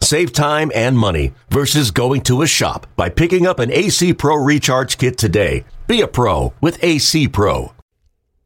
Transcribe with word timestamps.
Save 0.00 0.32
time 0.32 0.70
and 0.74 0.96
money 0.96 1.32
versus 1.50 1.90
going 1.90 2.20
to 2.22 2.42
a 2.42 2.46
shop 2.46 2.86
by 2.96 3.08
picking 3.08 3.46
up 3.46 3.58
an 3.58 3.72
AC 3.72 4.14
Pro 4.14 4.36
Recharge 4.36 4.98
Kit 4.98 5.18
today. 5.18 5.64
Be 5.86 6.00
a 6.00 6.06
pro 6.06 6.52
with 6.60 6.82
AC 6.82 7.28
Pro. 7.28 7.72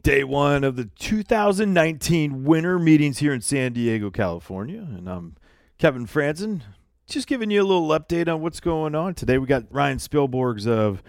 Day 0.03 0.25
one 0.25 0.65
of 0.65 0.77
the 0.77 0.87
2019 0.99 2.45
winter 2.45 2.79
meetings 2.79 3.19
here 3.19 3.35
in 3.35 3.43
San 3.43 3.75
Diego, 3.75 4.11
California. 4.11 4.81
And 4.81 5.09
I'm 5.09 5.37
Kevin 5.77 6.07
Frandsen, 6.07 6.63
just 7.07 7.27
giving 7.27 7.51
you 7.51 7.61
a 7.61 7.65
little 7.65 7.89
update 7.89 8.33
on 8.33 8.41
what's 8.41 8.61
going 8.61 8.95
on. 8.95 9.15
Today 9.15 9.37
we 9.37 9.47
got 9.47 9.65
Ryan 9.71 9.99
Spilborghs 9.99 10.67
of 10.67 11.03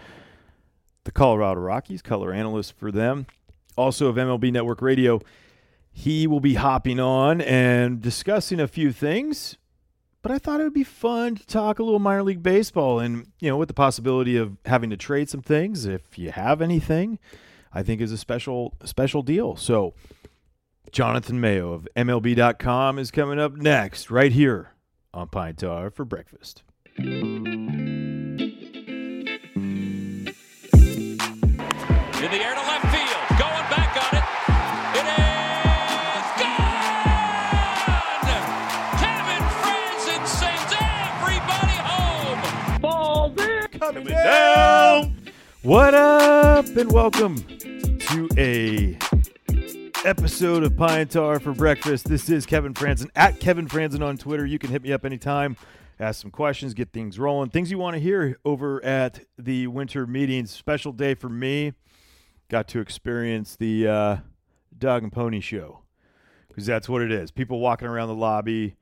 the 1.04 1.12
Colorado 1.12 1.60
Rockies, 1.60 2.02
color 2.02 2.32
analyst 2.32 2.76
for 2.76 2.92
them, 2.92 3.26
also 3.76 4.08
of 4.08 4.16
MLB 4.16 4.52
Network 4.52 4.82
Radio. 4.82 5.20
He 5.90 6.26
will 6.26 6.40
be 6.40 6.54
hopping 6.54 7.00
on 7.00 7.40
and 7.40 8.00
discussing 8.00 8.60
a 8.60 8.68
few 8.68 8.92
things 8.92 9.56
but 10.22 10.32
I 10.32 10.38
thought 10.38 10.60
it 10.60 10.64
would 10.64 10.72
be 10.72 10.84
fun 10.84 11.34
to 11.34 11.46
talk 11.46 11.78
a 11.78 11.82
little 11.82 11.98
minor 11.98 12.22
league 12.22 12.42
baseball 12.42 13.00
and, 13.00 13.26
you 13.40 13.50
know, 13.50 13.56
with 13.56 13.68
the 13.68 13.74
possibility 13.74 14.36
of 14.36 14.56
having 14.64 14.88
to 14.90 14.96
trade 14.96 15.28
some 15.28 15.42
things 15.42 15.84
if 15.84 16.16
you 16.16 16.30
have 16.30 16.62
anything, 16.62 17.18
I 17.72 17.82
think 17.82 18.00
is 18.00 18.12
a 18.12 18.18
special 18.18 18.74
special 18.84 19.22
deal. 19.22 19.56
So, 19.56 19.94
Jonathan 20.92 21.40
Mayo 21.40 21.72
of 21.72 21.88
MLB.com 21.96 22.98
is 22.98 23.10
coming 23.10 23.40
up 23.40 23.56
next 23.56 24.10
right 24.10 24.32
here 24.32 24.70
on 25.12 25.28
Pine 25.28 25.56
Tar 25.56 25.90
for 25.90 26.04
breakfast. 26.04 26.62
In 26.98 27.42
the 32.30 32.38
air 32.38 32.54
to 32.54 32.71
coming 43.92 44.14
down. 44.14 45.16
What 45.62 45.94
up, 45.94 46.66
and 46.76 46.90
welcome 46.90 47.36
to 47.36 48.28
a 48.38 48.98
episode 50.04 50.64
of 50.64 50.76
Pine 50.76 51.08
Tar 51.08 51.38
for 51.38 51.52
breakfast. 51.52 52.08
This 52.08 52.30
is 52.30 52.46
Kevin 52.46 52.72
Frandsen 52.72 53.10
at 53.14 53.38
Kevin 53.38 53.68
Frandsen 53.68 54.02
on 54.02 54.16
Twitter. 54.16 54.46
You 54.46 54.58
can 54.58 54.70
hit 54.70 54.82
me 54.82 54.92
up 54.94 55.04
anytime, 55.04 55.56
ask 56.00 56.22
some 56.22 56.30
questions, 56.30 56.72
get 56.72 56.92
things 56.92 57.18
rolling, 57.18 57.50
things 57.50 57.70
you 57.70 57.76
want 57.76 57.94
to 57.94 58.00
hear 58.00 58.38
over 58.46 58.82
at 58.82 59.20
the 59.36 59.66
winter 59.66 60.06
meetings. 60.06 60.50
Special 60.50 60.92
day 60.92 61.14
for 61.14 61.28
me. 61.28 61.74
Got 62.48 62.68
to 62.68 62.80
experience 62.80 63.56
the 63.56 63.86
uh, 63.86 64.16
dog 64.76 65.02
and 65.02 65.12
pony 65.12 65.40
show 65.40 65.80
because 66.48 66.64
that's 66.64 66.88
what 66.88 67.02
it 67.02 67.12
is. 67.12 67.30
People 67.30 67.60
walking 67.60 67.88
around 67.88 68.08
the 68.08 68.14
lobby. 68.14 68.76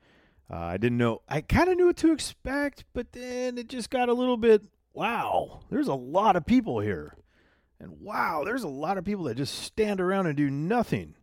Uh, 0.49 0.57
I 0.57 0.77
didn't 0.77 0.97
know. 0.97 1.21
I 1.27 1.41
kind 1.41 1.69
of 1.69 1.77
knew 1.77 1.87
what 1.87 1.97
to 1.97 2.13
expect, 2.13 2.85
but 2.93 3.11
then 3.11 3.57
it 3.57 3.67
just 3.67 3.89
got 3.89 4.07
a 4.07 4.13
little 4.13 4.37
bit. 4.37 4.63
Wow, 4.93 5.61
there's 5.69 5.87
a 5.87 5.93
lot 5.93 6.35
of 6.35 6.45
people 6.45 6.79
here, 6.79 7.15
and 7.79 8.01
wow, 8.01 8.43
there's 8.45 8.63
a 8.63 8.67
lot 8.67 8.97
of 8.97 9.05
people 9.05 9.23
that 9.25 9.37
just 9.37 9.55
stand 9.59 10.01
around 10.01 10.27
and 10.27 10.35
do 10.35 10.49
nothing. 10.49 11.15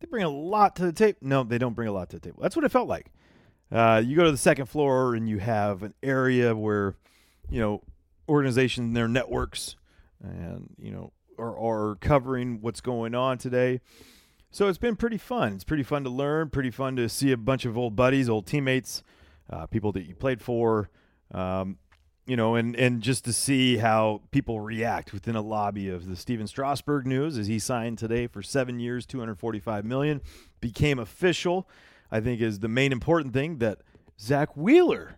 They 0.00 0.06
bring 0.06 0.24
a 0.24 0.28
lot 0.28 0.76
to 0.76 0.84
the 0.84 0.92
table. 0.92 1.18
No, 1.20 1.42
they 1.42 1.58
don't 1.58 1.74
bring 1.74 1.88
a 1.88 1.92
lot 1.92 2.10
to 2.10 2.16
the 2.16 2.28
table. 2.28 2.42
That's 2.42 2.54
what 2.54 2.64
it 2.64 2.70
felt 2.70 2.88
like. 2.88 3.10
Uh, 3.72 4.02
you 4.04 4.14
go 4.14 4.24
to 4.24 4.30
the 4.30 4.36
second 4.36 4.66
floor 4.66 5.14
and 5.14 5.28
you 5.28 5.38
have 5.38 5.82
an 5.82 5.94
area 6.02 6.54
where, 6.54 6.94
you 7.50 7.58
know, 7.60 7.82
organizations, 8.28 8.94
their 8.94 9.08
networks, 9.08 9.76
and 10.22 10.68
you 10.78 10.92
know, 10.92 11.12
are, 11.38 11.58
are 11.58 11.96
covering 11.96 12.60
what's 12.60 12.80
going 12.80 13.14
on 13.14 13.38
today. 13.38 13.80
So 14.50 14.68
it's 14.68 14.78
been 14.78 14.94
pretty 14.94 15.18
fun. 15.18 15.54
It's 15.54 15.64
pretty 15.64 15.82
fun 15.82 16.04
to 16.04 16.10
learn, 16.10 16.50
pretty 16.50 16.70
fun 16.70 16.94
to 16.96 17.08
see 17.08 17.32
a 17.32 17.36
bunch 17.36 17.64
of 17.64 17.76
old 17.76 17.96
buddies, 17.96 18.28
old 18.28 18.46
teammates, 18.46 19.02
uh, 19.50 19.66
people 19.66 19.90
that 19.92 20.04
you 20.06 20.14
played 20.14 20.40
for, 20.40 20.90
um, 21.32 21.78
you 22.26 22.36
know, 22.36 22.54
and, 22.54 22.74
and 22.76 23.02
just 23.02 23.24
to 23.26 23.32
see 23.32 23.76
how 23.76 24.22
people 24.30 24.60
react 24.60 25.12
within 25.12 25.36
a 25.36 25.42
lobby 25.42 25.88
of 25.88 26.08
the 26.08 26.16
Stephen 26.16 26.46
Strasburg 26.46 27.06
news 27.06 27.36
as 27.36 27.46
he 27.46 27.58
signed 27.58 27.98
today 27.98 28.26
for 28.26 28.42
seven 28.42 28.78
years, 28.78 29.04
245 29.04 29.84
million, 29.84 30.22
became 30.60 30.98
official. 30.98 31.68
I 32.10 32.20
think 32.20 32.40
is 32.40 32.60
the 32.60 32.68
main 32.68 32.92
important 32.92 33.34
thing 33.34 33.58
that 33.58 33.78
Zack 34.18 34.56
Wheeler 34.56 35.16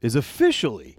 is 0.00 0.14
officially 0.14 0.96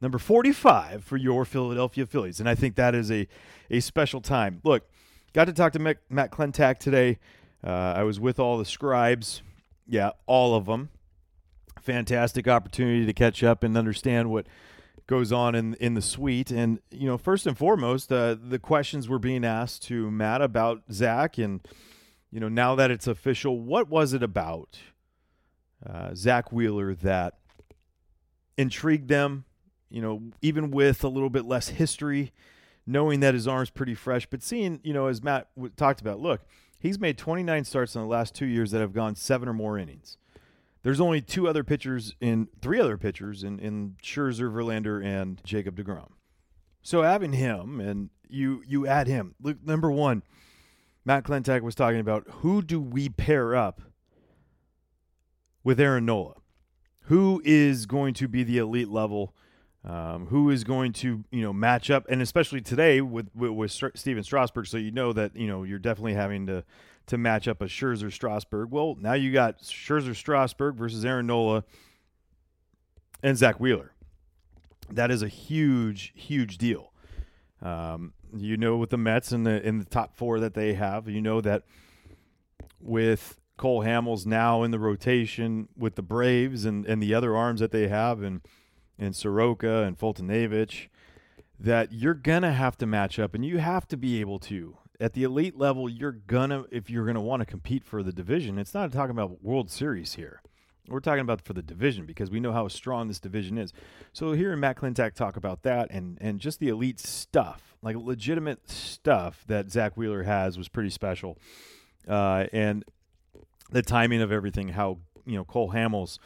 number 0.00 0.18
45 0.18 1.04
for 1.04 1.16
your 1.16 1.44
Philadelphia 1.44 2.04
Phillies. 2.04 2.40
And 2.40 2.48
I 2.48 2.54
think 2.54 2.74
that 2.74 2.94
is 2.94 3.10
a, 3.10 3.28
a 3.70 3.80
special 3.80 4.20
time. 4.20 4.60
Look, 4.64 4.90
got 5.32 5.44
to 5.44 5.52
talk 5.52 5.72
to 5.74 5.78
Matt, 5.78 5.98
Matt 6.10 6.32
Klentak 6.32 6.78
today. 6.78 7.18
Uh, 7.64 7.94
I 7.96 8.02
was 8.02 8.18
with 8.18 8.40
all 8.40 8.58
the 8.58 8.64
scribes. 8.64 9.42
Yeah, 9.86 10.10
all 10.26 10.54
of 10.54 10.66
them. 10.66 10.90
Fantastic 11.82 12.46
opportunity 12.46 13.04
to 13.06 13.12
catch 13.12 13.42
up 13.42 13.62
and 13.62 13.76
understand 13.76 14.30
what 14.30 14.46
goes 15.06 15.32
on 15.32 15.54
in 15.54 15.74
in 15.74 15.94
the 15.94 16.02
suite. 16.02 16.50
And, 16.50 16.80
you 16.90 17.06
know, 17.06 17.18
first 17.18 17.46
and 17.46 17.58
foremost, 17.58 18.12
uh, 18.12 18.36
the 18.40 18.58
questions 18.58 19.08
were 19.08 19.18
being 19.18 19.44
asked 19.44 19.82
to 19.84 20.10
Matt 20.10 20.42
about 20.42 20.82
Zack. 20.92 21.38
And, 21.38 21.60
you 22.30 22.40
know, 22.40 22.48
now 22.48 22.74
that 22.76 22.90
it's 22.90 23.06
official, 23.06 23.58
what 23.58 23.88
was 23.88 24.12
it 24.12 24.22
about 24.22 24.78
uh, 25.84 26.14
Zack 26.14 26.52
Wheeler 26.52 26.94
that 26.94 27.38
intrigued 28.56 29.08
them? 29.08 29.44
You 29.90 30.00
know, 30.02 30.22
even 30.40 30.70
with 30.70 31.04
a 31.04 31.08
little 31.08 31.30
bit 31.30 31.44
less 31.44 31.68
history, 31.68 32.32
knowing 32.86 33.20
that 33.20 33.34
his 33.34 33.46
arm's 33.46 33.70
pretty 33.70 33.94
fresh, 33.94 34.26
but 34.26 34.42
seeing, 34.42 34.80
you 34.82 34.94
know, 34.94 35.08
as 35.08 35.22
Matt 35.22 35.48
w- 35.56 35.72
talked 35.76 36.00
about, 36.00 36.20
look, 36.20 36.40
he's 36.78 36.98
made 36.98 37.18
29 37.18 37.64
starts 37.64 37.94
in 37.94 38.00
the 38.00 38.08
last 38.08 38.34
two 38.34 38.46
years 38.46 38.70
that 38.70 38.80
have 38.80 38.94
gone 38.94 39.14
seven 39.14 39.48
or 39.48 39.52
more 39.52 39.76
innings. 39.76 40.16
There's 40.82 41.00
only 41.00 41.20
two 41.20 41.48
other 41.48 41.62
pitchers 41.62 42.14
in 42.20 42.48
three 42.60 42.80
other 42.80 42.98
pitchers 42.98 43.44
in, 43.44 43.58
in 43.60 43.96
Scherzer, 44.02 44.52
Verlander, 44.52 45.04
and 45.04 45.40
Jacob 45.44 45.76
DeGrom. 45.76 46.10
So 46.82 47.02
having 47.02 47.32
him 47.32 47.80
and 47.80 48.10
you 48.28 48.62
you 48.66 48.86
add 48.86 49.06
him. 49.06 49.34
Look, 49.40 49.64
number 49.64 49.90
one, 49.90 50.22
Matt 51.04 51.24
Klentak 51.24 51.62
was 51.62 51.74
talking 51.74 52.00
about 52.00 52.24
who 52.28 52.62
do 52.62 52.80
we 52.80 53.08
pair 53.08 53.54
up 53.54 53.82
with 55.62 55.78
Aaron 55.78 56.06
Nola? 56.06 56.34
Who 57.02 57.40
is 57.44 57.86
going 57.86 58.14
to 58.14 58.28
be 58.28 58.42
the 58.42 58.58
elite 58.58 58.88
level? 58.88 59.34
Um, 59.84 60.26
who 60.26 60.48
is 60.48 60.62
going 60.62 60.92
to 60.94 61.24
you 61.32 61.42
know 61.42 61.52
match 61.52 61.90
up, 61.90 62.06
and 62.08 62.22
especially 62.22 62.60
today 62.60 63.00
with 63.00 63.28
with, 63.34 63.50
with 63.50 63.72
Stephen 63.96 64.22
Strasburg, 64.22 64.66
so 64.68 64.76
you 64.76 64.92
know 64.92 65.12
that 65.12 65.34
you 65.36 65.48
know 65.48 65.64
you're 65.64 65.80
definitely 65.80 66.14
having 66.14 66.46
to 66.46 66.64
to 67.06 67.18
match 67.18 67.48
up 67.48 67.60
a 67.60 67.66
Scherzer 67.66 68.12
Strasburg. 68.12 68.70
Well, 68.70 68.96
now 68.98 69.14
you 69.14 69.32
got 69.32 69.62
Scherzer 69.62 70.14
Strasburg 70.14 70.76
versus 70.76 71.04
Aaron 71.04 71.26
Nola 71.26 71.64
and 73.22 73.36
Zack 73.36 73.60
Wheeler. 73.60 73.92
That 74.90 75.10
is 75.10 75.22
a 75.22 75.28
huge, 75.28 76.12
huge 76.14 76.58
deal. 76.58 76.92
Um, 77.60 78.12
you 78.36 78.56
know, 78.56 78.76
with 78.76 78.90
the 78.90 78.98
Mets 78.98 79.32
in 79.32 79.44
the 79.44 79.66
in 79.66 79.78
the 79.78 79.84
top 79.84 80.16
four 80.16 80.40
that 80.40 80.54
they 80.54 80.74
have, 80.74 81.08
you 81.08 81.20
know 81.20 81.40
that 81.40 81.64
with 82.80 83.38
Cole 83.56 83.84
Hamels 83.84 84.26
now 84.26 84.62
in 84.62 84.70
the 84.70 84.78
rotation 84.78 85.68
with 85.76 85.94
the 85.94 86.02
Braves 86.02 86.64
and, 86.64 86.84
and 86.86 87.02
the 87.02 87.14
other 87.14 87.36
arms 87.36 87.60
that 87.60 87.70
they 87.70 87.88
have 87.88 88.22
and 88.22 88.40
and 88.98 89.14
Soroka 89.14 89.82
and 89.82 89.98
Foltynewicz, 89.98 90.88
that 91.58 91.92
you're 91.92 92.14
gonna 92.14 92.52
have 92.52 92.76
to 92.78 92.86
match 92.86 93.18
up 93.18 93.34
and 93.34 93.44
you 93.44 93.58
have 93.58 93.86
to 93.88 93.96
be 93.96 94.20
able 94.20 94.38
to. 94.40 94.76
At 95.02 95.14
the 95.14 95.24
elite 95.24 95.58
level, 95.58 95.88
you're 95.88 96.12
gonna 96.12 96.64
if 96.70 96.88
you're 96.88 97.04
gonna 97.04 97.20
want 97.20 97.40
to 97.40 97.44
compete 97.44 97.82
for 97.84 98.04
the 98.04 98.12
division, 98.12 98.56
it's 98.56 98.72
not 98.72 98.92
talking 98.92 99.10
about 99.10 99.42
World 99.42 99.68
Series 99.68 100.14
here. 100.14 100.40
We're 100.86 101.00
talking 101.00 101.22
about 101.22 101.40
for 101.40 101.54
the 101.54 101.62
division 101.62 102.06
because 102.06 102.30
we 102.30 102.38
know 102.38 102.52
how 102.52 102.68
strong 102.68 103.08
this 103.08 103.18
division 103.18 103.58
is. 103.58 103.72
So 104.12 104.30
hearing 104.30 104.60
Matt 104.60 104.76
Klentak 104.76 105.14
talk 105.14 105.36
about 105.36 105.64
that 105.64 105.88
and 105.90 106.18
and 106.20 106.38
just 106.38 106.60
the 106.60 106.68
elite 106.68 107.00
stuff, 107.00 107.74
like 107.82 107.96
legitimate 107.96 108.70
stuff 108.70 109.42
that 109.48 109.72
Zack 109.72 109.96
Wheeler 109.96 110.22
has 110.22 110.56
was 110.56 110.68
pretty 110.68 110.90
special. 110.90 111.36
Uh, 112.06 112.46
and 112.52 112.84
the 113.72 113.82
timing 113.82 114.22
of 114.22 114.30
everything, 114.30 114.68
how 114.68 114.98
you 115.26 115.34
know 115.34 115.42
Cole 115.44 115.72
Hamels 115.72 116.20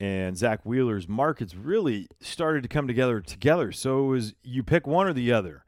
and 0.00 0.34
Zack 0.34 0.64
Wheeler's 0.64 1.08
markets 1.08 1.54
really 1.54 2.08
started 2.20 2.62
to 2.62 2.68
come 2.70 2.86
together 2.86 3.20
together. 3.20 3.70
So 3.70 4.06
it 4.06 4.08
was 4.08 4.34
you 4.42 4.62
pick 4.62 4.86
one 4.86 5.06
or 5.06 5.12
the 5.12 5.30
other, 5.30 5.66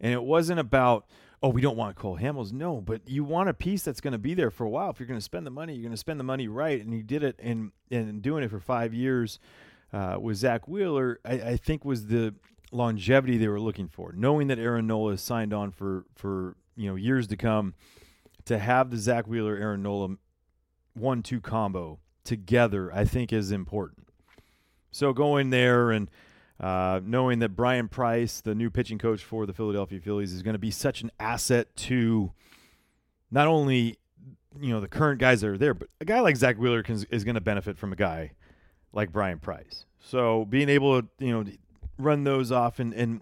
and 0.00 0.12
it 0.12 0.22
wasn't 0.22 0.60
about 0.60 1.06
oh 1.42 1.48
we 1.48 1.60
don't 1.60 1.76
want 1.76 1.96
Cole 1.96 2.18
Hamels, 2.18 2.52
no, 2.52 2.80
but 2.80 3.02
you 3.06 3.24
want 3.24 3.48
a 3.48 3.54
piece 3.54 3.82
that's 3.82 4.00
going 4.00 4.12
to 4.12 4.18
be 4.18 4.34
there 4.34 4.50
for 4.50 4.64
a 4.64 4.68
while. 4.68 4.90
If 4.90 5.00
you're 5.00 5.06
going 5.06 5.18
to 5.18 5.24
spend 5.24 5.46
the 5.46 5.50
money, 5.50 5.74
you're 5.74 5.82
going 5.82 5.92
to 5.92 5.96
spend 5.96 6.20
the 6.20 6.24
money 6.24 6.48
right, 6.48 6.82
and 6.82 6.92
he 6.92 7.02
did 7.02 7.22
it 7.22 7.38
in 7.40 7.72
in 7.90 8.20
doing 8.20 8.44
it 8.44 8.50
for 8.50 8.60
five 8.60 8.92
years 8.94 9.38
uh, 9.92 10.16
with 10.20 10.36
Zack 10.36 10.68
Wheeler. 10.68 11.20
I, 11.24 11.32
I 11.32 11.56
think 11.56 11.84
was 11.84 12.06
the 12.06 12.34
longevity 12.72 13.36
they 13.36 13.48
were 13.48 13.60
looking 13.60 13.88
for, 13.88 14.12
knowing 14.12 14.48
that 14.48 14.58
Aaron 14.58 14.86
Nola 14.86 15.12
is 15.12 15.22
signed 15.22 15.52
on 15.52 15.70
for 15.70 16.04
for 16.14 16.56
you 16.76 16.88
know 16.88 16.96
years 16.96 17.26
to 17.28 17.36
come, 17.36 17.74
to 18.44 18.58
have 18.58 18.90
the 18.90 18.98
Zack 18.98 19.26
Wheeler 19.26 19.56
Aaron 19.56 19.82
Nola 19.82 20.16
one 20.94 21.22
two 21.22 21.40
combo 21.40 21.98
together, 22.24 22.92
I 22.92 23.04
think 23.04 23.32
is 23.32 23.50
important. 23.50 24.08
So 24.92 25.12
going 25.12 25.50
there 25.50 25.90
and 25.90 26.10
uh, 26.60 27.00
knowing 27.02 27.38
that 27.38 27.56
Bryan 27.56 27.88
Price, 27.88 28.40
the 28.40 28.54
new 28.54 28.70
pitching 28.70 28.98
coach 28.98 29.24
for 29.24 29.46
the 29.46 29.52
Philadelphia 29.54 29.98
Phillies, 29.98 30.32
is 30.32 30.42
going 30.42 30.52
to 30.52 30.58
be 30.58 30.70
such 30.70 31.00
an 31.00 31.10
asset 31.18 31.74
to 31.76 32.32
not 33.30 33.46
only 33.46 33.96
you 34.60 34.70
know 34.70 34.80
the 34.80 34.88
current 34.88 35.20
guys 35.20 35.40
that 35.40 35.48
are 35.48 35.58
there, 35.58 35.74
but 35.74 35.88
a 36.00 36.04
guy 36.04 36.20
like 36.20 36.36
Zack 36.36 36.58
Wheeler 36.58 36.82
can, 36.82 37.04
is 37.10 37.24
going 37.24 37.36
to 37.36 37.40
benefit 37.40 37.78
from 37.78 37.92
a 37.92 37.96
guy 37.96 38.32
like 38.92 39.10
Bryan 39.10 39.38
Price. 39.38 39.86
So 40.00 40.44
being 40.44 40.68
able 40.68 41.00
to 41.00 41.08
you 41.18 41.32
know 41.32 41.50
run 41.98 42.24
those 42.24 42.52
off 42.52 42.78
and, 42.78 42.92
and 42.92 43.20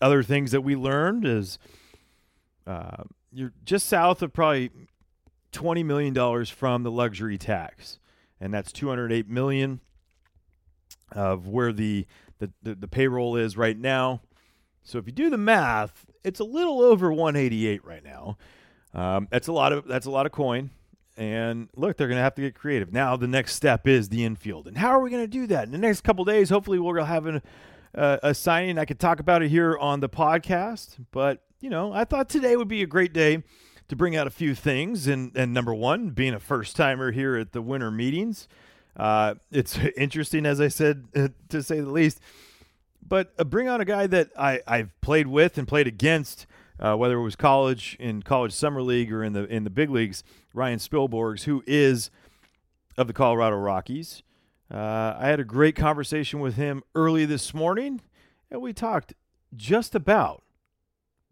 other 0.00 0.22
things 0.22 0.50
that 0.50 0.60
we 0.60 0.76
learned 0.76 1.26
is 1.26 1.58
uh, 2.66 3.04
you're 3.32 3.52
just 3.64 3.86
south 3.86 4.20
of 4.20 4.34
probably 4.34 4.70
twenty 5.50 5.82
million 5.82 6.12
dollars 6.12 6.50
from 6.50 6.82
the 6.82 6.90
luxury 6.90 7.38
tax, 7.38 7.98
and 8.38 8.52
that's 8.52 8.70
two 8.70 8.88
hundred 8.88 9.12
eight 9.12 9.28
million 9.28 9.80
of 11.12 11.46
where 11.46 11.72
the, 11.72 12.06
the 12.38 12.50
the, 12.62 12.74
the 12.74 12.88
payroll 12.88 13.36
is 13.36 13.56
right 13.56 13.78
now. 13.78 14.22
So 14.82 14.98
if 14.98 15.06
you 15.06 15.12
do 15.12 15.30
the 15.30 15.38
math, 15.38 16.06
it's 16.22 16.38
a 16.38 16.44
little 16.44 16.80
over 16.80 17.12
188 17.12 17.84
right 17.84 18.04
now. 18.04 18.36
Um, 18.94 19.26
that's 19.30 19.48
a 19.48 19.52
lot 19.52 19.72
of 19.72 19.86
that's 19.86 20.06
a 20.06 20.10
lot 20.10 20.26
of 20.26 20.32
coin. 20.32 20.70
And 21.16 21.68
look, 21.74 21.96
they're 21.96 22.08
going 22.08 22.18
to 22.18 22.22
have 22.22 22.34
to 22.34 22.42
get 22.42 22.54
creative. 22.54 22.92
Now 22.92 23.16
the 23.16 23.26
next 23.26 23.54
step 23.54 23.88
is 23.88 24.10
the 24.10 24.24
infield, 24.24 24.68
and 24.68 24.76
how 24.76 24.88
are 24.88 25.00
we 25.00 25.10
going 25.10 25.22
to 25.22 25.28
do 25.28 25.46
that 25.48 25.64
in 25.64 25.72
the 25.72 25.78
next 25.78 26.02
couple 26.02 26.24
days? 26.24 26.50
Hopefully, 26.50 26.78
we'll 26.78 27.02
have 27.04 27.26
an, 27.26 27.42
uh, 27.94 28.18
a 28.22 28.34
signing. 28.34 28.78
I 28.78 28.84
could 28.84 29.00
talk 29.00 29.18
about 29.18 29.42
it 29.42 29.48
here 29.48 29.76
on 29.78 30.00
the 30.00 30.08
podcast, 30.08 30.98
but 31.10 31.42
you 31.60 31.70
know, 31.70 31.92
I 31.92 32.04
thought 32.04 32.28
today 32.28 32.54
would 32.54 32.68
be 32.68 32.82
a 32.82 32.86
great 32.86 33.12
day 33.12 33.42
to 33.88 33.96
bring 33.96 34.14
out 34.14 34.26
a 34.26 34.30
few 34.30 34.54
things. 34.54 35.06
And 35.06 35.32
and 35.36 35.52
number 35.52 35.74
one, 35.74 36.10
being 36.10 36.34
a 36.34 36.40
first 36.40 36.76
timer 36.76 37.12
here 37.12 37.36
at 37.36 37.52
the 37.52 37.62
winter 37.62 37.90
meetings, 37.90 38.46
uh, 38.96 39.34
it's 39.50 39.78
interesting, 39.96 40.46
as 40.46 40.60
I 40.60 40.68
said, 40.68 41.04
to 41.48 41.62
say 41.62 41.80
the 41.80 41.90
least. 41.90 42.20
But 43.06 43.32
uh, 43.38 43.44
bring 43.44 43.68
on 43.68 43.80
a 43.80 43.84
guy 43.84 44.06
that 44.08 44.30
I, 44.38 44.60
I've 44.66 45.00
played 45.00 45.28
with 45.28 45.58
and 45.58 45.68
played 45.68 45.86
against 45.86 46.46
uh, 46.78 46.94
whether 46.94 47.16
it 47.16 47.22
was 47.22 47.36
college 47.36 47.96
in 47.98 48.22
college 48.22 48.52
summer 48.52 48.82
league 48.82 49.12
or 49.12 49.24
in 49.24 49.32
the 49.32 49.44
in 49.44 49.64
the 49.64 49.70
big 49.70 49.90
leagues, 49.90 50.22
Ryan 50.52 50.78
Spilborghs, 50.78 51.44
who 51.44 51.62
is 51.66 52.10
of 52.96 53.06
the 53.06 53.12
Colorado 53.12 53.56
Rockies. 53.56 54.22
Uh, 54.72 55.14
I 55.18 55.28
had 55.28 55.38
a 55.38 55.44
great 55.44 55.76
conversation 55.76 56.40
with 56.40 56.56
him 56.56 56.82
early 56.94 57.24
this 57.24 57.54
morning, 57.54 58.00
and 58.50 58.60
we 58.60 58.72
talked 58.72 59.14
just 59.54 59.94
about 59.94 60.42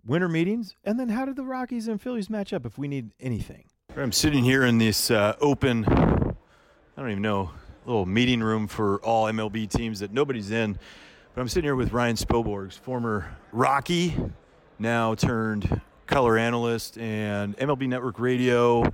winter 0.07 0.29
meetings 0.29 0.77
and 0.85 1.01
then 1.01 1.09
how 1.09 1.25
did 1.25 1.37
the 1.37 1.45
Rockies 1.45 1.89
and 1.89 2.01
Phillies 2.01 2.31
match 2.31 2.53
up 2.53 2.65
if 2.65 2.79
we 2.79 2.87
need 2.87 3.11
anything. 3.19 3.65
I'm 3.97 4.13
sitting 4.13 4.45
here 4.45 4.65
in 4.65 4.79
this 4.79 5.11
uh, 5.11 5.37
open, 5.41 5.85
I 6.97 7.01
don't 7.01 7.11
even 7.11 7.23
know, 7.23 7.51
little 7.87 8.07
meeting 8.07 8.41
room 8.41 8.69
for 8.69 8.99
all 8.99 9.25
MLB 9.25 9.69
teams 9.69 9.99
that 9.99 10.13
nobody's 10.13 10.53
in. 10.53 10.79
But 11.35 11.41
I'm 11.41 11.49
sitting 11.49 11.67
here 11.67 11.75
with 11.75 11.93
Ryan 11.93 12.15
Spilborghs, 12.15 12.79
former 12.79 13.37
Rocky, 13.51 14.15
now 14.79 15.17
turned 15.17 15.81
color 16.07 16.39
analyst 16.39 16.97
and 16.97 17.57
MLB 17.57 17.89
Network 17.89 18.21
Radio, 18.21 18.93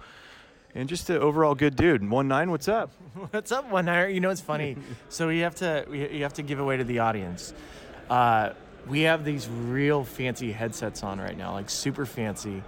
and 0.74 0.88
just 0.88 1.10
an 1.10 1.18
overall 1.18 1.54
good 1.54 1.76
dude. 1.76 2.08
One 2.08 2.26
nine, 2.26 2.50
what's 2.50 2.68
up? 2.68 2.90
What's 3.32 3.52
up, 3.52 3.68
one 3.70 3.84
nine? 3.84 4.14
You 4.14 4.20
know, 4.20 4.30
it's 4.30 4.40
funny. 4.40 4.76
so 5.10 5.28
you 5.28 5.42
have 5.42 5.56
to 5.56 5.84
you 5.90 6.22
have 6.22 6.34
to 6.34 6.42
give 6.42 6.58
away 6.58 6.78
to 6.78 6.84
the 6.84 7.00
audience. 7.00 7.52
Uh, 8.08 8.54
we 8.86 9.02
have 9.02 9.26
these 9.26 9.46
real 9.46 10.04
fancy 10.04 10.52
headsets 10.52 11.02
on 11.02 11.20
right 11.20 11.36
now, 11.36 11.52
like 11.52 11.68
super 11.68 12.06
fancy. 12.06 12.62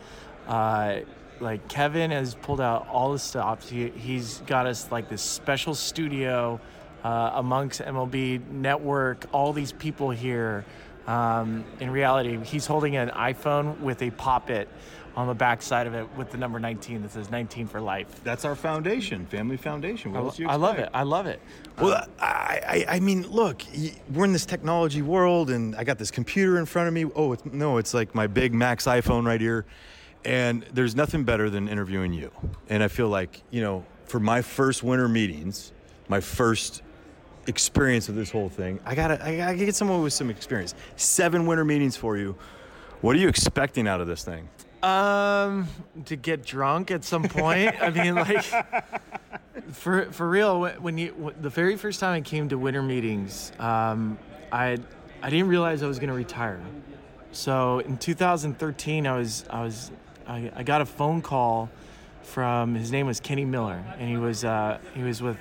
Uh, 0.47 1.01
like 1.43 1.69
Kevin 1.69 2.11
has 2.11 2.35
pulled 2.37 2.61
out 2.61 2.89
all 2.89 3.13
the 3.13 3.19
stops. 3.19 3.69
He, 3.69 3.89
he's 3.91 4.39
got 4.47 4.67
us 4.67 4.91
like 4.91 5.09
this 5.09 5.23
special 5.23 5.75
studio 5.75 6.61
uh, 7.05 7.33
amongst 7.35 7.81
MLB 7.81 8.49
Network. 8.49 9.27
All 9.33 9.53
these 9.53 9.73
people 9.73 10.11
here. 10.11 10.65
Um, 11.07 11.65
in 11.81 11.91
reality, 11.91 12.39
he's 12.45 12.65
holding 12.65 12.97
an 12.97 13.11
iPhone 13.11 13.81
with 13.81 14.03
a 14.03 14.11
pop-it 14.11 14.69
on 15.17 15.27
the 15.27 15.35
back 15.35 15.61
side 15.61 15.87
of 15.87 15.95
it 15.95 16.07
with 16.17 16.31
the 16.31 16.39
number 16.39 16.59
19 16.59 17.03
that 17.03 17.11
says 17.11 17.31
19 17.31 17.67
for 17.67 17.81
life. 17.81 18.23
That's 18.25 18.45
our 18.45 18.55
foundation, 18.55 19.27
family 19.27 19.57
foundation. 19.57 20.13
What 20.13 20.21
I, 20.21 20.23
else 20.23 20.39
you 20.39 20.49
I 20.49 20.55
love 20.55 20.79
it. 20.79 20.89
I 20.95 21.03
love 21.03 21.27
it. 21.27 21.41
Well, 21.79 22.07
I, 22.19 22.85
I, 22.89 22.97
I 22.97 23.01
mean, 23.01 23.27
look, 23.29 23.63
we're 24.13 24.25
in 24.25 24.33
this 24.33 24.47
technology 24.47 25.03
world, 25.03 25.51
and 25.51 25.77
I 25.77 25.85
got 25.85 25.99
this 25.99 26.11
computer 26.11 26.59
in 26.59 26.67
front 26.67 26.89
of 26.89 26.95
me. 26.95 27.05
Oh, 27.15 27.33
it's, 27.33 27.45
no, 27.45 27.77
it's 27.77 27.93
like 27.93 28.15
my 28.15 28.27
big 28.27 28.55
Max 28.55 28.87
iPhone 28.87 29.27
right 29.27 29.41
here. 29.41 29.67
And 30.25 30.65
there's 30.73 30.95
nothing 30.95 31.25
better 31.25 31.51
than 31.51 31.69
interviewing 31.69 32.13
you. 32.13 32.31
And 32.69 32.83
I 32.83 32.89
feel 32.89 33.09
like, 33.09 33.43
you 33.51 33.61
know, 33.61 33.85
for 34.05 34.21
my 34.21 34.43
first 34.43 34.83
winter 34.83 35.09
meetings, 35.09 35.73
my 36.09 36.21
first 36.21 36.83
experience 37.47 38.09
of 38.09 38.15
this 38.15 38.31
whole 38.31 38.49
thing. 38.49 38.79
I 38.85 38.95
gotta, 38.95 39.25
I 39.25 39.37
gotta 39.37 39.57
get 39.57 39.75
someone 39.75 40.03
with 40.03 40.13
some 40.13 40.31
experience. 40.31 40.75
Seven 40.97 41.47
winter 41.47 41.65
meetings 41.65 41.97
for 41.97 42.17
you. 42.17 42.37
What 43.01 43.17
are 43.17 43.19
you 43.19 43.29
expecting 43.29 43.89
out 43.89 44.01
of 44.01 44.07
this 44.07 44.23
thing? 44.23 44.49
Um, 44.83 45.69
to 46.07 46.17
get 46.17 46.45
drunk 46.45 46.91
at 46.91 47.05
some 47.05 47.25
point. 47.25 47.81
I 47.81 47.91
mean, 47.91 48.15
like, 48.17 48.45
for 49.73 50.07
for 50.13 50.29
real. 50.29 50.67
When 50.67 50.99
you 50.99 51.33
the 51.41 51.51
very 51.51 51.77
first 51.77 52.01
time 52.01 52.15
I 52.15 52.21
came 52.21 52.49
to 52.49 52.59
winter 52.59 52.83
meetings, 52.83 53.53
um, 53.59 54.19
I 54.51 54.79
I 55.23 55.31
didn't 55.31 55.49
realize 55.49 55.83
I 55.83 55.87
was 55.87 55.99
gonna 55.99 56.15
retire. 56.15 56.61
So 57.31 57.79
in 57.81 57.97
2013, 57.97 59.07
I 59.07 59.17
was 59.17 59.45
I 59.49 59.63
was 59.63 59.91
I, 60.29 60.51
I 60.57 60.63
got 60.63 60.81
a 60.81 60.87
phone 60.87 61.23
call 61.23 61.71
from 62.23 62.75
his 62.75 62.93
name 62.93 63.07
was 63.07 63.21
Kenny 63.21 63.45
Miller, 63.45 63.83
and 63.99 64.09
he 64.09 64.17
was 64.17 64.45
uh, 64.45 64.79
he 64.95 65.03
was 65.03 65.21
with 65.23 65.39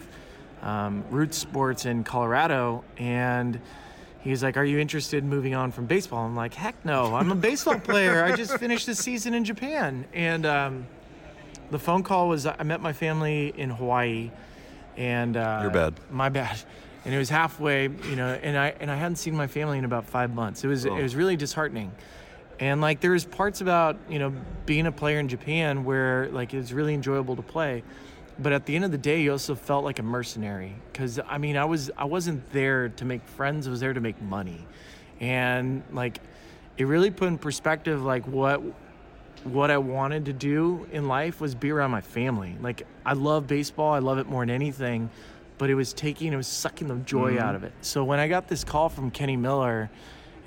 um, 0.62 1.04
Root 1.10 1.34
Sports 1.34 1.86
in 1.86 2.04
Colorado, 2.04 2.84
and 2.98 3.60
he's 4.22 4.44
like, 4.44 4.58
"Are 4.58 4.66
you 4.66 4.80
interested 4.80 5.24
in 5.24 5.30
moving 5.30 5.54
on 5.56 5.72
from 5.72 5.86
baseball?" 5.86 6.26
I'm 6.26 6.36
like, 6.36 6.54
"Heck 6.54 6.84
no! 6.86 7.16
I'm 7.16 7.32
a 7.32 7.36
baseball 7.36 7.80
player. 7.80 8.24
I 8.24 8.36
just 8.36 8.58
finished 8.58 8.86
the 8.88 8.96
season 8.96 9.34
in 9.34 9.46
Japan." 9.46 10.06
And 10.14 10.46
um, 10.46 10.88
the 11.70 11.80
phone 11.80 12.04
call 12.04 12.30
was, 12.30 12.46
I 12.46 12.64
met 12.64 12.82
my 12.82 12.94
family 12.94 13.54
in 13.56 13.70
Hawaii, 13.70 14.32
and 14.98 15.38
uh, 15.38 15.60
Your 15.62 15.72
bad. 15.72 15.94
My 16.10 16.30
bad. 16.30 16.60
And 17.04 17.16
it 17.16 17.18
was 17.18 17.30
halfway, 17.30 17.84
you 17.84 18.16
know, 18.16 18.28
and 18.44 18.56
I 18.58 18.76
and 18.80 18.92
I 18.92 18.96
hadn't 18.96 19.16
seen 19.16 19.36
my 19.36 19.48
family 19.48 19.78
in 19.80 19.86
about 19.86 20.06
five 20.06 20.34
months. 20.34 20.64
It 20.64 20.68
was 20.68 20.86
Oh. 20.86 20.96
it 20.96 21.02
was 21.02 21.16
really 21.16 21.36
disheartening. 21.36 21.92
And 22.62 22.80
like 22.80 23.02
there's 23.02 23.26
parts 23.26 23.60
about 23.60 23.98
you 24.08 24.20
know 24.20 24.32
being 24.68 24.86
a 24.86 24.92
player 24.92 25.20
in 25.20 25.28
Japan 25.28 25.84
where 25.84 26.30
like 26.30 26.54
it's 26.54 26.72
really 26.72 26.94
enjoyable 26.94 27.36
to 27.36 27.42
play, 27.42 27.84
but 28.38 28.54
at 28.54 28.68
the 28.68 28.76
end 28.76 28.86
of 28.86 28.92
the 28.92 29.00
day, 29.00 29.24
you 29.24 29.32
also 29.32 29.56
felt 29.56 29.84
like 29.84 29.98
a 29.98 30.04
mercenary 30.04 30.76
because 30.94 31.20
I 31.28 31.40
mean 31.40 31.58
I 31.58 31.66
was 31.66 31.90
I 31.98 32.06
wasn't 32.06 32.50
there 32.52 32.90
to 32.90 33.04
make 33.04 33.24
friends. 33.24 33.68
I 33.68 33.72
was 33.72 33.80
there 33.80 33.94
to 33.94 34.00
make 34.00 34.22
money, 34.22 34.64
and 35.20 35.82
like 35.92 36.20
it 36.78 36.86
really 36.86 37.10
put 37.10 37.30
in 37.30 37.40
perspective 37.40 38.04
like 38.04 38.28
what 38.28 38.62
what 39.44 39.72
I 39.72 39.80
wanted 39.80 40.26
to 40.26 40.34
do 40.34 40.88
in 40.92 41.08
life 41.08 41.42
was 41.42 41.56
be 41.56 41.72
around 41.72 41.90
my 41.90 42.02
family. 42.02 42.56
Like 42.62 42.86
I 43.04 43.14
love 43.14 43.48
baseball, 43.48 43.92
I 43.92 44.00
love 44.00 44.20
it 44.20 44.28
more 44.28 44.44
than 44.44 44.54
anything, 44.54 45.10
but 45.58 45.72
it 45.72 45.76
was 45.76 45.94
taking 45.94 46.32
it 46.32 46.38
was 46.38 46.48
sucking 46.48 46.90
the 46.90 46.96
joy 46.98 47.32
mm-hmm. 47.32 47.44
out 47.44 47.56
of 47.56 47.64
it. 47.64 47.74
So 47.82 48.04
when 48.04 48.20
I 48.20 48.28
got 48.28 48.48
this 48.48 48.64
call 48.64 48.88
from 48.88 49.10
Kenny 49.10 49.36
Miller 49.36 49.90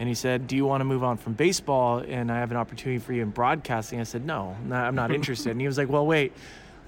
and 0.05 0.09
he 0.11 0.15
said, 0.15 0.47
"Do 0.47 0.55
you 0.55 0.67
want 0.67 0.83
to 0.83 0.85
move 0.85 1.03
on 1.03 1.17
from 1.17 1.33
baseball 1.33 2.01
and 2.07 2.31
I 2.31 2.39
have 2.41 2.51
an 2.51 2.59
opportunity 2.59 2.99
for 2.99 3.15
you 3.15 3.23
in 3.23 3.31
broadcasting?" 3.31 4.01
I 4.01 4.03
said, 4.03 4.27
"No, 4.27 4.55
no 4.67 4.77
I'm 4.77 4.95
not 4.95 5.11
interested." 5.19 5.53
and 5.53 5.61
he 5.63 5.67
was 5.67 5.79
like, 5.79 5.89
"Well, 5.89 6.07
wait. 6.07 6.35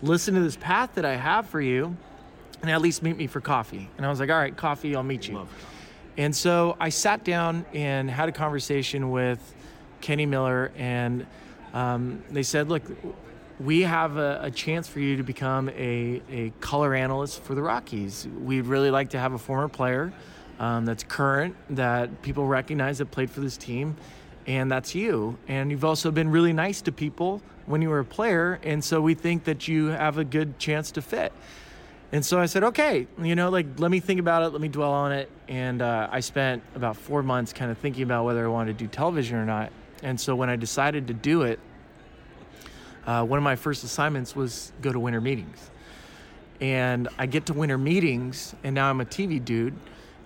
Listen 0.03 0.35
to 0.35 0.41
this 0.41 0.57
path 0.57 0.97
that 0.97 1.07
I 1.07 1.17
have 1.17 1.49
for 1.49 1.59
you 1.59 1.97
and 2.61 2.71
at 2.71 2.83
least 2.83 3.03
meet 3.03 3.17
me 3.17 3.27
for 3.27 3.41
coffee." 3.41 3.89
And 3.97 4.05
I 4.05 4.11
was 4.11 4.21
like, 4.21 4.29
"All 4.29 4.37
right, 4.37 4.55
coffee, 4.55 4.95
I'll 4.95 5.03
meet 5.03 5.27
you." 5.29 5.49
And 6.19 6.37
so 6.37 6.77
I 6.79 6.91
sat 6.91 7.25
down 7.25 7.65
and 7.73 8.11
had 8.11 8.29
a 8.29 8.33
conversation 8.33 9.11
with 9.11 9.55
Kenny 10.03 10.27
Miller, 10.27 10.71
and 10.77 11.27
um, 11.73 12.23
they 12.31 12.43
said, 12.43 12.69
Look, 12.69 12.83
we 13.59 13.81
have 13.81 14.19
a, 14.19 14.41
a 14.43 14.51
chance 14.51 14.89
for 14.89 15.01
you 15.01 15.17
to 15.17 15.23
become 15.23 15.71
a, 15.71 16.21
a 16.31 16.53
color 16.61 16.95
analyst 16.95 17.43
for 17.45 17.55
the 17.55 17.63
Rockies. 17.63 18.29
We'd 18.43 18.67
really 18.67 18.91
like 18.91 19.09
to 19.11 19.19
have 19.19 19.33
a 19.33 19.39
former 19.39 19.69
player 19.69 20.13
um, 20.59 20.85
that's 20.85 21.05
current, 21.05 21.57
that 21.71 22.23
people 22.23 22.47
recognize 22.47 22.99
that 22.99 23.11
played 23.11 23.31
for 23.31 23.41
this 23.41 23.57
team, 23.57 23.97
and 24.47 24.71
that's 24.71 24.95
you. 24.95 25.39
And 25.49 25.71
you've 25.71 25.85
also 25.85 26.11
been 26.11 26.31
really 26.31 26.53
nice 26.53 26.81
to 26.83 26.93
people 26.93 27.43
when 27.67 27.83
you 27.83 27.91
were 27.91 28.01
a 28.01 28.05
player, 28.05 28.61
and 28.63 28.83
so 28.83 29.01
we 29.01 29.15
think 29.15 29.45
that 29.45 29.69
you 29.69 29.87
have 29.87 30.19
a 30.19 30.25
good 30.25 30.59
chance 30.59 30.91
to 30.93 31.03
fit. 31.03 31.33
And 32.13 32.25
so 32.25 32.39
I 32.39 32.47
said, 32.47 32.63
okay, 32.63 33.09
you 33.21 33.35
know, 33.35 33.51
like, 33.51 33.67
let 33.79 33.91
me 33.91 33.99
think 33.99 34.21
about 34.21 34.45
it, 34.45 34.51
let 34.51 34.61
me 34.61 34.69
dwell 34.69 34.93
on 34.93 35.13
it. 35.13 35.29
And 35.49 35.83
uh, 35.83 36.09
I 36.11 36.21
spent 36.21 36.63
about 36.77 36.97
four 36.97 37.23
months 37.23 37.53
kind 37.53 37.71
of 37.71 37.79
thinking 37.79 38.05
about 38.05 38.25
whether 38.25 38.45
I 38.45 38.49
wanted 38.49 38.79
to 38.79 38.85
do 38.85 38.89
television 38.89 39.37
or 39.37 39.45
not. 39.45 39.73
And 40.03 40.21
so 40.21 40.37
when 40.37 40.49
I 40.49 40.57
decided 40.57 41.09
to 41.09 41.15
do 41.15 41.43
it, 41.43 41.59
uh, 43.07 43.25
one 43.25 43.39
of 43.39 43.43
my 43.43 43.57
first 43.57 43.83
assignments 43.85 44.37
was 44.37 44.73
go 44.83 44.93
to 44.93 45.01
winter 45.01 45.21
meetings. 45.21 45.71
And 46.61 47.09
I 47.19 47.27
get 47.27 47.47
to 47.47 47.53
winter 47.53 47.77
meetings, 47.77 48.55
and 48.65 48.75
now 48.75 48.89
I'm 48.89 49.01
a 49.01 49.05
TV 49.05 49.45
dude, 49.45 49.75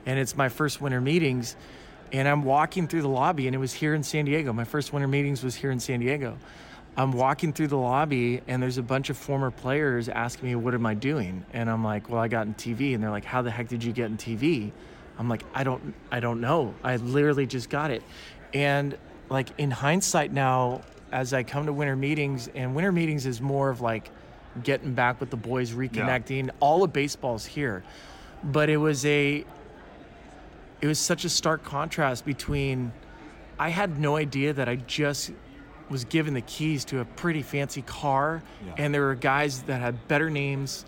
and 0.06 0.18
it's 0.18 0.36
my 0.36 0.48
first 0.48 0.80
winter 0.80 1.00
meetings. 1.00 1.56
And 2.12 2.26
I'm 2.26 2.42
walking 2.42 2.88
through 2.88 3.02
the 3.02 3.08
lobby, 3.08 3.46
and 3.46 3.54
it 3.54 3.58
was 3.58 3.72
here 3.72 3.94
in 3.94 4.02
San 4.02 4.24
Diego. 4.24 4.52
My 4.52 4.64
first 4.64 4.92
winter 4.92 5.06
meetings 5.06 5.44
was 5.44 5.54
here 5.54 5.70
in 5.70 5.78
San 5.78 6.00
Diego. 6.00 6.36
I'm 6.96 7.12
walking 7.12 7.52
through 7.52 7.68
the 7.68 7.78
lobby, 7.78 8.40
and 8.48 8.60
there's 8.60 8.78
a 8.78 8.82
bunch 8.82 9.10
of 9.10 9.16
former 9.16 9.50
players 9.52 10.08
asking 10.08 10.48
me, 10.48 10.54
"What 10.56 10.74
am 10.74 10.84
I 10.86 10.94
doing?" 10.94 11.44
And 11.52 11.70
I'm 11.70 11.84
like, 11.84 12.10
"Well, 12.10 12.20
I 12.20 12.26
got 12.26 12.46
in 12.46 12.54
TV." 12.54 12.94
And 12.94 13.02
they're 13.02 13.12
like, 13.12 13.24
"How 13.24 13.42
the 13.42 13.50
heck 13.50 13.68
did 13.68 13.84
you 13.84 13.92
get 13.92 14.06
in 14.10 14.16
TV?" 14.16 14.72
I'm 15.18 15.28
like, 15.28 15.44
"I 15.54 15.62
don't, 15.62 15.94
I 16.10 16.18
don't 16.18 16.40
know. 16.40 16.74
I 16.82 16.96
literally 16.96 17.46
just 17.46 17.70
got 17.70 17.92
it." 17.92 18.02
And 18.52 18.98
like 19.28 19.50
in 19.56 19.70
hindsight 19.70 20.32
now, 20.32 20.80
as 21.12 21.32
I 21.32 21.44
come 21.44 21.66
to 21.66 21.72
winter 21.72 21.94
meetings, 21.94 22.48
and 22.54 22.74
winter 22.74 22.90
meetings 22.90 23.24
is 23.24 23.40
more 23.40 23.70
of 23.70 23.80
like 23.80 24.10
getting 24.64 24.92
back 24.94 25.20
with 25.20 25.30
the 25.30 25.36
boys, 25.36 25.70
reconnecting. 25.70 26.46
Yeah. 26.46 26.52
All 26.58 26.82
of 26.82 26.92
baseball's 26.92 27.46
here, 27.46 27.84
but 28.42 28.68
it 28.68 28.78
was 28.78 29.06
a 29.06 29.44
it 30.80 30.86
was 30.86 30.98
such 30.98 31.24
a 31.24 31.28
stark 31.28 31.64
contrast 31.64 32.24
between 32.24 32.92
I 33.58 33.68
had 33.68 33.98
no 33.98 34.16
idea 34.16 34.52
that 34.54 34.68
I 34.68 34.76
just 34.76 35.32
was 35.90 36.04
given 36.04 36.34
the 36.34 36.40
keys 36.42 36.84
to 36.86 37.00
a 37.00 37.04
pretty 37.04 37.42
fancy 37.42 37.82
car 37.82 38.42
yeah. 38.64 38.74
and 38.78 38.94
there 38.94 39.02
were 39.02 39.14
guys 39.14 39.62
that 39.62 39.80
had 39.80 40.08
better 40.08 40.30
names 40.30 40.84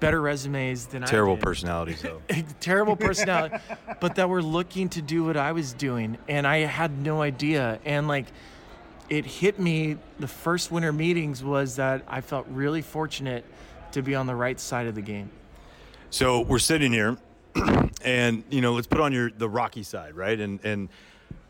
better 0.00 0.20
resumes 0.20 0.86
than 0.86 1.02
terrible 1.02 1.06
I 1.06 1.10
Terrible 1.10 1.36
personalities 1.36 2.02
though. 2.02 2.22
terrible 2.60 2.96
personality, 2.96 3.56
but 4.00 4.14
that 4.14 4.28
were 4.28 4.42
looking 4.42 4.88
to 4.90 5.02
do 5.02 5.24
what 5.24 5.36
I 5.36 5.52
was 5.52 5.72
doing 5.72 6.18
and 6.28 6.46
I 6.46 6.58
had 6.58 6.98
no 6.98 7.22
idea 7.22 7.78
and 7.84 8.08
like 8.08 8.26
it 9.08 9.26
hit 9.26 9.58
me 9.58 9.98
the 10.18 10.28
first 10.28 10.70
winter 10.70 10.92
meetings 10.92 11.44
was 11.44 11.76
that 11.76 12.02
I 12.08 12.20
felt 12.20 12.46
really 12.48 12.80
fortunate 12.80 13.44
to 13.92 14.02
be 14.02 14.14
on 14.14 14.26
the 14.26 14.34
right 14.34 14.58
side 14.58 14.86
of 14.86 14.94
the 14.94 15.02
game. 15.02 15.30
So 16.10 16.40
we're 16.40 16.58
sitting 16.58 16.92
here 16.92 17.18
and 18.04 18.44
you 18.50 18.60
know, 18.60 18.74
let's 18.74 18.86
put 18.86 19.00
on 19.00 19.12
your 19.12 19.30
the 19.30 19.48
Rocky 19.48 19.82
side, 19.82 20.14
right? 20.14 20.38
And 20.38 20.60
and 20.64 20.88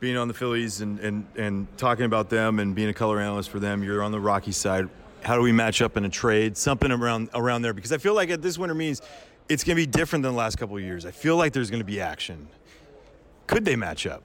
being 0.01 0.17
on 0.17 0.29
the 0.29 0.35
Phillies 0.35 0.81
and 0.81 0.99
and 1.01 1.27
and 1.37 1.79
talking 1.79 2.05
about 2.05 2.31
them 2.31 2.59
and 2.59 2.75
being 2.75 2.89
a 2.89 2.95
color 2.95 3.21
analyst 3.21 3.51
for 3.51 3.61
them, 3.61 3.83
you're 3.83 4.03
on 4.03 4.13
the 4.13 4.21
Rocky 4.21 4.53
side. 4.53 4.89
How 5.23 5.37
do 5.37 5.43
we 5.43 5.53
match 5.53 5.83
up 5.83 5.97
in 5.97 6.05
a 6.05 6.09
trade? 6.09 6.57
Something 6.57 6.91
around 6.91 7.31
around 7.35 7.63
there 7.63 7.73
because 7.73 7.93
I 7.93 7.99
feel 7.99 8.15
like 8.15 8.31
at 8.31 8.43
this 8.43 8.59
winter 8.59 8.75
means 8.75 9.03
it's 9.49 9.65
going 9.65 9.77
to 9.77 9.83
be 9.83 9.87
different 9.87 10.23
than 10.23 10.33
the 10.33 10.39
last 10.39 10.57
couple 10.57 10.77
of 10.77 10.83
years. 10.83 11.07
I 11.07 11.11
feel 11.11 11.37
like 11.37 11.53
there's 11.53 11.71
going 11.71 11.81
to 11.81 11.87
be 11.87 12.01
action. 12.01 12.49
Could 13.47 13.65
they 13.65 13.77
match 13.77 14.07
up? 14.07 14.23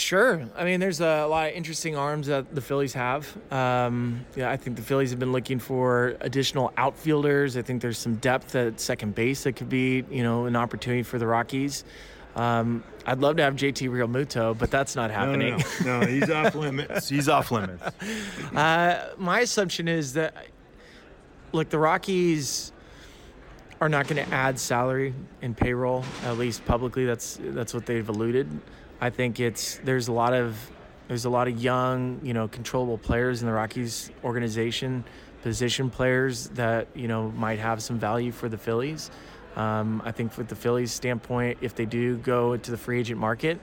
Sure. 0.00 0.48
I 0.56 0.64
mean, 0.64 0.80
there's 0.80 1.00
a 1.00 1.26
lot 1.26 1.50
of 1.50 1.54
interesting 1.54 1.94
arms 1.94 2.28
that 2.28 2.54
the 2.54 2.62
Phillies 2.62 2.94
have. 2.94 3.36
Um, 3.52 4.24
yeah, 4.34 4.50
I 4.50 4.56
think 4.56 4.76
the 4.76 4.82
Phillies 4.82 5.10
have 5.10 5.18
been 5.18 5.32
looking 5.32 5.58
for 5.58 6.16
additional 6.20 6.72
outfielders. 6.78 7.56
I 7.56 7.62
think 7.62 7.82
there's 7.82 7.98
some 7.98 8.16
depth 8.16 8.54
at 8.54 8.80
second 8.80 9.14
base 9.14 9.44
that 9.44 9.52
could 9.52 9.68
be, 9.68 10.04
you 10.10 10.22
know, 10.22 10.46
an 10.46 10.56
opportunity 10.56 11.02
for 11.02 11.18
the 11.18 11.26
Rockies. 11.26 11.84
Um, 12.34 12.82
I'd 13.04 13.18
love 13.18 13.36
to 13.36 13.42
have 13.42 13.56
JT 13.56 13.90
Realmuto, 13.90 14.56
but 14.56 14.70
that's 14.70 14.96
not 14.96 15.10
happening. 15.10 15.58
No, 15.58 15.84
no, 15.84 16.00
no. 16.00 16.00
no 16.00 16.06
he's 16.06 16.30
off 16.30 16.54
limits. 16.54 17.08
He's 17.08 17.28
off 17.28 17.50
limits. 17.50 17.82
Uh, 18.54 19.10
my 19.18 19.40
assumption 19.40 19.86
is 19.86 20.14
that, 20.14 20.46
look, 21.52 21.68
the 21.68 21.78
Rockies 21.78 22.72
are 23.82 23.88
not 23.88 24.08
going 24.08 24.24
to 24.24 24.34
add 24.34 24.58
salary 24.58 25.14
and 25.42 25.54
payroll, 25.54 26.04
at 26.24 26.38
least 26.38 26.64
publicly. 26.64 27.04
That's 27.04 27.38
that's 27.40 27.74
what 27.74 27.84
they've 27.86 28.08
alluded. 28.08 28.48
I 29.00 29.10
think 29.10 29.40
it's 29.40 29.80
there's 29.84 30.08
a 30.08 30.12
lot 30.12 30.34
of 30.34 30.56
there's 31.08 31.24
a 31.24 31.30
lot 31.30 31.48
of 31.48 31.60
young, 31.60 32.20
you 32.22 32.34
know, 32.34 32.46
controllable 32.48 32.98
players 32.98 33.40
in 33.40 33.48
the 33.48 33.52
Rockies 33.52 34.10
organization, 34.22 35.04
position 35.42 35.90
players 35.90 36.48
that 36.50 36.88
you 36.94 37.08
know 37.08 37.30
might 37.30 37.58
have 37.58 37.82
some 37.82 37.98
value 37.98 38.30
for 38.30 38.48
the 38.48 38.58
Phillies. 38.58 39.10
Um, 39.56 40.00
I 40.04 40.12
think, 40.12 40.36
with 40.38 40.48
the 40.48 40.54
Phillies' 40.54 40.92
standpoint, 40.92 41.58
if 41.60 41.74
they 41.74 41.86
do 41.86 42.16
go 42.18 42.56
to 42.56 42.70
the 42.70 42.76
free 42.76 43.00
agent 43.00 43.18
market, 43.18 43.58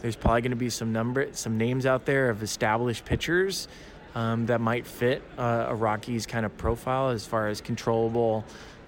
there's 0.00 0.16
probably 0.16 0.42
going 0.42 0.50
to 0.50 0.56
be 0.56 0.70
some 0.70 0.92
number, 0.92 1.28
some 1.32 1.58
names 1.58 1.86
out 1.86 2.04
there 2.04 2.30
of 2.30 2.42
established 2.42 3.04
pitchers 3.04 3.66
um, 4.14 4.46
that 4.46 4.60
might 4.60 4.86
fit 4.86 5.22
uh, 5.38 5.66
a 5.68 5.74
Rockies 5.74 6.26
kind 6.26 6.46
of 6.46 6.56
profile 6.56 7.08
as 7.08 7.26
far 7.26 7.48
as 7.48 7.60
controllable 7.60 8.44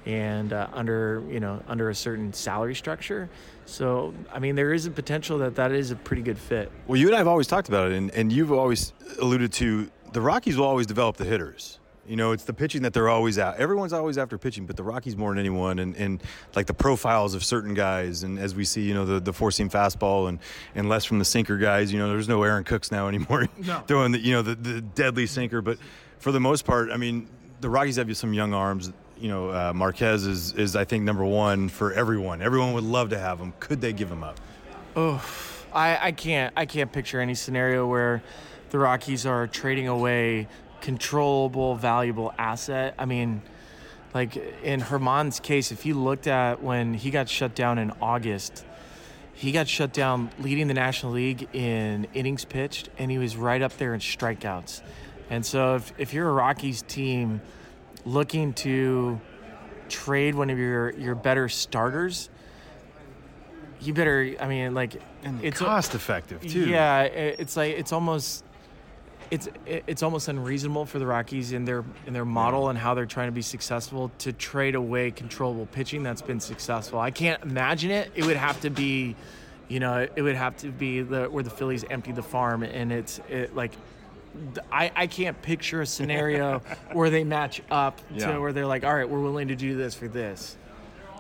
and 0.07 0.53
uh, 0.53 0.69
under 0.73 1.23
you 1.29 1.41
know 1.41 1.63
under 1.69 1.91
a 1.91 1.95
certain 1.95 2.33
salary 2.33 2.75
structure. 2.75 3.29
So 3.67 4.15
I 4.33 4.39
mean, 4.39 4.55
there 4.55 4.73
is 4.73 4.87
a 4.87 4.91
potential 4.91 5.39
that 5.39 5.57
that 5.57 5.73
is 5.73 5.91
a 5.91 5.97
pretty 5.97 6.23
good 6.23 6.39
fit. 6.39 6.71
Well, 6.87 6.99
you 6.99 7.07
and 7.09 7.15
I 7.15 7.19
have 7.19 7.29
always 7.29 7.49
talked 7.49 7.69
about 7.69 7.91
it, 7.91 7.97
and, 7.97 8.11
and 8.13 8.33
you've 8.33 8.53
always 8.53 8.93
alluded 9.21 9.53
to 9.55 9.91
the 10.13 10.21
Rockies 10.21 10.57
will 10.57 10.65
always 10.65 10.87
develop 10.87 11.17
the 11.17 11.25
hitters. 11.25 11.81
You 12.07 12.15
know, 12.15 12.31
it's 12.31 12.45
the 12.45 12.53
pitching 12.53 12.83
that 12.83 12.93
they're 12.93 13.09
always 13.09 13.37
out. 13.37 13.57
Everyone's 13.57 13.93
always 13.93 14.17
after 14.17 14.39
pitching, 14.39 14.65
but 14.65 14.77
the 14.77 14.85
Rockies 14.85 15.17
more 15.17 15.31
than 15.31 15.41
anyone, 15.41 15.81
and, 15.81 15.97
and 15.97 16.23
like 16.55 16.67
the 16.67 16.75
profiles 16.75 17.35
of 17.35 17.45
certain 17.45 17.75
guys, 17.75 18.23
and 18.23 18.39
as 18.39 18.55
we 18.55 18.65
see, 18.65 18.83
you 18.83 18.95
know, 18.95 19.05
the, 19.05 19.19
the 19.19 19.33
four 19.33 19.51
seam 19.51 19.69
fastball 19.69 20.29
and, 20.29 20.39
and 20.77 20.89
less 20.89 21.05
from 21.05 21.19
the 21.19 21.25
sinker 21.25 21.59
guys. 21.59 21.93
You 21.93 21.99
know, 21.99 22.09
there's 22.09 22.29
no 22.29 22.45
Aaron 22.45 22.63
Cooks 22.63 22.93
now 22.93 23.09
anymore 23.09 23.49
no. 23.59 23.81
throwing 23.89 24.13
the 24.13 24.21
you 24.21 24.33
know 24.33 24.43
the, 24.43 24.55
the 24.55 24.81
deadly 24.81 25.27
sinker, 25.27 25.61
but 25.61 25.79
for 26.19 26.31
the 26.31 26.39
most 26.39 26.65
part, 26.65 26.93
I 26.93 26.97
mean, 26.97 27.29
the 27.61 27.69
Rockies 27.69 27.97
have 27.97 28.09
you 28.09 28.15
some 28.15 28.33
young 28.33 28.55
arms 28.55 28.93
you 29.19 29.29
know, 29.29 29.51
uh, 29.51 29.73
Marquez 29.75 30.27
is, 30.27 30.53
is, 30.53 30.77
I 30.77 30.85
think, 30.85 31.05
number 31.05 31.25
one 31.25 31.69
for 31.69 31.93
everyone. 31.93 32.43
Everyone 32.43 32.73
would 32.75 32.85
love 32.85 33.11
to 33.11 33.19
have 33.19 33.39
him. 33.39 33.53
Could 33.61 33.81
they 33.81 33.93
give 33.93 34.11
him 34.11 34.23
up? 34.23 34.39
Oh, 34.95 35.25
I, 35.73 36.09
I 36.09 36.13
can't. 36.13 36.53
I 36.57 36.67
can't 36.67 36.93
picture 36.93 37.21
any 37.21 37.35
scenario 37.35 37.87
where 37.87 38.23
the 38.71 38.79
Rockies 38.79 39.27
are 39.27 39.47
trading 39.47 39.89
away 39.89 40.49
controllable, 40.81 41.75
valuable 41.75 42.33
asset. 42.39 42.95
I 42.99 43.07
mean, 43.07 43.43
like 44.15 44.37
in 44.63 44.81
Germán's 44.81 45.41
case, 45.41 45.73
if 45.73 45.85
you 45.85 45.95
looked 45.95 46.27
at 46.27 46.63
when 46.63 46.95
he 46.95 47.11
got 47.11 47.29
shut 47.29 47.55
down 47.55 47.79
in 47.79 47.93
August, 48.01 48.65
he 49.33 49.53
got 49.53 49.69
shut 49.69 49.93
down 49.93 50.31
leading 50.39 50.69
the 50.69 50.75
National 50.75 51.13
League 51.13 51.49
in 51.55 52.07
innings 52.15 52.45
pitched, 52.45 52.89
and 52.99 53.11
he 53.11 53.19
was 53.19 53.37
right 53.37 53.61
up 53.61 53.77
there 53.77 53.93
in 53.93 54.01
strikeouts. 54.01 54.81
And 55.29 55.45
so, 55.45 55.75
if, 55.75 55.93
if 55.99 56.15
you're 56.15 56.29
a 56.29 56.33
Rockies 56.33 56.83
team 56.83 57.41
looking 58.07 58.55
to 58.55 59.21
trade 59.89 60.35
one 60.35 60.49
of 60.49 60.59
your 60.59 60.91
your 60.93 61.15
better 61.15 61.49
starters, 61.49 62.31
you 63.81 63.93
better. 63.93 64.35
I 64.41 64.47
mean, 64.47 64.73
like 64.73 65.01
and 65.23 65.45
it's 65.45 65.59
cost 65.59 65.95
effective 65.95 66.41
too. 66.41 66.69
Yeah, 66.69 67.03
it's 67.03 67.57
like 67.57 67.75
it's 67.77 67.93
almost 67.93 68.45
it's 69.31 69.49
it's 69.67 70.03
almost 70.03 70.29
unreasonable 70.29 70.87
for 70.87 70.99
the 70.99 71.07
Rockies 71.07 71.53
in 71.53 71.65
their 71.65 71.85
in 72.07 72.13
their 72.13 72.25
model 72.25 72.69
and 72.69 72.79
how 72.79 72.95
they're 72.95 73.07
trying 73.07 73.29
to 73.29 73.33
be 73.33 73.43
successful 73.43 74.11
to 74.19 74.33
trade 74.33 74.75
away 74.75 75.11
controllable 75.11 75.67
pitching 75.67 76.03
that's 76.03 76.23
been 76.23 76.41
successful. 76.41 76.99
I 77.01 77.11
can't 77.11 77.43
imagine 77.43 77.91
it. 77.91 78.13
It 78.15 78.25
would 78.25 78.37
have 78.37 78.61
to 78.61 78.71
be, 78.71 79.17
you 79.69 79.81
know, 79.81 80.07
it 80.15 80.23
would 80.23 80.37
have 80.37 80.57
to 80.59 80.69
be 80.69 81.03
the 81.03 81.25
where 81.25 81.43
the 81.43 81.51
Phillies 81.51 81.85
empty 81.91 82.13
the 82.13 82.23
farm 82.23 82.63
and 82.63 82.93
it's 82.93 83.21
it, 83.29 83.55
like 83.55 83.73
I, 84.71 84.91
I 84.95 85.07
can't 85.07 85.41
picture 85.43 85.83
a 85.83 85.87
scenario 85.87 86.59
where 86.93 87.11
they 87.11 87.25
match 87.25 87.63
up 87.71 88.01
yeah. 88.15 88.33
to 88.33 88.41
where 88.41 88.53
they're 88.53 88.67
like, 88.67 88.85
all 88.85 88.95
right, 88.95 89.09
we're 89.09 89.21
willing 89.21 89.49
to 89.49 89.57
do 89.57 89.77
this 89.77 89.95
for 89.95 90.09
this. 90.09 90.57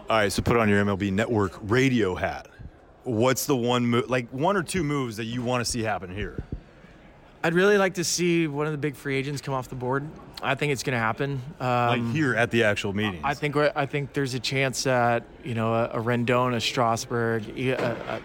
All 0.08 0.18
right, 0.18 0.32
so 0.32 0.42
put 0.42 0.56
on 0.56 0.68
your 0.68 0.85
MLB 0.85 1.12
Network 1.12 1.58
radio 1.62 2.14
hat. 2.14 2.49
What's 3.02 3.46
the 3.46 3.56
one 3.56 3.87
move, 3.87 4.08
like 4.08 4.28
one 4.30 4.56
or 4.56 4.62
two 4.62 4.85
moves 4.85 5.16
that 5.16 5.25
you 5.25 5.42
want 5.42 5.64
to 5.64 5.70
see 5.70 5.82
happen 5.82 6.14
here? 6.14 6.44
I'd 7.46 7.54
really 7.54 7.78
like 7.78 7.94
to 7.94 8.02
see 8.02 8.48
one 8.48 8.66
of 8.66 8.72
the 8.72 8.78
big 8.78 8.96
free 8.96 9.14
agents 9.14 9.40
come 9.40 9.54
off 9.54 9.68
the 9.68 9.76
board. 9.76 10.04
I 10.42 10.56
think 10.56 10.72
it's 10.72 10.82
going 10.82 10.94
to 10.94 10.98
happen. 10.98 11.40
Um, 11.60 11.68
like 12.06 12.12
here 12.12 12.34
at 12.34 12.50
the 12.50 12.64
actual 12.64 12.92
meeting. 12.92 13.20
I 13.22 13.34
think 13.34 13.56
I 13.56 13.86
think 13.86 14.14
there's 14.14 14.34
a 14.34 14.40
chance 14.40 14.82
that 14.82 15.22
you 15.44 15.54
know 15.54 15.72
a, 15.72 15.84
a 15.90 16.02
Rendon, 16.02 16.56
a 16.56 16.60
Strasburg, 16.60 17.48
a, 17.56 17.70
a, 17.70 18.20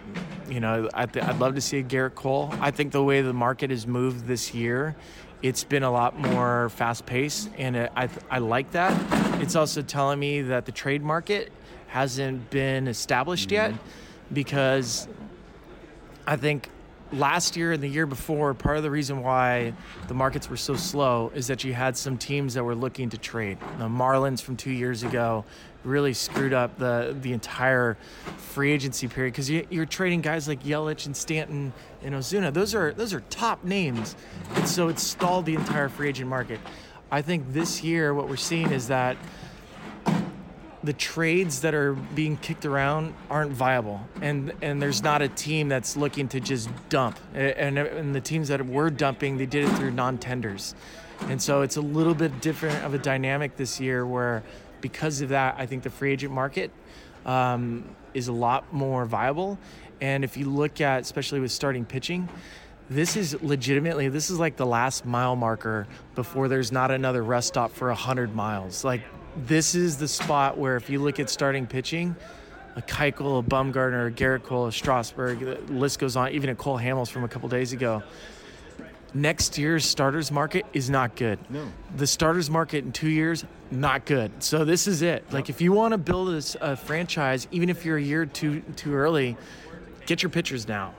you 0.50 0.58
know 0.58 0.88
I'd, 0.92 1.16
I'd 1.16 1.38
love 1.38 1.54
to 1.54 1.60
see 1.60 1.78
a 1.78 1.84
Gerrit 1.84 2.16
Cole. 2.16 2.52
I 2.60 2.72
think 2.72 2.90
the 2.90 3.04
way 3.04 3.22
the 3.22 3.32
market 3.32 3.70
has 3.70 3.86
moved 3.86 4.26
this 4.26 4.52
year, 4.52 4.96
it's 5.40 5.62
been 5.62 5.84
a 5.84 5.90
lot 5.92 6.18
more 6.18 6.70
fast 6.70 7.06
paced, 7.06 7.48
and 7.56 7.76
it, 7.76 7.92
I 7.94 8.08
I 8.28 8.38
like 8.40 8.72
that. 8.72 8.92
It's 9.40 9.54
also 9.54 9.82
telling 9.82 10.18
me 10.18 10.42
that 10.42 10.66
the 10.66 10.72
trade 10.72 11.04
market 11.04 11.52
hasn't 11.86 12.50
been 12.50 12.88
established 12.88 13.50
mm-hmm. 13.50 13.72
yet, 13.74 13.80
because 14.32 15.06
I 16.26 16.34
think 16.34 16.70
last 17.12 17.56
year 17.56 17.72
and 17.72 17.82
the 17.82 17.88
year 17.88 18.06
before, 18.06 18.54
part 18.54 18.76
of 18.76 18.82
the 18.82 18.90
reason 18.90 19.22
why 19.22 19.72
the 20.08 20.14
markets 20.14 20.48
were 20.48 20.56
so 20.56 20.74
slow 20.74 21.30
is 21.34 21.46
that 21.46 21.64
you 21.64 21.74
had 21.74 21.96
some 21.96 22.16
teams 22.16 22.54
that 22.54 22.64
were 22.64 22.74
looking 22.74 23.10
to 23.10 23.18
trade. 23.18 23.58
The 23.78 23.88
Marlins 23.88 24.40
from 24.40 24.56
two 24.56 24.70
years 24.70 25.02
ago 25.02 25.44
really 25.84 26.14
screwed 26.14 26.52
up 26.52 26.78
the 26.78 27.16
the 27.22 27.32
entire 27.32 27.96
free 28.36 28.72
agency 28.72 29.08
period 29.08 29.32
because 29.32 29.50
you, 29.50 29.66
are 29.80 29.86
trading 29.86 30.20
guys 30.20 30.46
like 30.46 30.62
Yelich 30.62 31.06
and 31.06 31.16
Stanton 31.16 31.72
and 32.02 32.14
Ozuna. 32.14 32.52
Those 32.52 32.74
are 32.74 32.92
those 32.92 33.12
are 33.12 33.20
top 33.30 33.64
names, 33.64 34.16
and 34.54 34.68
so 34.68 34.88
it 34.88 34.98
stalled 34.98 35.46
the 35.46 35.54
entire 35.54 35.88
free 35.88 36.08
agent 36.08 36.28
market. 36.28 36.60
I 37.10 37.20
think 37.20 37.52
this 37.52 37.82
year 37.82 38.14
what 38.14 38.28
we're 38.28 38.36
seeing 38.36 38.70
is 38.70 38.88
that 38.88 39.16
the 40.84 40.92
trades 40.92 41.60
that 41.60 41.74
are 41.74 41.94
being 41.94 42.36
kicked 42.36 42.64
around 42.64 43.14
aren't 43.30 43.52
viable, 43.52 44.00
and 44.20 44.52
and 44.62 44.82
there's 44.82 45.02
not 45.02 45.22
a 45.22 45.28
team 45.28 45.68
that's 45.68 45.96
looking 45.96 46.28
to 46.28 46.40
just 46.40 46.68
dump. 46.88 47.18
And, 47.34 47.78
and 47.78 48.14
the 48.14 48.20
teams 48.20 48.48
that 48.48 48.66
were 48.66 48.90
dumping, 48.90 49.38
they 49.38 49.46
did 49.46 49.68
it 49.68 49.72
through 49.76 49.92
non-tenders, 49.92 50.74
and 51.22 51.40
so 51.40 51.62
it's 51.62 51.76
a 51.76 51.80
little 51.80 52.14
bit 52.14 52.40
different 52.40 52.84
of 52.84 52.94
a 52.94 52.98
dynamic 52.98 53.56
this 53.56 53.80
year. 53.80 54.04
Where 54.04 54.42
because 54.80 55.20
of 55.20 55.28
that, 55.30 55.56
I 55.58 55.66
think 55.66 55.84
the 55.84 55.90
free 55.90 56.12
agent 56.12 56.32
market 56.32 56.70
um, 57.24 57.84
is 58.14 58.28
a 58.28 58.32
lot 58.32 58.72
more 58.72 59.04
viable. 59.04 59.58
And 60.00 60.24
if 60.24 60.36
you 60.36 60.46
look 60.46 60.80
at, 60.80 61.02
especially 61.02 61.38
with 61.38 61.52
starting 61.52 61.84
pitching, 61.84 62.28
this 62.90 63.16
is 63.16 63.40
legitimately 63.42 64.08
this 64.08 64.30
is 64.30 64.38
like 64.38 64.56
the 64.56 64.66
last 64.66 65.06
mile 65.06 65.36
marker 65.36 65.86
before 66.14 66.48
there's 66.48 66.72
not 66.72 66.90
another 66.90 67.22
rest 67.22 67.48
stop 67.48 67.72
for 67.72 67.88
100 67.88 68.34
miles 68.34 68.84
like 68.84 69.02
this 69.36 69.74
is 69.74 69.96
the 69.96 70.08
spot 70.08 70.58
where 70.58 70.76
if 70.76 70.90
you 70.90 71.00
look 71.00 71.20
at 71.20 71.30
starting 71.30 71.66
pitching 71.66 72.14
a 72.76 72.82
Keuchel, 72.82 73.38
a 73.38 73.42
Bumgarner, 73.42 74.08
a 74.08 74.10
Gerrit 74.10 74.44
Cole, 74.44 74.66
a 74.66 74.72
Strasburg, 74.72 75.40
the 75.40 75.72
list 75.72 75.98
goes 75.98 76.16
on, 76.16 76.30
even 76.30 76.50
a 76.50 76.54
Cole 76.54 76.78
Hamels 76.78 77.10
from 77.10 77.24
a 77.24 77.28
couple 77.28 77.48
days 77.48 77.72
ago. 77.72 78.02
Next 79.14 79.58
year's 79.58 79.84
starters 79.84 80.32
market 80.32 80.64
is 80.72 80.88
not 80.88 81.16
good. 81.16 81.38
No. 81.50 81.66
The 81.96 82.06
starters 82.06 82.48
market 82.48 82.84
in 82.84 82.92
two 82.92 83.10
years, 83.10 83.44
not 83.70 84.06
good. 84.06 84.42
So 84.42 84.64
this 84.64 84.86
is 84.86 85.02
it. 85.02 85.30
Like 85.30 85.50
if 85.50 85.60
you 85.60 85.72
want 85.72 85.92
to 85.92 85.98
build 85.98 86.30
a, 86.30 86.42
a 86.72 86.76
franchise, 86.76 87.46
even 87.50 87.68
if 87.68 87.84
you're 87.84 87.98
a 87.98 88.02
year 88.02 88.24
too 88.24 88.62
too 88.76 88.94
early, 88.94 89.36
get 90.06 90.22
your 90.22 90.30
pitchers 90.30 90.66
now. 90.66 90.94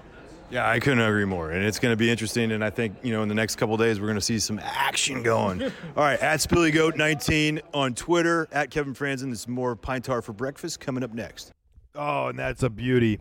Yeah, 0.54 0.70
I 0.70 0.80
couldn't 0.80 1.00
agree 1.00 1.26
more. 1.26 1.50
And 1.50 1.66
it's 1.66 1.80
going 1.80 1.94
to 1.94 1.98
be 1.98 2.12
interesting. 2.12 2.52
And 2.52 2.64
I 2.64 2.70
think, 2.70 2.98
you 3.02 3.12
know, 3.12 3.24
in 3.24 3.28
the 3.28 3.34
next 3.34 3.56
couple 3.56 3.76
days, 3.76 4.00
we're 4.00 4.06
going 4.06 4.20
to 4.20 4.22
see 4.22 4.38
some 4.38 4.60
action 4.60 5.24
going. 5.24 5.64
All 5.64 5.72
right, 5.96 6.20
at 6.20 6.42
SpillyGoat19 6.42 7.60
on 7.74 7.96
Twitter, 7.96 8.48
at 8.52 8.70
Kevin 8.70 8.94
Frandsen. 8.94 9.32
This 9.32 9.40
is 9.40 9.48
more 9.48 9.76
Pine 9.76 10.04
Tar 10.04 10.22
for 10.22 10.32
breakfast 10.32 10.80
coming 10.80 11.04
up 11.04 11.12
next. 11.12 11.54
Oh, 11.96 12.28
and 12.28 12.38
that's 12.38 12.62
a 12.62 12.70
beauty 12.70 13.20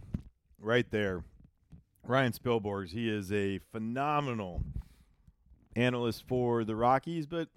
right 0.60 0.84
there. 0.90 1.24
Ryan 2.06 2.32
Spilborghs, 2.32 2.90
he 2.90 3.08
is 3.08 3.32
a 3.32 3.60
phenomenal 3.72 4.62
analyst 5.74 6.28
for 6.28 6.64
the 6.64 6.76
Rockies. 6.76 7.26
But 7.26 7.48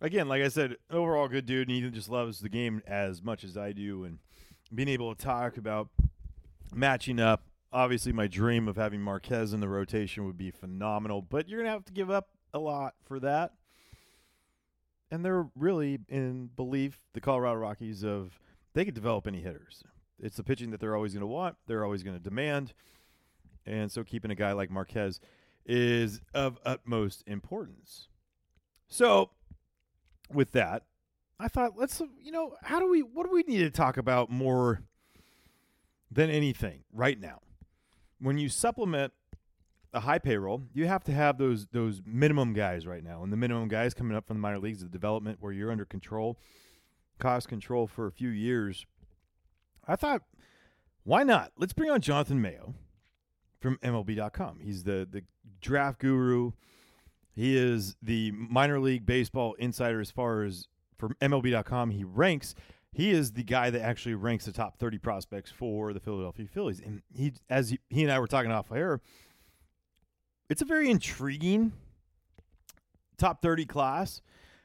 again, 0.00 0.28
like 0.28 0.44
I 0.44 0.48
said, 0.48 0.76
overall 0.92 1.26
good 1.26 1.46
dude. 1.46 1.68
And 1.68 1.76
he 1.76 1.90
just 1.90 2.08
loves 2.08 2.38
the 2.38 2.48
game 2.48 2.80
as 2.86 3.20
much 3.20 3.42
as 3.42 3.56
I 3.56 3.72
do. 3.72 4.04
And 4.04 4.20
being 4.72 4.88
able 4.88 5.12
to 5.12 5.20
talk 5.20 5.56
about 5.56 5.88
matching 6.72 7.18
up 7.18 7.42
obviously 7.72 8.12
my 8.12 8.26
dream 8.26 8.68
of 8.68 8.76
having 8.76 9.00
Marquez 9.00 9.52
in 9.52 9.60
the 9.60 9.68
rotation 9.68 10.24
would 10.26 10.36
be 10.36 10.50
phenomenal, 10.50 11.22
but 11.22 11.48
you're 11.48 11.58
going 11.58 11.68
to 11.68 11.72
have 11.72 11.84
to 11.86 11.92
give 11.92 12.10
up 12.10 12.28
a 12.52 12.58
lot 12.58 12.94
for 13.04 13.18
that. 13.20 13.52
And 15.10 15.24
they're 15.24 15.46
really 15.56 15.98
in 16.08 16.50
belief, 16.56 17.00
the 17.12 17.20
Colorado 17.20 17.58
Rockies, 17.58 18.02
of 18.02 18.38
they 18.74 18.84
could 18.84 18.94
develop 18.94 19.26
any 19.26 19.40
hitters. 19.40 19.84
It's 20.18 20.36
the 20.36 20.44
pitching 20.44 20.70
that 20.70 20.80
they're 20.80 20.96
always 20.96 21.12
going 21.12 21.22
to 21.22 21.26
want, 21.26 21.56
they're 21.66 21.84
always 21.84 22.02
going 22.02 22.16
to 22.16 22.22
demand. 22.22 22.72
And 23.66 23.90
so 23.90 24.04
keeping 24.04 24.30
a 24.30 24.34
guy 24.34 24.52
like 24.52 24.70
Marquez 24.70 25.20
is 25.66 26.20
of 26.34 26.58
utmost 26.64 27.22
importance. 27.26 28.08
So, 28.88 29.30
with 30.30 30.52
that, 30.52 30.84
I 31.38 31.48
thought, 31.48 31.72
let's, 31.76 32.00
you 32.20 32.32
know, 32.32 32.56
how 32.62 32.78
do 32.78 32.90
we, 32.90 33.00
what 33.00 33.26
do 33.26 33.32
we 33.32 33.42
need 33.42 33.58
to 33.58 33.70
talk 33.70 33.96
about 33.96 34.30
more 34.30 34.82
than 36.10 36.30
anything 36.30 36.84
right 36.92 37.18
now? 37.18 37.40
When 38.22 38.38
you 38.38 38.48
supplement 38.48 39.12
a 39.92 40.00
high 40.00 40.18
payroll, 40.18 40.62
you 40.72 40.86
have 40.86 41.04
to 41.04 41.12
have 41.12 41.38
those 41.38 41.66
those 41.66 42.00
minimum 42.06 42.54
guys 42.54 42.86
right 42.86 43.04
now. 43.04 43.22
And 43.22 43.32
the 43.32 43.36
minimum 43.36 43.68
guys 43.68 43.92
coming 43.92 44.16
up 44.16 44.26
from 44.26 44.36
the 44.36 44.40
minor 44.40 44.58
leagues, 44.58 44.80
the 44.80 44.88
development 44.88 45.38
where 45.40 45.52
you're 45.52 45.70
under 45.70 45.84
control, 45.84 46.38
cost 47.18 47.48
control 47.48 47.86
for 47.86 48.06
a 48.06 48.12
few 48.12 48.28
years. 48.28 48.86
I 49.86 49.96
thought, 49.96 50.22
why 51.04 51.24
not? 51.24 51.52
Let's 51.58 51.72
bring 51.72 51.90
on 51.90 52.00
Jonathan 52.00 52.40
Mayo 52.40 52.74
from 53.60 53.76
MLB.com. 53.78 54.60
He's 54.62 54.84
the 54.84 55.06
the 55.10 55.24
draft 55.60 55.98
guru. 55.98 56.52
He 57.34 57.56
is 57.56 57.96
the 58.02 58.30
minor 58.32 58.78
league 58.78 59.06
baseball 59.06 59.54
insider 59.54 60.00
as 60.00 60.10
far 60.10 60.42
as 60.42 60.68
for 60.98 61.10
MLB.com. 61.20 61.90
He 61.90 62.04
ranks 62.04 62.54
he 62.92 63.10
is 63.10 63.32
the 63.32 63.42
guy 63.42 63.70
that 63.70 63.80
actually 63.80 64.14
ranks 64.14 64.44
the 64.44 64.52
top 64.52 64.78
30 64.78 64.98
prospects 64.98 65.50
for 65.50 65.92
the 65.92 66.00
Philadelphia 66.00 66.46
Phillies. 66.46 66.80
And 66.80 67.02
he, 67.14 67.32
as 67.48 67.70
he, 67.70 67.78
he 67.88 68.02
and 68.02 68.12
I 68.12 68.18
were 68.18 68.26
talking 68.26 68.52
off 68.52 68.70
air, 68.70 69.00
it's 70.50 70.60
a 70.60 70.66
very 70.66 70.90
intriguing 70.90 71.72
top 73.16 73.40
30 73.40 73.64
class, 73.64 74.20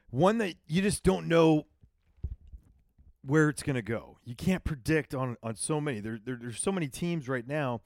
one 0.10 0.40
that 0.40 0.56
you 0.68 0.82
just 0.82 1.04
don't 1.04 1.28
know 1.28 1.68
where 3.26 3.48
it's 3.48 3.64
going 3.64 3.76
to 3.76 3.82
go. 3.82 4.18
You 4.26 4.36
can't 4.36 4.64
predict 4.64 5.16
on, 5.16 5.38
on 5.42 5.56
so 5.56 5.80
many. 5.80 6.02
There, 6.02 6.20
there, 6.24 6.38
there's 6.40 6.60
so 6.60 6.72
many 6.72 6.88
teams 6.88 7.30
right 7.30 7.48
now 7.48 7.82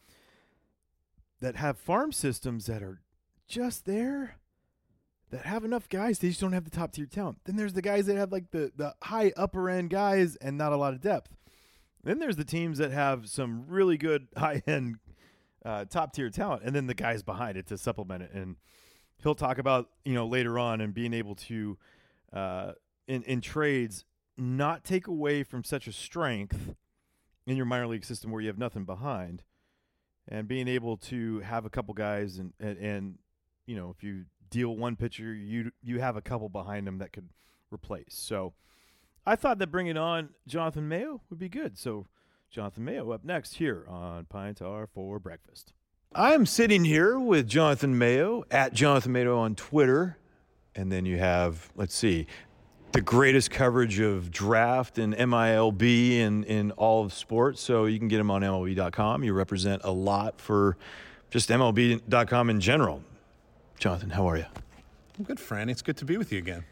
that 1.39 1.55
have 1.55 1.77
farm 1.77 2.11
systems 2.11 2.65
that 2.65 2.81
are 2.81 3.01
just 3.47 3.85
there 3.85 4.37
that 5.31 5.45
have 5.45 5.63
enough 5.63 5.89
guys. 5.89 6.19
They 6.19 6.29
just 6.29 6.41
don't 6.41 6.53
have 6.53 6.65
the 6.65 6.69
top 6.69 6.91
tier 6.91 7.05
talent. 7.05 7.39
Then 7.45 7.55
there's 7.55 7.73
the 7.73 7.81
guys 7.81 8.05
that 8.05 8.17
have 8.17 8.31
like 8.31 8.51
the 8.51 8.71
the 8.75 8.93
high 9.01 9.33
upper 9.35 9.69
end 9.69 9.89
guys 9.89 10.35
and 10.35 10.57
not 10.57 10.71
a 10.71 10.77
lot 10.77 10.93
of 10.93 11.01
depth. 11.01 11.35
Then 12.03 12.19
there's 12.19 12.35
the 12.35 12.45
teams 12.45 12.77
that 12.77 12.91
have 12.91 13.29
some 13.29 13.65
really 13.67 13.97
good 13.97 14.27
high 14.37 14.61
end 14.67 14.97
uh, 15.65 15.85
top 15.85 16.13
tier 16.13 16.29
talent, 16.29 16.63
and 16.63 16.75
then 16.75 16.87
the 16.87 16.93
guys 16.93 17.23
behind 17.23 17.57
it 17.57 17.67
to 17.67 17.77
supplement 17.77 18.23
it. 18.23 18.31
And 18.33 18.57
he'll 19.23 19.35
talk 19.35 19.57
about 19.57 19.89
you 20.05 20.13
know 20.13 20.27
later 20.27 20.59
on 20.59 20.81
and 20.81 20.93
being 20.93 21.13
able 21.13 21.35
to 21.35 21.77
uh, 22.33 22.73
in 23.07 23.23
in 23.23 23.41
trades 23.41 24.05
not 24.37 24.83
take 24.83 25.07
away 25.07 25.43
from 25.43 25.63
such 25.63 25.87
a 25.87 25.91
strength 25.91 26.75
in 27.47 27.57
your 27.57 27.65
minor 27.65 27.87
league 27.87 28.05
system 28.05 28.31
where 28.31 28.41
you 28.41 28.47
have 28.47 28.57
nothing 28.57 28.83
behind, 28.83 29.43
and 30.27 30.47
being 30.47 30.67
able 30.67 30.97
to 30.97 31.39
have 31.39 31.65
a 31.65 31.69
couple 31.69 31.93
guys 31.93 32.37
and 32.37 32.53
and, 32.59 32.77
and 32.77 33.17
you 33.65 33.75
know 33.75 33.93
if 33.95 34.03
you 34.03 34.25
deal 34.51 34.75
one 34.75 34.95
pitcher, 34.95 35.33
you 35.33 35.71
you 35.81 35.99
have 35.99 36.15
a 36.15 36.21
couple 36.21 36.49
behind 36.49 36.87
him 36.87 36.99
that 36.99 37.11
could 37.11 37.29
replace. 37.71 38.13
So 38.13 38.53
I 39.25 39.35
thought 39.35 39.57
that 39.57 39.67
bringing 39.67 39.97
on 39.97 40.29
Jonathan 40.45 40.87
Mayo 40.87 41.21
would 41.29 41.39
be 41.39 41.49
good. 41.49 41.77
So 41.77 42.05
Jonathan 42.51 42.85
Mayo 42.85 43.11
up 43.11 43.23
next 43.23 43.55
here 43.55 43.85
on 43.87 44.25
Pine 44.25 44.53
Tar 44.53 44.87
for 44.87 45.17
breakfast. 45.17 45.73
I 46.13 46.33
am 46.33 46.45
sitting 46.45 46.83
here 46.83 47.17
with 47.17 47.47
Jonathan 47.47 47.97
Mayo 47.97 48.43
at 48.51 48.73
Jonathan 48.73 49.13
Mayo 49.13 49.37
on 49.37 49.55
Twitter, 49.55 50.17
and 50.75 50.91
then 50.91 51.05
you 51.05 51.17
have 51.17 51.71
let's 51.75 51.95
see. 51.95 52.27
The 52.91 52.99
greatest 52.99 53.51
coverage 53.51 54.01
of 54.01 54.31
draft 54.31 54.97
and 54.97 55.15
MILB 55.15 56.19
and 56.19 56.43
in 56.43 56.71
all 56.71 57.05
of 57.05 57.13
sports. 57.13 57.61
So 57.61 57.85
you 57.85 57.97
can 57.97 58.09
get 58.09 58.19
him 58.19 58.29
on 58.29 58.41
MLB.com. 58.41 59.23
You 59.23 59.31
represent 59.31 59.81
a 59.85 59.91
lot 59.91 60.41
for 60.41 60.75
just 61.29 61.47
MLB.com 61.47 62.49
in 62.49 62.59
general. 62.59 63.01
Jonathan, 63.81 64.11
how 64.11 64.29
are 64.29 64.37
you? 64.37 64.45
I'm 65.17 65.23
good, 65.23 65.39
Fran. 65.39 65.67
It's 65.67 65.81
good 65.81 65.97
to 65.97 66.05
be 66.05 66.15
with 66.15 66.31
you 66.31 66.37
again. 66.37 66.63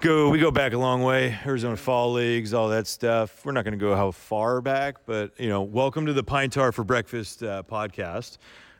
Go. 0.00 0.30
We 0.30 0.38
go 0.38 0.50
back 0.50 0.72
a 0.72 0.78
long 0.78 1.02
way. 1.02 1.38
Arizona 1.44 1.76
Fall 1.76 2.14
Leagues, 2.14 2.54
all 2.54 2.70
that 2.70 2.86
stuff. 2.86 3.44
We're 3.44 3.52
not 3.52 3.64
going 3.64 3.78
to 3.78 3.84
go 3.84 3.94
how 3.94 4.12
far 4.12 4.62
back, 4.62 5.04
but 5.04 5.38
you 5.38 5.50
know, 5.50 5.60
welcome 5.60 6.06
to 6.06 6.14
the 6.14 6.24
Pine 6.24 6.48
Tar 6.48 6.72
for 6.72 6.82
Breakfast 6.82 7.42
uh, 7.42 7.64
podcast. 7.70 8.38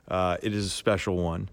Uh, 0.09 0.38
it 0.42 0.55
is 0.55 0.64
a 0.64 0.70
special 0.70 1.18
one, 1.18 1.51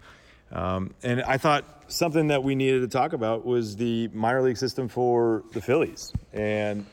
um, 0.54 0.94
and 1.04 1.22
I 1.24 1.38
thought 1.38 1.66
something 1.90 2.28
that 2.28 2.42
we 2.42 2.56
needed 2.56 2.80
to 2.80 2.88
talk 2.88 3.12
about 3.12 3.46
was 3.46 3.76
the 3.76 4.08
minor 4.14 4.42
league 4.42 4.56
system 4.56 4.88
for 4.88 5.44
the 5.52 5.60
Phillies. 5.60 6.14
And 6.32 6.86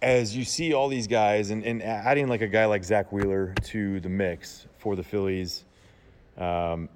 as 0.00 0.36
you 0.36 0.44
see 0.44 0.74
all 0.74 0.86
these 0.86 1.08
guys, 1.08 1.50
and, 1.50 1.64
and 1.64 1.82
adding 1.82 2.28
like 2.28 2.40
a 2.40 2.46
guy 2.46 2.66
like 2.66 2.84
Zack 2.84 3.10
Wheeler 3.10 3.52
to 3.64 3.98
the 3.98 4.08
mix 4.08 4.68
for 4.78 4.94
the 4.94 5.02
Phillies. 5.02 5.64
Um, 6.36 6.88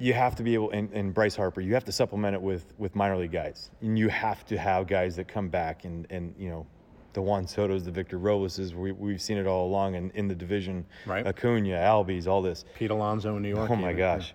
you 0.00 0.14
have 0.14 0.34
to 0.36 0.42
be 0.42 0.54
able, 0.54 0.70
and, 0.70 0.90
and, 0.92 1.12
Bryce 1.12 1.36
Harper, 1.36 1.60
you 1.60 1.74
have 1.74 1.84
to 1.84 1.92
supplement 1.92 2.34
it 2.34 2.40
with 2.40 2.72
with 2.78 2.96
minor 2.96 3.18
league 3.18 3.32
guys, 3.32 3.70
and 3.82 3.98
you 3.98 4.08
have 4.08 4.44
to 4.46 4.58
have 4.58 4.86
guys 4.86 5.14
that 5.16 5.28
come 5.28 5.48
back 5.48 5.84
and 5.84 6.06
and 6.10 6.34
you 6.38 6.48
know, 6.48 6.66
the 7.12 7.20
Juan 7.20 7.46
Soto's, 7.46 7.84
the 7.84 7.90
Victor 7.90 8.16
Robles, 8.16 8.58
we 8.74 8.92
we've 8.92 9.20
seen 9.20 9.36
it 9.36 9.46
all 9.46 9.66
along 9.66 9.94
in, 9.94 10.10
in 10.12 10.26
the 10.26 10.34
division. 10.34 10.86
Right. 11.04 11.26
Acuna, 11.26 11.74
Albies, 11.74 12.26
all 12.26 12.40
this. 12.40 12.64
Pete 12.74 12.90
Alonso 12.90 13.36
in 13.36 13.42
New 13.42 13.50
York. 13.50 13.70
Oh 13.70 13.76
my 13.76 13.92
gosh. 13.92 14.34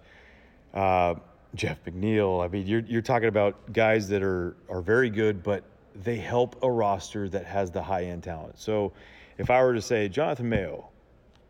Uh, 0.73 1.15
Jeff 1.56 1.84
McNeil. 1.84 2.45
I 2.45 2.47
mean, 2.47 2.67
you're 2.67 2.82
you're 2.82 3.01
talking 3.01 3.30
about 3.30 3.73
guys 3.73 4.08
that 4.10 4.21
are 4.21 4.56
are 4.69 4.82
very 4.82 5.10
good, 5.10 5.41
but 5.41 5.63
they 5.95 6.17
help 6.17 6.62
a 6.62 6.69
roster 6.69 7.28
that 7.30 7.45
has 7.45 7.71
the 7.71 7.82
high 7.82 8.04
end 8.06 8.23
talent. 8.23 8.60
So, 8.60 8.93
if 9.39 9.49
I 9.49 9.63
were 9.63 9.73
to 9.73 9.82
say 9.82 10.10
Jonathan 10.10 10.47
Mayo, 10.47 10.89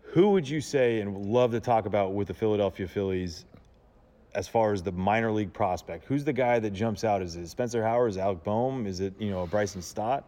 who 0.03 0.29
would 0.29 0.47
you 0.47 0.61
say 0.61 1.01
and 1.01 1.25
love 1.25 1.51
to 1.51 1.59
talk 1.59 1.85
about 1.85 2.13
with 2.13 2.29
the 2.29 2.33
Philadelphia 2.33 2.87
Phillies 2.87 3.45
as 4.35 4.47
far 4.47 4.73
as 4.73 4.83
the 4.83 4.91
minor 4.91 5.31
league 5.31 5.53
prospect? 5.53 6.05
Who's 6.05 6.23
the 6.23 6.33
guy 6.33 6.59
that 6.59 6.71
jumps 6.71 7.03
out? 7.03 7.21
Is 7.21 7.35
it 7.35 7.47
Spencer 7.47 7.83
Howard? 7.83 8.11
Is 8.11 8.17
it 8.17 8.19
Alec 8.19 8.43
Bohm? 8.43 8.85
Is 8.85 8.99
it 8.99 9.13
you 9.19 9.31
know 9.31 9.47
Bryson 9.47 9.81
Stott? 9.81 10.25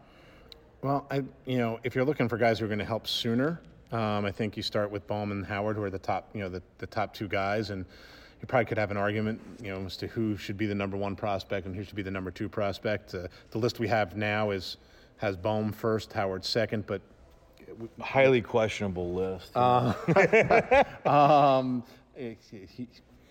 Well, 0.82 1.06
I 1.12 1.24
you 1.46 1.58
know 1.58 1.80
if 1.84 1.94
you're 1.94 2.06
looking 2.06 2.28
for 2.28 2.38
guys 2.38 2.60
who 2.60 2.66
are 2.66 2.70
going 2.70 2.80
to 2.80 2.86
help 2.86 3.06
sooner, 3.06 3.62
um, 3.92 4.26
I 4.26 4.32
think 4.32 4.58
you 4.58 4.64
start 4.64 4.90
with 4.90 5.06
Bohm 5.06 5.32
and 5.32 5.46
Howard, 5.46 5.76
who 5.76 5.84
are 5.84 5.90
the 5.90 6.00
top 6.00 6.30
you 6.34 6.42
know 6.42 6.50
the, 6.50 6.64
the 6.78 6.88
top 6.88 7.14
two 7.14 7.28
guys, 7.28 7.70
and 7.70 7.86
you 8.42 8.48
probably 8.48 8.66
could 8.66 8.78
have 8.78 8.92
an 8.92 8.98
argument 8.98 9.42
you 9.62 9.72
know 9.72 9.86
as 9.86 9.98
to 9.98 10.08
who 10.08 10.38
should 10.38 10.58
be 10.58 10.66
the 10.66 10.76
number 10.76 10.98
one 10.98 11.16
prospect 11.16 11.66
and 11.68 11.76
who 11.76 11.84
should 11.84 11.96
be 11.96 12.04
the 12.04 12.12
number 12.12 12.32
two 12.32 12.50
prospect. 12.50 13.14
Uh, 13.14 13.28
the 13.52 13.58
list 13.58 13.80
we 13.80 13.88
have 13.88 14.16
now 14.16 14.52
is 14.52 14.78
has 15.18 15.36
Bohm 15.36 15.72
first, 15.72 16.14
Howard 16.14 16.46
second, 16.46 16.86
but 16.88 17.02
highly 18.00 18.42
questionable 18.42 19.14
list. 19.14 19.52
Uh, 19.56 19.94
um, 21.06 21.84
he, 22.16 22.88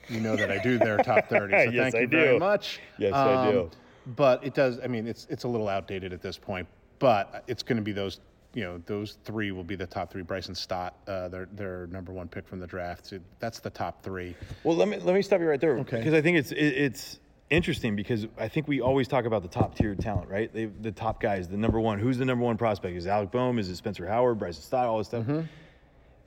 you 0.09 0.21
know 0.21 0.37
that 0.37 0.51
I 0.51 0.59
do 0.59 0.79
their 0.79 0.99
top 0.99 1.27
30. 1.29 1.53
So 1.53 1.71
yes, 1.71 1.93
thank 1.93 2.13
you 2.13 2.19
I 2.19 2.23
very 2.23 2.35
do. 2.35 2.39
much. 2.39 2.81
Yes, 2.99 3.15
um, 3.15 3.29
I 3.29 3.51
do. 3.51 3.71
But 4.15 4.45
it 4.45 4.55
does, 4.55 4.79
I 4.83 4.87
mean, 4.87 5.07
it's, 5.07 5.27
it's 5.31 5.45
a 5.45 5.49
little 5.49 5.69
outdated 5.69 6.13
at 6.13 6.23
this 6.23 6.39
point, 6.39 6.69
but 6.99 7.43
it's 7.49 7.63
going 7.63 7.77
to 7.77 7.83
be 7.83 7.93
those, 7.93 8.21
you 8.55 8.63
know 8.63 8.81
those 8.87 9.19
three 9.25 9.53
will 9.53 9.65
be 9.65 9.77
the 9.77 9.87
top 9.87 10.11
three. 10.11 10.23
Bryson 10.23 10.55
Stott, 10.55 10.95
uh, 11.07 11.29
their 11.29 11.47
their 11.53 11.89
number 11.89 12.11
one 12.11 12.27
pick 12.27 12.49
from 12.49 12.59
the 12.59 12.67
draft. 12.67 13.07
So 13.07 13.19
that's 13.39 13.61
the 13.61 13.69
top 13.69 14.03
three. 14.03 14.35
Well, 14.65 14.77
let 14.77 14.89
me 14.89 14.97
let 14.99 15.15
me 15.15 15.21
stop 15.21 15.41
you 15.41 15.47
right 15.47 15.61
there. 15.61 15.77
Okay. 15.81 15.99
Because 15.99 16.15
I 16.15 16.23
think 16.23 16.39
it's 16.39 16.53
it, 16.53 16.57
it's 16.57 17.19
interesting 17.51 17.97
because 17.97 18.27
I 18.39 18.49
think 18.49 18.67
we 18.67 18.81
always 18.81 19.09
talk 19.09 19.27
about 19.27 19.43
the 19.43 19.49
top 19.49 19.75
tier 19.77 19.95
talent, 19.95 20.31
right? 20.31 20.51
They, 20.53 20.65
the 20.67 20.91
top 20.91 21.21
guys, 21.21 21.49
the 21.49 21.59
number 21.59 21.79
one. 21.81 21.99
Who's 21.99 22.17
the 22.17 22.25
number 22.25 22.47
one 22.47 22.57
prospect? 22.57 22.97
Is 22.97 23.05
it 23.05 23.11
Alec 23.11 23.31
Bohm? 23.31 23.59
Is 23.59 23.69
it 23.69 23.77
Spencer 23.77 24.07
Howard? 24.07 24.39
Bryson 24.39 24.63
Stott? 24.63 24.87
All 24.87 24.97
this 24.99 25.09
stuff. 25.09 25.27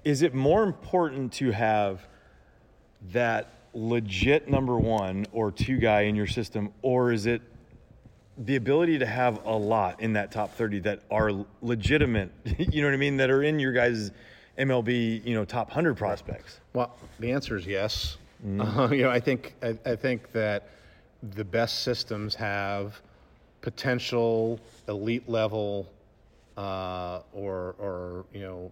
Is 0.04 0.22
it 0.22 0.36
more 0.36 0.64
important 0.64 1.34
to 1.34 1.50
have 1.50 2.06
that 3.12 3.54
legit 3.74 4.50
number 4.50 4.78
one 4.78 5.26
or 5.32 5.52
two 5.52 5.78
guy 5.78 6.02
in 6.02 6.16
your 6.16 6.28
system, 6.28 6.72
or 6.82 7.12
is 7.12 7.26
it 7.26 7.42
the 8.38 8.56
ability 8.56 8.98
to 9.00 9.06
have 9.06 9.46
a 9.46 9.56
lot 9.56 10.00
in 10.00 10.14
that 10.14 10.32
top 10.32 10.54
30 10.54 10.80
that 10.80 11.02
are 11.12 11.46
legitimate, 11.62 12.32
you 12.58 12.82
know 12.82 12.88
what 12.88 12.94
I 12.94 12.98
mean, 12.98 13.18
that 13.18 13.30
are 13.30 13.44
in 13.44 13.60
your 13.60 13.74
guys' 13.74 14.12
MLB, 14.58 15.26
you 15.26 15.36
know, 15.36 15.46
top 15.46 15.68
100 15.68 15.96
prospects? 15.96 16.60
Well, 16.74 16.96
the 17.20 17.32
answer 17.32 17.58
is 17.58 17.66
yes. 17.66 18.18
Uh, 18.60 18.90
you 18.92 19.04
know, 19.04 19.10
I 19.10 19.20
think 19.20 19.56
I, 19.62 19.78
I 19.86 19.96
think 19.96 20.32
that 20.32 20.70
the 21.36 21.44
best 21.44 21.84
systems 21.84 22.34
have 22.36 23.02
potential 23.62 24.60
elite 24.88 25.28
level 25.28 25.92
uh, 26.58 27.22
or 27.34 27.76
or 27.78 28.26
you 28.34 28.42
know 28.42 28.72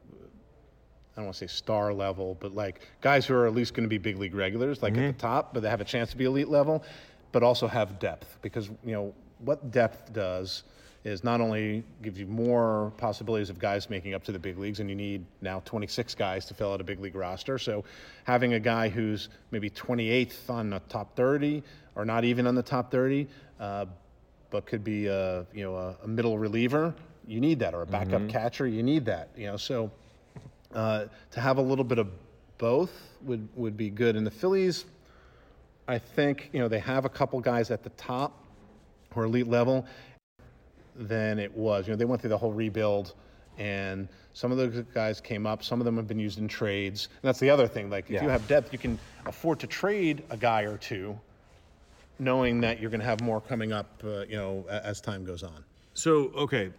I 1.17 1.21
don't 1.21 1.25
want 1.25 1.37
to 1.37 1.47
say 1.47 1.53
star 1.53 1.91
level, 1.91 2.37
but 2.39 2.53
like 2.53 2.87
guys 3.01 3.25
who 3.25 3.33
are 3.33 3.47
at 3.47 3.55
least 3.55 3.73
going 3.73 3.85
to 3.85 3.89
be 3.89 3.97
big 3.97 4.19
league 4.19 4.35
regulars, 4.35 4.83
like 4.83 4.93
at 4.95 5.07
the 5.07 5.19
top, 5.19 5.51
but 5.51 5.63
they 5.63 5.69
have 5.69 5.81
a 5.81 5.85
chance 5.85 6.11
to 6.11 6.17
be 6.17 6.25
elite 6.25 6.47
level, 6.47 6.83
but 7.31 7.41
also 7.41 7.67
have 7.67 7.97
depth 7.97 8.37
because 8.43 8.69
you 8.85 8.91
know 8.91 9.15
what 9.39 9.71
depth 9.71 10.13
does 10.13 10.63
is 11.03 11.23
not 11.23 11.41
only 11.41 11.83
gives 12.03 12.19
you 12.19 12.27
more 12.27 12.93
possibilities 12.97 13.49
of 13.49 13.57
guys 13.57 13.89
making 13.89 14.13
up 14.13 14.23
to 14.25 14.31
the 14.31 14.37
big 14.37 14.59
leagues, 14.59 14.79
and 14.79 14.89
you 14.91 14.95
need 14.95 15.25
now 15.41 15.59
26 15.65 16.13
guys 16.13 16.45
to 16.45 16.53
fill 16.53 16.71
out 16.71 16.81
a 16.81 16.83
big 16.83 16.99
league 16.99 17.15
roster. 17.15 17.57
So 17.57 17.83
having 18.25 18.53
a 18.53 18.59
guy 18.59 18.87
who's 18.87 19.29
maybe 19.49 19.71
28th 19.71 20.49
on 20.51 20.69
the 20.69 20.81
top 20.87 21.15
30 21.15 21.63
or 21.95 22.05
not 22.05 22.25
even 22.25 22.45
on 22.45 22.53
the 22.53 22.61
top 22.61 22.91
30, 22.91 23.27
uh, 23.59 23.85
but 24.51 24.67
could 24.67 24.83
be 24.83 25.07
a 25.07 25.47
you 25.51 25.63
know 25.63 25.75
a, 25.75 25.95
a 26.03 26.07
middle 26.07 26.37
reliever, 26.37 26.93
you 27.25 27.41
need 27.41 27.57
that, 27.59 27.73
or 27.73 27.81
a 27.81 27.87
backup 27.87 28.21
catcher, 28.29 28.67
you 28.67 28.83
need 28.83 29.05
that. 29.05 29.29
You 29.35 29.47
know, 29.47 29.57
so 29.57 29.91
uh, 30.73 31.05
to 31.31 31.39
have 31.39 31.57
a 31.57 31.61
little 31.61 31.85
bit 31.85 31.97
of 31.97 32.09
both 32.57 32.91
would 33.21 33.47
would 33.55 33.77
be 33.77 33.89
good. 33.89 34.15
And 34.15 34.25
the 34.25 34.31
Phillies, 34.31 34.85
I 35.87 35.97
think 35.99 36.49
you 36.53 36.59
know 36.59 36.67
they 36.67 36.79
have 36.79 37.05
a 37.05 37.09
couple 37.09 37.39
guys 37.39 37.71
at 37.71 37.83
the 37.83 37.89
top 37.91 38.43
or 39.15 39.25
elite 39.25 39.47
level. 39.47 39.85
Than 40.99 41.37
it 41.37 41.55
was. 41.55 41.85
You 41.85 41.93
know, 41.93 41.97
they 41.97 42.05
went 42.05 42.21
through 42.21 42.31
the 42.31 42.39
whole 42.39 42.51
rebuild, 42.51 43.13
and 43.59 44.07
some 44.33 44.51
of 44.51 44.57
those 44.57 44.83
guys 44.95 45.21
came 45.21 45.45
up. 45.45 45.63
Some 45.63 45.79
of 45.79 45.85
them 45.85 45.95
have 45.95 46.07
been 46.07 46.17
used 46.17 46.39
in 46.39 46.47
trades. 46.47 47.07
And 47.21 47.27
that's 47.27 47.39
the 47.39 47.51
other 47.51 47.67
thing. 47.67 47.91
Like, 47.91 48.09
if 48.09 48.21
you 48.23 48.29
have 48.29 48.47
depth, 48.47 48.73
you 48.73 48.79
can 48.79 48.97
afford 49.27 49.59
to 49.59 49.67
trade 49.67 50.23
a 50.31 50.37
guy 50.37 50.63
or 50.63 50.77
two, 50.77 51.15
knowing 52.17 52.61
that 52.61 52.79
you're 52.79 52.89
going 52.89 52.99
to 52.99 53.05
have 53.05 53.21
more 53.21 53.39
coming 53.39 53.71
up. 53.71 54.01
Uh, 54.03 54.21
you 54.21 54.37
know, 54.37 54.65
as 54.69 54.99
time 54.99 55.23
goes 55.23 55.43
on. 55.43 55.63
So 55.93 56.31
okay, 56.35 56.71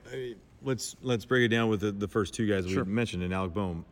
let's 0.62 0.96
let's 1.02 1.24
break 1.24 1.44
it 1.44 1.48
down 1.48 1.68
with 1.68 1.80
the, 1.80 1.92
the 1.92 2.08
first 2.08 2.34
two 2.34 2.46
guys 2.46 2.66
we 2.66 2.82
mentioned 2.84 3.22
in 3.22 3.32
Alec 3.32 3.54
Bohm, 3.54 3.84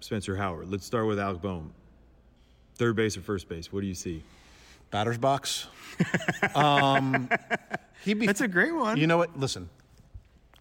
Spencer 0.00 0.36
Howard. 0.36 0.70
Let's 0.70 0.84
start 0.86 1.06
with 1.06 1.18
Alec 1.18 1.40
Bohm. 1.42 1.72
Third 2.76 2.96
base 2.96 3.16
or 3.16 3.22
first 3.22 3.48
base? 3.48 3.72
What 3.72 3.80
do 3.80 3.86
you 3.86 3.94
see? 3.94 4.22
Batter's 4.90 5.18
box. 5.18 5.66
um, 6.54 7.28
he'd 8.04 8.14
be. 8.14 8.26
That's 8.26 8.42
a 8.42 8.48
great 8.48 8.74
one. 8.74 8.96
You 8.98 9.06
know 9.06 9.16
what? 9.16 9.38
Listen, 9.38 9.68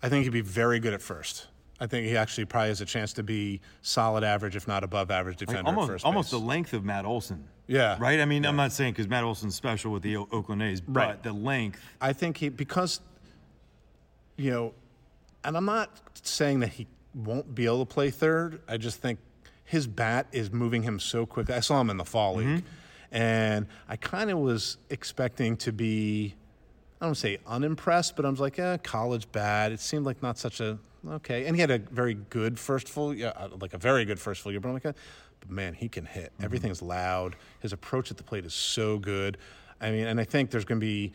I 0.01 0.09
think 0.09 0.23
he'd 0.23 0.31
be 0.31 0.41
very 0.41 0.79
good 0.79 0.93
at 0.93 1.01
first. 1.01 1.47
I 1.77 1.87
think 1.87 2.07
he 2.07 2.15
actually 2.15 2.45
probably 2.45 2.69
has 2.69 2.79
a 2.79 2.85
chance 2.85 3.11
to 3.13 3.23
be 3.23 3.59
solid 3.81 4.23
average, 4.23 4.55
if 4.55 4.65
not 4.65 4.85
above 4.85 5.11
average 5.11 5.37
defender 5.37 5.59
at 5.59 5.65
almost 5.65 5.87
first 5.89 6.05
almost 6.05 6.31
the 6.31 6.39
length 6.39 6.73
of 6.73 6.85
Matt 6.85 7.05
Olson. 7.05 7.47
Yeah. 7.67 7.97
Right. 7.99 8.21
I 8.21 8.25
mean, 8.25 8.45
I'm 8.45 8.55
not 8.55 8.71
saying 8.71 8.93
because 8.93 9.09
Matt 9.09 9.23
Olson's 9.25 9.55
special 9.55 9.91
with 9.91 10.01
the 10.03 10.15
O- 10.17 10.27
Oakland 10.31 10.61
A's, 10.63 10.79
but 10.79 10.95
Right. 11.07 11.23
the 11.23 11.33
length. 11.33 11.81
I 11.99 12.13
think 12.13 12.37
he 12.37 12.47
because 12.49 13.01
you 14.37 14.51
know, 14.51 14.73
and 15.45 15.55
I'm 15.55 15.65
not 15.65 15.89
saying 16.23 16.59
that 16.61 16.69
he 16.69 16.87
won't 17.13 17.53
be 17.55 17.65
able 17.65 17.85
to 17.85 17.93
play 17.93 18.09
third. 18.09 18.61
I 18.67 18.77
just 18.77 18.99
think 18.99 19.19
his 19.63 19.87
bat 19.87 20.27
is 20.31 20.51
moving 20.51 20.83
him 20.83 20.99
so 20.99 21.25
quickly. 21.25 21.55
I 21.55 21.59
saw 21.59 21.79
him 21.79 21.89
in 21.89 21.97
the 21.97 22.05
fall 22.05 22.35
league, 22.35 22.63
and 23.11 23.67
I 23.87 23.95
kind 23.95 24.29
of 24.29 24.39
was 24.39 24.77
expecting 24.89 25.57
to 25.57 25.71
be. 25.71 26.35
I 27.01 27.05
don't 27.05 27.15
say 27.15 27.39
unimpressed, 27.45 28.15
but 28.15 28.25
I 28.25 28.29
was 28.29 28.39
like, 28.39 28.57
eh, 28.57 28.77
college 28.77 29.31
bat. 29.31 29.71
It 29.71 29.79
seemed 29.79 30.05
like 30.05 30.23
not 30.23 30.37
such 30.37 30.59
a 30.59 30.79
okay, 31.07 31.45
and 31.45 31.55
he 31.55 31.61
had 31.61 31.71
a 31.71 31.77
very 31.77 32.15
good 32.15 32.57
first 32.57 32.89
full, 32.89 33.13
yeah, 33.13 33.29
uh, 33.35 33.49
like 33.59 33.73
a 33.73 33.77
very 33.77 34.05
good 34.05 34.19
first 34.19 34.41
full 34.41 34.51
year. 34.51 34.61
But 34.61 34.69
I'm 34.69 34.73
like, 34.75 34.85
eh, 34.85 34.93
but 35.39 35.49
man, 35.49 35.73
he 35.73 35.89
can 35.89 36.05
hit. 36.05 36.31
Everything's 36.41 36.81
loud. 36.81 37.35
His 37.59 37.73
approach 37.73 38.11
at 38.11 38.17
the 38.17 38.23
plate 38.23 38.45
is 38.45 38.53
so 38.53 38.97
good. 38.97 39.37
I 39.81 39.91
mean, 39.91 40.07
and 40.07 40.19
I 40.19 40.23
think 40.23 40.51
there's 40.51 40.65
going 40.65 40.79
to 40.79 40.85
be 40.85 41.11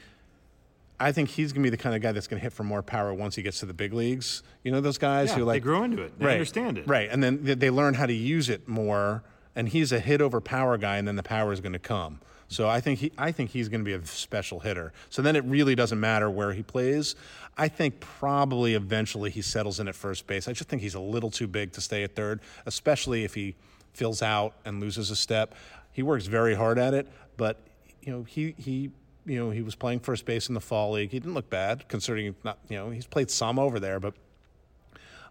I 1.01 1.13
think 1.13 1.31
he's 1.31 1.53
going 1.53 1.63
to 1.63 1.67
be 1.67 1.71
the 1.71 1.83
kind 1.83 1.97
of 1.97 2.03
guy 2.03 2.13
that's 2.13 2.27
going 2.29 2.39
to 2.39 2.43
hit 2.43 2.53
for 2.53 2.63
more 2.63 2.83
power 2.83 3.13
once 3.15 3.35
he 3.35 3.43
gets 3.43 3.61
to 3.61 3.67
the 3.67 3.75
big 3.75 3.93
leagues. 3.95 4.43
You 4.63 4.71
know 4.71 4.81
those 4.81 4.99
guys 4.99 5.31
Yeah, 5.31 5.37
who 5.37 5.45
like 5.45 5.55
they 5.57 5.61
grow 5.61 5.83
into 5.83 6.03
it. 6.03 6.19
They 6.19 6.27
right, 6.27 6.33
understand 6.33 6.79
it. 6.79 6.87
right? 6.87 7.09
And 7.11 7.23
then 7.25 7.43
they- 7.43 7.55
they 7.55 7.71
learn 7.71 7.95
how 7.95 8.07
to 8.07 8.13
use 8.13 8.49
it 8.49 8.69
more. 8.69 9.25
And 9.57 9.69
he's 9.69 9.91
a 9.91 9.99
hit 9.99 10.21
over 10.21 10.41
power 10.41 10.79
guy, 10.79 10.97
and 10.99 11.09
then 11.09 11.17
the 11.17 11.25
power 11.25 11.53
is 11.53 11.61
going 11.61 11.73
to 11.73 11.79
come. 11.81 12.21
So 12.47 12.69
I 12.69 12.81
think 12.81 13.01
he, 13.01 13.13
I 13.19 13.33
think 13.33 13.51
he's 13.51 13.69
going 13.69 13.81
to 13.81 13.85
be 13.85 13.93
a 13.95 14.05
special 14.07 14.61
hitter. 14.61 14.93
So 15.09 15.23
then 15.23 15.35
it 15.37 15.45
really 15.45 15.75
doesn't 15.75 15.99
matter 15.99 16.31
where 16.31 16.53
he 16.53 16.63
plays. 16.63 17.17
I 17.59 17.67
think 17.69 17.99
probably 18.01 18.75
eventually 18.75 19.31
he 19.31 19.43
settles 19.43 19.81
in 19.81 19.89
at 19.89 19.95
first 19.97 20.27
base. 20.27 20.47
I 20.49 20.53
just 20.53 20.69
think 20.69 20.83
he's 20.83 20.95
a 20.95 21.01
little 21.01 21.31
too 21.31 21.47
big 21.49 21.73
to 21.73 21.81
stay 21.81 22.03
at 22.05 22.15
third, 22.15 22.41
especially 22.67 23.25
if 23.25 23.35
he 23.35 23.57
fills 23.93 24.23
out 24.23 24.55
and 24.65 24.81
loses 24.81 25.11
a 25.11 25.17
step. 25.17 25.55
He 25.93 26.03
works 26.03 26.27
very 26.27 26.55
hard 26.55 26.79
at 26.79 26.95
it, 26.95 27.09
but 27.37 27.59
you 28.03 28.13
know 28.13 28.23
he 28.23 28.55
he 28.57 28.91
you 29.31 29.39
know 29.39 29.51
he 29.51 29.63
was 29.63 29.77
playing 29.77 30.01
first 30.01 30.25
base 30.27 30.49
in 30.49 30.55
the 30.55 30.61
fall 30.61 30.93
league. 30.93 31.13
He 31.13 31.21
didn't 31.21 31.35
look 31.35 31.49
bad 31.49 31.89
considering 31.89 32.35
not 32.43 32.59
you 32.69 32.77
know 32.77 32.91
he's 32.91 33.07
played 33.07 33.31
some 33.31 33.59
over 33.59 33.79
there, 33.79 34.01
but 34.01 34.15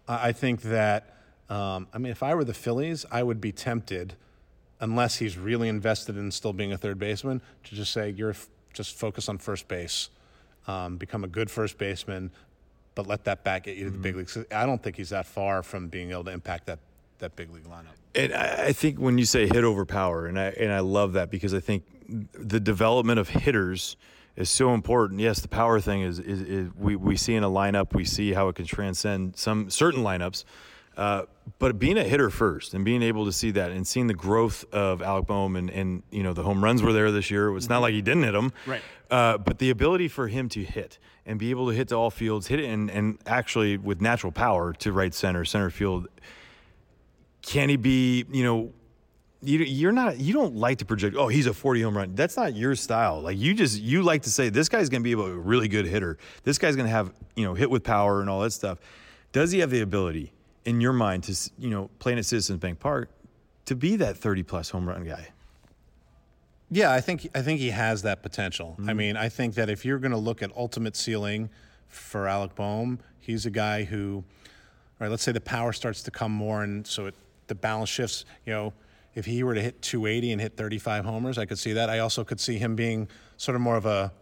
I 0.08 0.32
think 0.32 0.62
that 0.62 1.14
um, 1.50 1.86
I 1.92 1.98
mean 1.98 2.10
if 2.10 2.22
I 2.22 2.34
were 2.34 2.44
the 2.44 2.54
Phillies, 2.54 3.04
I 3.10 3.22
would 3.22 3.40
be 3.40 3.52
tempted, 3.52 4.14
unless 4.80 5.16
he's 5.16 5.36
really 5.36 5.68
invested 5.68 6.16
in 6.16 6.30
still 6.30 6.54
being 6.54 6.72
a 6.72 6.78
third 6.78 6.98
baseman, 6.98 7.42
to 7.64 7.74
just 7.74 7.92
say 7.92 8.08
you're 8.08 8.30
f- 8.30 8.48
just 8.72 8.96
focus 8.96 9.28
on 9.28 9.36
first 9.36 9.68
base, 9.68 10.08
um, 10.66 10.96
become 10.96 11.22
a 11.22 11.28
good 11.28 11.50
first 11.50 11.76
baseman, 11.76 12.30
but 12.94 13.06
let 13.06 13.24
that 13.24 13.44
back 13.44 13.64
get 13.64 13.76
you 13.76 13.84
to 13.84 13.90
the 13.90 13.98
big 13.98 14.16
leagues. 14.16 14.38
I 14.50 14.64
don't 14.64 14.82
think 14.82 14.96
he's 14.96 15.10
that 15.10 15.26
far 15.26 15.62
from 15.62 15.88
being 15.88 16.10
able 16.10 16.24
to 16.24 16.30
impact 16.30 16.66
that 16.66 16.78
that 17.18 17.36
big 17.36 17.50
league 17.50 17.64
lineup. 17.64 17.96
And 18.14 18.32
I 18.32 18.68
I 18.68 18.72
think 18.72 18.98
when 18.98 19.18
you 19.18 19.26
say 19.26 19.46
hit 19.46 19.62
over 19.62 19.84
power, 19.84 20.24
and 20.24 20.40
I 20.40 20.46
and 20.58 20.72
I 20.72 20.80
love 20.80 21.12
that 21.12 21.30
because 21.30 21.52
I 21.52 21.60
think 21.60 21.84
the 22.32 22.60
development 22.60 23.18
of 23.18 23.28
hitters 23.28 23.96
is 24.36 24.50
so 24.50 24.74
important. 24.74 25.20
Yes, 25.20 25.40
the 25.40 25.48
power 25.48 25.80
thing 25.80 26.02
is, 26.02 26.18
is, 26.18 26.40
is 26.42 26.70
we, 26.76 26.96
we 26.96 27.16
see 27.16 27.34
in 27.34 27.44
a 27.44 27.50
lineup, 27.50 27.94
we 27.94 28.04
see 28.04 28.32
how 28.32 28.48
it 28.48 28.56
can 28.56 28.64
transcend 28.64 29.36
some 29.36 29.70
certain 29.70 30.02
lineups. 30.02 30.44
Uh, 30.96 31.22
but 31.58 31.78
being 31.78 31.96
a 31.96 32.04
hitter 32.04 32.30
first 32.30 32.74
and 32.74 32.84
being 32.84 33.02
able 33.02 33.24
to 33.24 33.32
see 33.32 33.50
that 33.52 33.70
and 33.70 33.86
seeing 33.86 34.06
the 34.06 34.14
growth 34.14 34.64
of 34.72 35.02
Alec 35.02 35.26
Bohm 35.26 35.56
and, 35.56 35.70
and 35.70 36.02
you 36.10 36.22
know 36.22 36.32
the 36.32 36.42
home 36.42 36.62
runs 36.62 36.82
were 36.82 36.92
there 36.92 37.10
this 37.10 37.30
year. 37.30 37.56
It's 37.56 37.68
not 37.68 37.80
like 37.80 37.94
he 37.94 38.02
didn't 38.02 38.24
hit 38.24 38.32
them, 38.32 38.52
Right. 38.66 38.82
Uh, 39.10 39.38
but 39.38 39.58
the 39.58 39.70
ability 39.70 40.08
for 40.08 40.28
him 40.28 40.48
to 40.50 40.62
hit 40.62 40.98
and 41.26 41.38
be 41.38 41.50
able 41.50 41.68
to 41.68 41.74
hit 41.74 41.88
to 41.88 41.94
all 41.94 42.10
fields, 42.10 42.48
hit 42.48 42.60
it 42.60 42.66
and, 42.66 42.90
and 42.90 43.18
actually 43.26 43.76
with 43.76 44.00
natural 44.00 44.32
power 44.32 44.72
to 44.74 44.92
right 44.92 45.14
center, 45.14 45.44
center 45.44 45.70
field, 45.70 46.08
can 47.42 47.68
he 47.68 47.76
be, 47.76 48.24
you 48.30 48.44
know, 48.44 48.72
you, 49.42 49.58
you're 49.60 49.92
not, 49.92 50.18
you 50.18 50.34
don't 50.34 50.56
like 50.56 50.78
to 50.78 50.84
project, 50.84 51.16
oh, 51.16 51.28
he's 51.28 51.46
a 51.46 51.54
40 51.54 51.82
home 51.82 51.96
run. 51.96 52.14
That's 52.14 52.36
not 52.36 52.54
your 52.54 52.74
style. 52.74 53.20
Like 53.20 53.38
you 53.38 53.54
just, 53.54 53.80
you 53.80 54.02
like 54.02 54.22
to 54.22 54.30
say, 54.30 54.48
this 54.50 54.68
guy's 54.68 54.88
going 54.88 55.02
to 55.02 55.04
be 55.04 55.12
a 55.12 55.34
really 55.34 55.68
good 55.68 55.86
hitter. 55.86 56.18
This 56.44 56.58
guy's 56.58 56.76
going 56.76 56.86
to 56.86 56.92
have, 56.92 57.12
you 57.36 57.44
know, 57.44 57.54
hit 57.54 57.70
with 57.70 57.82
power 57.82 58.20
and 58.20 58.28
all 58.28 58.40
that 58.40 58.52
stuff. 58.52 58.78
Does 59.32 59.52
he 59.52 59.60
have 59.60 59.70
the 59.70 59.80
ability 59.80 60.32
in 60.64 60.80
your 60.80 60.92
mind 60.92 61.24
to, 61.24 61.50
you 61.58 61.70
know, 61.70 61.88
playing 61.98 62.18
at 62.18 62.26
Citizens 62.26 62.58
Bank 62.58 62.80
Park 62.80 63.08
to 63.66 63.74
be 63.74 63.96
that 63.96 64.16
30 64.16 64.42
plus 64.42 64.70
home 64.70 64.88
run 64.88 65.04
guy? 65.04 65.28
Yeah, 66.70 66.92
I 66.92 67.00
think 67.00 67.28
I 67.34 67.42
think 67.42 67.58
he 67.58 67.70
has 67.70 68.02
that 68.02 68.22
potential. 68.22 68.76
I 68.78 68.82
mm-hmm. 68.82 68.96
mean, 68.96 69.16
I 69.16 69.28
think 69.28 69.54
that 69.54 69.68
if 69.68 69.84
you're 69.84 69.98
going 69.98 70.12
to 70.12 70.18
look 70.18 70.40
at 70.42 70.54
ultimate 70.56 70.96
ceiling 70.96 71.50
for 71.88 72.28
Alec 72.28 72.54
Bohm, 72.54 73.00
he's 73.18 73.44
a 73.44 73.50
guy 73.50 73.82
who, 73.84 74.16
all 74.16 74.24
right, 75.00 75.10
let's 75.10 75.24
say 75.24 75.32
the 75.32 75.40
power 75.40 75.72
starts 75.72 76.02
to 76.04 76.12
come 76.12 76.30
more, 76.30 76.62
and 76.62 76.86
so 76.86 77.06
it, 77.06 77.14
the 77.48 77.56
balance 77.56 77.90
shifts. 77.90 78.24
You 78.46 78.52
know, 78.52 78.72
if 79.14 79.26
he 79.26 79.42
were 79.42 79.54
to 79.54 79.62
hit 79.62 79.82
280 79.82 80.32
and 80.32 80.40
hit 80.40 80.56
35 80.56 81.04
homers, 81.04 81.38
I 81.38 81.46
could 81.46 81.58
see 81.58 81.72
that. 81.74 81.90
I 81.90 81.98
also 81.98 82.24
could 82.24 82.40
see 82.40 82.58
him 82.58 82.76
being 82.76 83.08
sort 83.36 83.56
of 83.56 83.62
more 83.62 83.76
of 83.76 83.86
a 83.86 84.12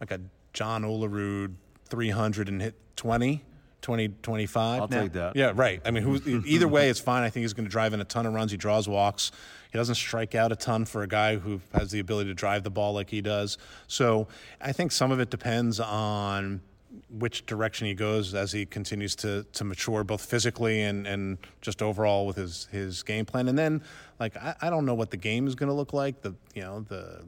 like 0.00 0.10
a 0.10 0.20
John 0.52 0.82
Olerud 0.82 1.54
300 1.88 2.48
and 2.48 2.60
hit 2.60 2.74
20. 2.96 3.42
20, 3.82 4.08
25. 4.22 4.80
I'll 4.80 4.88
take 4.88 5.12
that. 5.12 5.34
Yeah, 5.34 5.52
right. 5.54 5.82
I 5.84 5.90
mean, 5.90 6.04
who's, 6.04 6.24
either 6.26 6.68
way, 6.68 6.88
it's 6.88 7.00
fine. 7.00 7.24
I 7.24 7.30
think 7.30 7.42
he's 7.42 7.52
going 7.52 7.64
to 7.64 7.70
drive 7.70 7.92
in 7.92 8.00
a 8.00 8.04
ton 8.04 8.26
of 8.26 8.32
runs. 8.32 8.52
He 8.52 8.56
draws 8.56 8.88
walks. 8.88 9.32
He 9.72 9.78
doesn't 9.78 9.96
strike 9.96 10.36
out 10.36 10.52
a 10.52 10.56
ton 10.56 10.84
for 10.84 11.02
a 11.02 11.08
guy 11.08 11.36
who 11.36 11.60
has 11.74 11.90
the 11.90 11.98
ability 11.98 12.30
to 12.30 12.34
drive 12.34 12.62
the 12.62 12.70
ball 12.70 12.92
like 12.92 13.10
he 13.10 13.20
does. 13.20 13.58
So 13.88 14.28
I 14.60 14.70
think 14.72 14.92
some 14.92 15.10
of 15.10 15.18
it 15.18 15.30
depends 15.30 15.80
on 15.80 16.60
which 17.10 17.46
direction 17.46 17.86
he 17.86 17.94
goes 17.94 18.34
as 18.34 18.52
he 18.52 18.66
continues 18.66 19.14
to 19.16 19.44
to 19.52 19.64
mature, 19.64 20.04
both 20.04 20.24
physically 20.24 20.82
and 20.82 21.06
and 21.06 21.38
just 21.60 21.82
overall 21.82 22.26
with 22.26 22.36
his 22.36 22.68
his 22.70 23.02
game 23.02 23.24
plan. 23.24 23.48
And 23.48 23.58
then, 23.58 23.82
like, 24.18 24.36
I, 24.36 24.54
I 24.62 24.70
don't 24.70 24.86
know 24.86 24.94
what 24.94 25.10
the 25.10 25.16
game 25.16 25.46
is 25.46 25.54
going 25.54 25.68
to 25.68 25.74
look 25.74 25.92
like. 25.92 26.22
The 26.22 26.34
you 26.54 26.62
know 26.62 26.80
the 26.88 27.22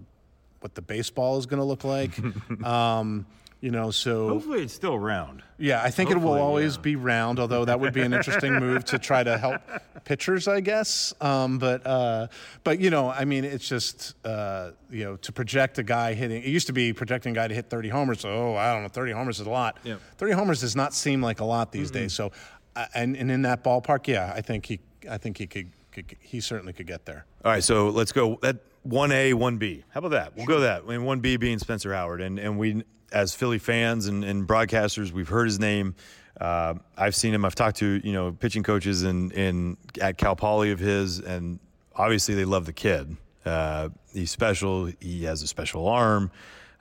what 0.61 0.74
the 0.74 0.83
baseball 0.83 1.38
is 1.38 1.46
going 1.46 1.61
to 1.61 1.64
look 1.64 1.85
like. 1.85 2.12
um, 2.64 3.27
you 3.61 3.71
know, 3.71 3.90
so 3.90 4.29
Hopefully, 4.29 4.62
it's 4.62 4.75
still 4.75 4.99
round. 4.99 5.43
yeah, 5.59 5.83
I 5.83 5.90
think 5.90 6.11
it 6.11 6.19
will 6.19 6.35
always 6.35 6.77
yeah. 6.77 6.83
be 6.83 6.97
round. 6.97 7.38
Although 7.38 7.64
that 7.64 7.81
would 7.81 7.95
be 7.95 8.03
an 8.03 8.12
interesting 8.12 8.55
move 8.61 8.85
to 8.87 8.99
try 8.99 9.23
to 9.23 9.38
help 9.38 9.62
pitchers, 10.05 10.47
I 10.49 10.61
guess. 10.61 11.14
Um, 11.21 11.59
but 11.59 11.87
uh, 11.87 12.29
but 12.62 12.79
you 12.79 12.90
know, 12.90 13.09
I 13.09 13.25
mean, 13.25 13.45
it's 13.45 13.67
just 13.67 14.14
uh, 14.27 14.73
you 14.90 15.05
know 15.05 15.17
to 15.17 15.33
project 15.33 15.79
a 15.79 15.83
guy 15.83 16.12
hitting. 16.14 16.43
It 16.43 16.49
used 16.49 16.67
to 16.67 16.73
be 16.75 16.93
projecting 16.93 17.33
a 17.33 17.35
guy 17.35 17.49
to 17.49 17.55
hit 17.55 17.71
30 17.71 17.88
homers. 17.88 18.25
Oh, 18.25 18.55
I 18.55 18.73
don't 18.73 18.83
know, 18.83 18.88
30 18.88 19.12
homers 19.12 19.40
is 19.40 19.47
a 19.47 19.51
lot. 19.51 19.79
Yep. 19.85 20.01
30 20.19 20.33
homers 20.33 20.61
does 20.61 20.77
not 20.77 20.93
seem 20.93 21.23
like 21.23 21.40
a 21.40 21.45
lot 21.45 21.73
these 21.73 21.90
days. 21.90 22.12
So, 22.12 22.33
uh, 22.77 22.87
and 22.95 23.17
and 23.17 23.31
in 23.31 23.43
that 23.43 23.64
ballpark, 23.64 24.07
yeah, 24.07 24.33
I 24.35 24.43
think 24.43 24.67
he, 24.67 24.81
I 25.11 25.17
think 25.17 25.38
he 25.38 25.47
could, 25.47 25.71
could 25.90 26.17
he 26.21 26.40
certainly 26.40 26.73
could 26.75 26.87
get 26.87 27.07
there. 27.07 27.25
All 27.45 27.53
right, 27.53 27.64
so 27.64 27.88
let's 27.88 28.12
go 28.12 28.38
that 28.43 28.57
one 28.83 29.11
A, 29.11 29.33
one 29.33 29.57
B. 29.57 29.85
How 29.88 29.99
about 30.01 30.11
that? 30.11 30.37
We'll 30.37 30.45
go 30.45 30.61
that. 30.61 30.83
I 30.83 30.87
mean, 30.87 31.05
one 31.05 31.21
B 31.21 31.37
being 31.38 31.59
Spencer 31.59 31.95
Howard, 31.95 32.21
and 32.21 32.38
and 32.38 32.59
we 32.59 32.85
as 33.14 33.35
Philly 33.35 33.59
fans 33.59 34.07
and, 34.09 34.24
and 34.24 34.46
broadcasters, 34.46 35.12
we've 35.12 35.29
heard 35.29 35.46
his 35.46 35.61
name. 35.61 35.94
Uh, 36.38 36.74
I've 36.96 37.14
seen 37.14 37.33
him. 37.33 37.44
I've 37.44 37.55
talked 37.55 37.77
to 37.79 38.00
you 38.05 38.12
know 38.12 38.33
pitching 38.33 38.64
coaches 38.64 39.05
in 39.05 39.31
in 39.31 39.77
at 40.00 40.18
Cal 40.18 40.35
Poly 40.35 40.72
of 40.72 40.81
his, 40.81 41.20
and 41.20 41.61
obviously 41.94 42.35
they 42.35 42.44
love 42.44 42.66
the 42.66 42.72
kid. 42.72 43.16
Uh, 43.46 43.90
he's 44.12 44.33
special. 44.33 44.90
He 45.00 45.24
has 45.24 45.42
a 45.42 45.46
special 45.46 45.87
arm. 45.88 46.33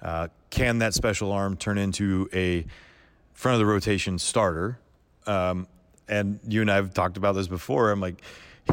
Uh, 0.02 0.28
can 0.50 0.80
that 0.80 0.94
special 0.94 1.32
arm 1.32 1.56
turn 1.56 1.78
into 1.78 2.28
a 2.34 2.66
front 3.34 3.54
of 3.54 3.60
the 3.60 3.66
rotation 3.66 4.18
starter? 4.18 4.80
Um, 5.28 5.68
and 6.10 6.40
you 6.48 6.62
and 6.62 6.72
I 6.72 6.76
have 6.76 6.94
talked 6.94 7.16
about 7.16 7.34
this 7.34 7.48
before. 7.48 7.92
I'm 7.92 8.02
like, 8.02 8.22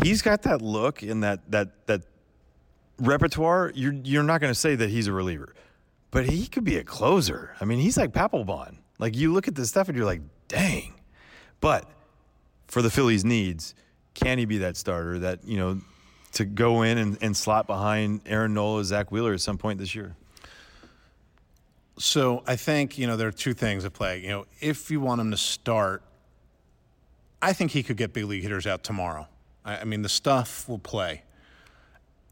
he's 0.02 0.22
got 0.22 0.42
that 0.42 0.62
look 0.62 1.02
and 1.02 1.22
that 1.22 1.40
that 1.50 1.86
that 1.86 2.02
repertoire. 2.98 3.70
You're 3.74 3.92
you're 3.92 4.22
not 4.22 4.40
going 4.40 4.52
to 4.52 4.58
say 4.58 4.76
that 4.76 4.88
he's 4.88 5.08
a 5.08 5.12
reliever, 5.12 5.54
but 6.10 6.26
he 6.26 6.46
could 6.46 6.64
be 6.64 6.76
a 6.76 6.84
closer. 6.84 7.54
I 7.60 7.64
mean, 7.64 7.78
he's 7.78 7.96
like 7.96 8.12
Papelbon. 8.12 8.76
Like 8.98 9.16
you 9.16 9.32
look 9.32 9.48
at 9.48 9.54
this 9.54 9.68
stuff 9.68 9.88
and 9.88 9.96
you're 9.96 10.06
like, 10.06 10.22
dang. 10.48 10.94
But 11.60 11.88
for 12.66 12.82
the 12.82 12.90
Phillies' 12.90 13.24
needs, 13.24 13.74
can 14.14 14.38
he 14.38 14.44
be 14.44 14.58
that 14.58 14.76
starter 14.76 15.18
that 15.20 15.44
you 15.44 15.56
know 15.56 15.80
to 16.32 16.44
go 16.44 16.82
in 16.82 16.98
and, 16.98 17.18
and 17.20 17.36
slot 17.36 17.66
behind 17.66 18.22
Aaron 18.26 18.54
Nola, 18.54 18.84
Zack 18.84 19.10
Wheeler 19.10 19.32
at 19.34 19.40
some 19.40 19.58
point 19.58 19.78
this 19.78 19.94
year? 19.94 20.14
So 21.98 22.42
I 22.46 22.56
think 22.56 22.98
you 22.98 23.06
know 23.06 23.16
there 23.16 23.28
are 23.28 23.32
two 23.32 23.54
things 23.54 23.84
at 23.84 23.92
play. 23.92 24.20
You 24.20 24.28
know, 24.28 24.46
if 24.60 24.90
you 24.90 25.00
want 25.00 25.20
him 25.20 25.30
to 25.30 25.36
start, 25.36 26.02
I 27.42 27.52
think 27.52 27.72
he 27.72 27.82
could 27.82 27.96
get 27.96 28.12
big 28.12 28.24
league 28.24 28.42
hitters 28.42 28.66
out 28.66 28.82
tomorrow. 28.82 29.28
I, 29.64 29.78
I 29.78 29.84
mean, 29.84 30.02
the 30.02 30.08
stuff 30.08 30.68
will 30.68 30.78
play, 30.78 31.22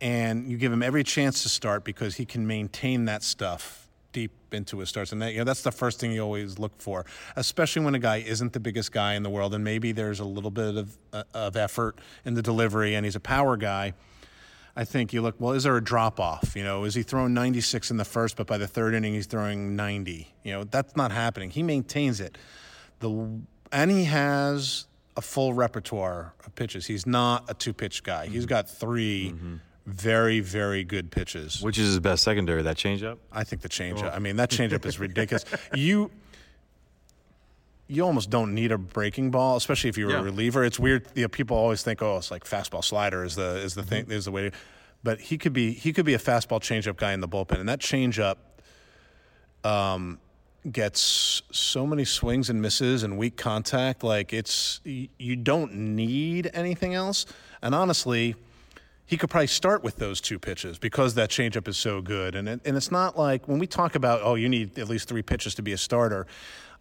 and 0.01 0.51
you 0.51 0.57
give 0.57 0.73
him 0.73 0.83
every 0.83 1.05
chance 1.05 1.43
to 1.43 1.49
start 1.49 1.85
because 1.85 2.17
he 2.17 2.25
can 2.25 2.47
maintain 2.47 3.07
that 3.07 3.23
stuff 3.23 3.89
deep 4.13 4.33
into 4.53 4.79
his 4.79 4.89
starts, 4.89 5.13
and 5.13 5.21
that, 5.23 5.33
you 5.33 5.39
know 5.39 5.45
that's 5.45 5.63
the 5.63 5.73
first 5.73 6.01
thing 6.01 6.13
you 6.13 6.23
always 6.23 6.59
look 6.59 6.73
for, 6.81 7.05
especially 7.37 7.85
when 7.85 7.95
a 7.95 7.99
guy 7.99 8.17
isn't 8.17 8.53
the 8.53 8.61
biggest 8.61 8.93
guy 8.93 9.15
in 9.15 9.23
the 9.23 9.31
world, 9.31 9.55
and 9.55 9.63
maybe 9.63 9.93
there's 9.93 10.21
a 10.21 10.25
little 10.25 10.51
bit 10.51 10.77
of 10.77 10.99
uh, 11.13 11.23
of 11.35 11.57
effort 11.57 11.99
in 12.25 12.35
the 12.35 12.43
delivery, 12.43 12.95
and 12.95 13.05
he's 13.05 13.17
a 13.17 13.21
power 13.21 13.57
guy. 13.57 13.93
I 14.77 14.85
think 14.85 15.13
you 15.13 15.23
look, 15.23 15.35
well, 15.41 15.55
is 15.55 15.65
there 15.65 15.77
a 15.77 15.83
drop 15.83 16.21
off? 16.21 16.55
You 16.55 16.63
know, 16.63 16.85
is 16.85 16.95
he 16.95 17.03
throwing 17.03 17.35
96 17.35 17.91
in 17.91 17.97
the 17.97 18.05
first, 18.05 18.37
but 18.37 18.47
by 18.47 18.59
the 18.59 18.69
third 18.69 18.95
inning 18.95 19.13
he's 19.13 19.27
throwing 19.27 19.75
90? 19.75 20.33
You 20.45 20.53
know, 20.53 20.63
that's 20.65 20.95
not 20.95 21.11
happening. 21.11 21.51
He 21.51 21.65
maintains 21.65 22.21
it. 22.21 22.39
The 23.01 23.41
and 23.73 23.91
he 23.91 24.05
has 24.05 24.87
a 25.17 25.21
full 25.21 25.53
repertoire 25.53 26.33
of 26.47 26.55
pitches. 26.55 26.87
He's 26.87 27.07
not 27.07 27.45
a 27.49 27.55
two 27.55 27.73
pitch 27.73 28.05
guy. 28.05 28.29
He's 28.29 28.47
got 28.47 28.71
3 28.71 29.35
very, 29.89 30.41
very 30.41 30.85
good 30.85 31.11
pitches. 31.11 31.63
Which 31.63 31.79
is 31.79 31.87
his 31.87 32.01
best 32.01 32.23
secondary? 32.23 32.63
That 32.63 32.77
changeup. 32.77 33.19
I 33.33 33.45
think 33.45 33.63
the 33.63 33.69
changeup. 33.69 34.15
I 34.15 34.19
mean, 34.19 34.37
that 34.37 34.51
changeup 34.51 34.85
is 34.87 34.99
ridiculous. 34.99 35.45
You 35.75 36.11
you 37.91 38.05
almost 38.05 38.29
don't 38.29 38.55
need 38.55 38.71
a 38.71 38.77
breaking 38.77 39.31
ball, 39.31 39.57
especially 39.57 39.89
if 39.89 39.97
you're 39.97 40.11
Yeah. 40.11 40.21
a 40.21 40.23
reliever. 40.23 40.63
It's 40.63 40.79
weird. 40.79 41.07
You 41.15 41.23
know, 41.23 41.29
people 41.29 41.57
always 41.57 41.83
think, 41.83 42.03
oh, 42.03 42.19
it's 42.19 42.31
like 42.31 42.45
fastball 42.45 42.85
slider 42.85 43.25
is 43.25 43.35
the 43.35 43.57
is 43.57 43.75
the 43.75 43.83
thing 43.83 44.11
is 44.11 44.27
the 44.27 44.31
way. 44.31 44.51
To, 44.51 44.57
but 45.03 45.21
he 45.21 45.39
could 45.39 45.55
be 45.55 45.73
he 45.73 45.93
could 45.95 46.05
be 46.05 46.13
a 46.15 46.19
fastball 46.19 46.61
changeup 46.61 46.97
guy 46.99 47.13
in 47.15 47.21
the 47.21 47.29
bullpen, 47.29 47.59
and 47.61 47.69
that 47.69 47.81
changeup 47.81 48.37
um, 49.65 50.19
gets 50.71 51.43
so 51.51 51.87
many 51.87 52.05
swings 52.05 52.51
and 52.51 52.61
misses 52.61 53.03
and 53.05 53.17
weak 53.17 53.37
contact. 53.39 54.05
Like 54.05 54.35
it's 54.35 54.81
you 54.85 55.37
don't 55.37 55.73
need 55.75 56.51
anything 56.53 56.93
else. 56.95 57.25
And 57.63 57.75
honestly, 57.75 58.35
he 59.09 59.17
could 59.17 59.31
probably 59.31 59.47
start 59.47 59.83
with 59.83 59.97
those 59.97 60.21
two 60.21 60.39
pitches 60.39 60.79
because 60.79 61.15
that 61.15 61.31
changeup 61.31 61.67
is 61.67 61.79
so 61.79 62.03
good. 62.03 62.35
And 62.35 62.47
it, 62.47 62.61
and 62.67 62.77
it's 62.77 62.93
not 62.93 63.19
like 63.19 63.49
when 63.49 63.59
we 63.59 63.67
talk 63.67 63.95
about 63.95 64.21
oh 64.23 64.35
you 64.35 64.49
need 64.51 64.79
at 64.79 64.89
least 64.89 65.09
three 65.09 65.23
pitches 65.23 65.55
to 65.57 65.63
be 65.63 65.73
a 65.73 65.79
starter. 65.79 66.27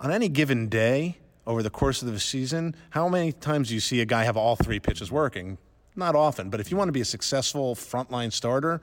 On 0.01 0.11
any 0.11 0.27
given 0.27 0.67
day 0.67 1.17
over 1.47 1.63
the 1.63 1.69
course 1.69 2.01
of 2.01 2.11
the 2.11 2.19
season, 2.19 2.75
how 2.89 3.07
many 3.07 3.31
times 3.31 3.69
do 3.69 3.73
you 3.73 3.79
see 3.79 4.01
a 4.01 4.05
guy 4.05 4.25
have 4.25 4.35
all 4.35 4.57
three 4.57 4.79
pitches 4.79 5.09
working? 5.09 5.57
Not 5.95 6.15
often. 6.15 6.49
But 6.49 6.59
if 6.59 6.69
you 6.69 6.75
want 6.75 6.89
to 6.89 6.91
be 6.91 7.01
a 7.01 7.05
successful 7.05 7.73
frontline 7.75 8.33
starter, 8.33 8.81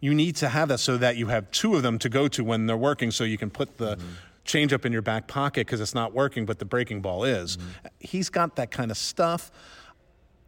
you 0.00 0.12
need 0.12 0.34
to 0.36 0.48
have 0.48 0.68
that 0.68 0.80
so 0.80 0.96
that 0.96 1.16
you 1.16 1.26
have 1.26 1.48
two 1.52 1.76
of 1.76 1.84
them 1.84 1.96
to 2.00 2.08
go 2.08 2.26
to 2.26 2.42
when 2.42 2.66
they're 2.66 2.76
working, 2.76 3.12
so 3.12 3.22
you 3.22 3.38
can 3.38 3.50
put 3.50 3.78
the 3.78 3.96
mm-hmm. 3.96 4.06
changeup 4.44 4.84
in 4.84 4.92
your 4.92 5.02
back 5.02 5.28
pocket 5.28 5.66
because 5.66 5.80
it's 5.80 5.94
not 5.94 6.12
working, 6.12 6.44
but 6.44 6.58
the 6.58 6.64
breaking 6.64 7.00
ball 7.00 7.22
is. 7.22 7.56
Mm-hmm. 7.56 7.88
He's 8.00 8.28
got 8.28 8.56
that 8.56 8.72
kind 8.72 8.90
of 8.90 8.98
stuff 8.98 9.52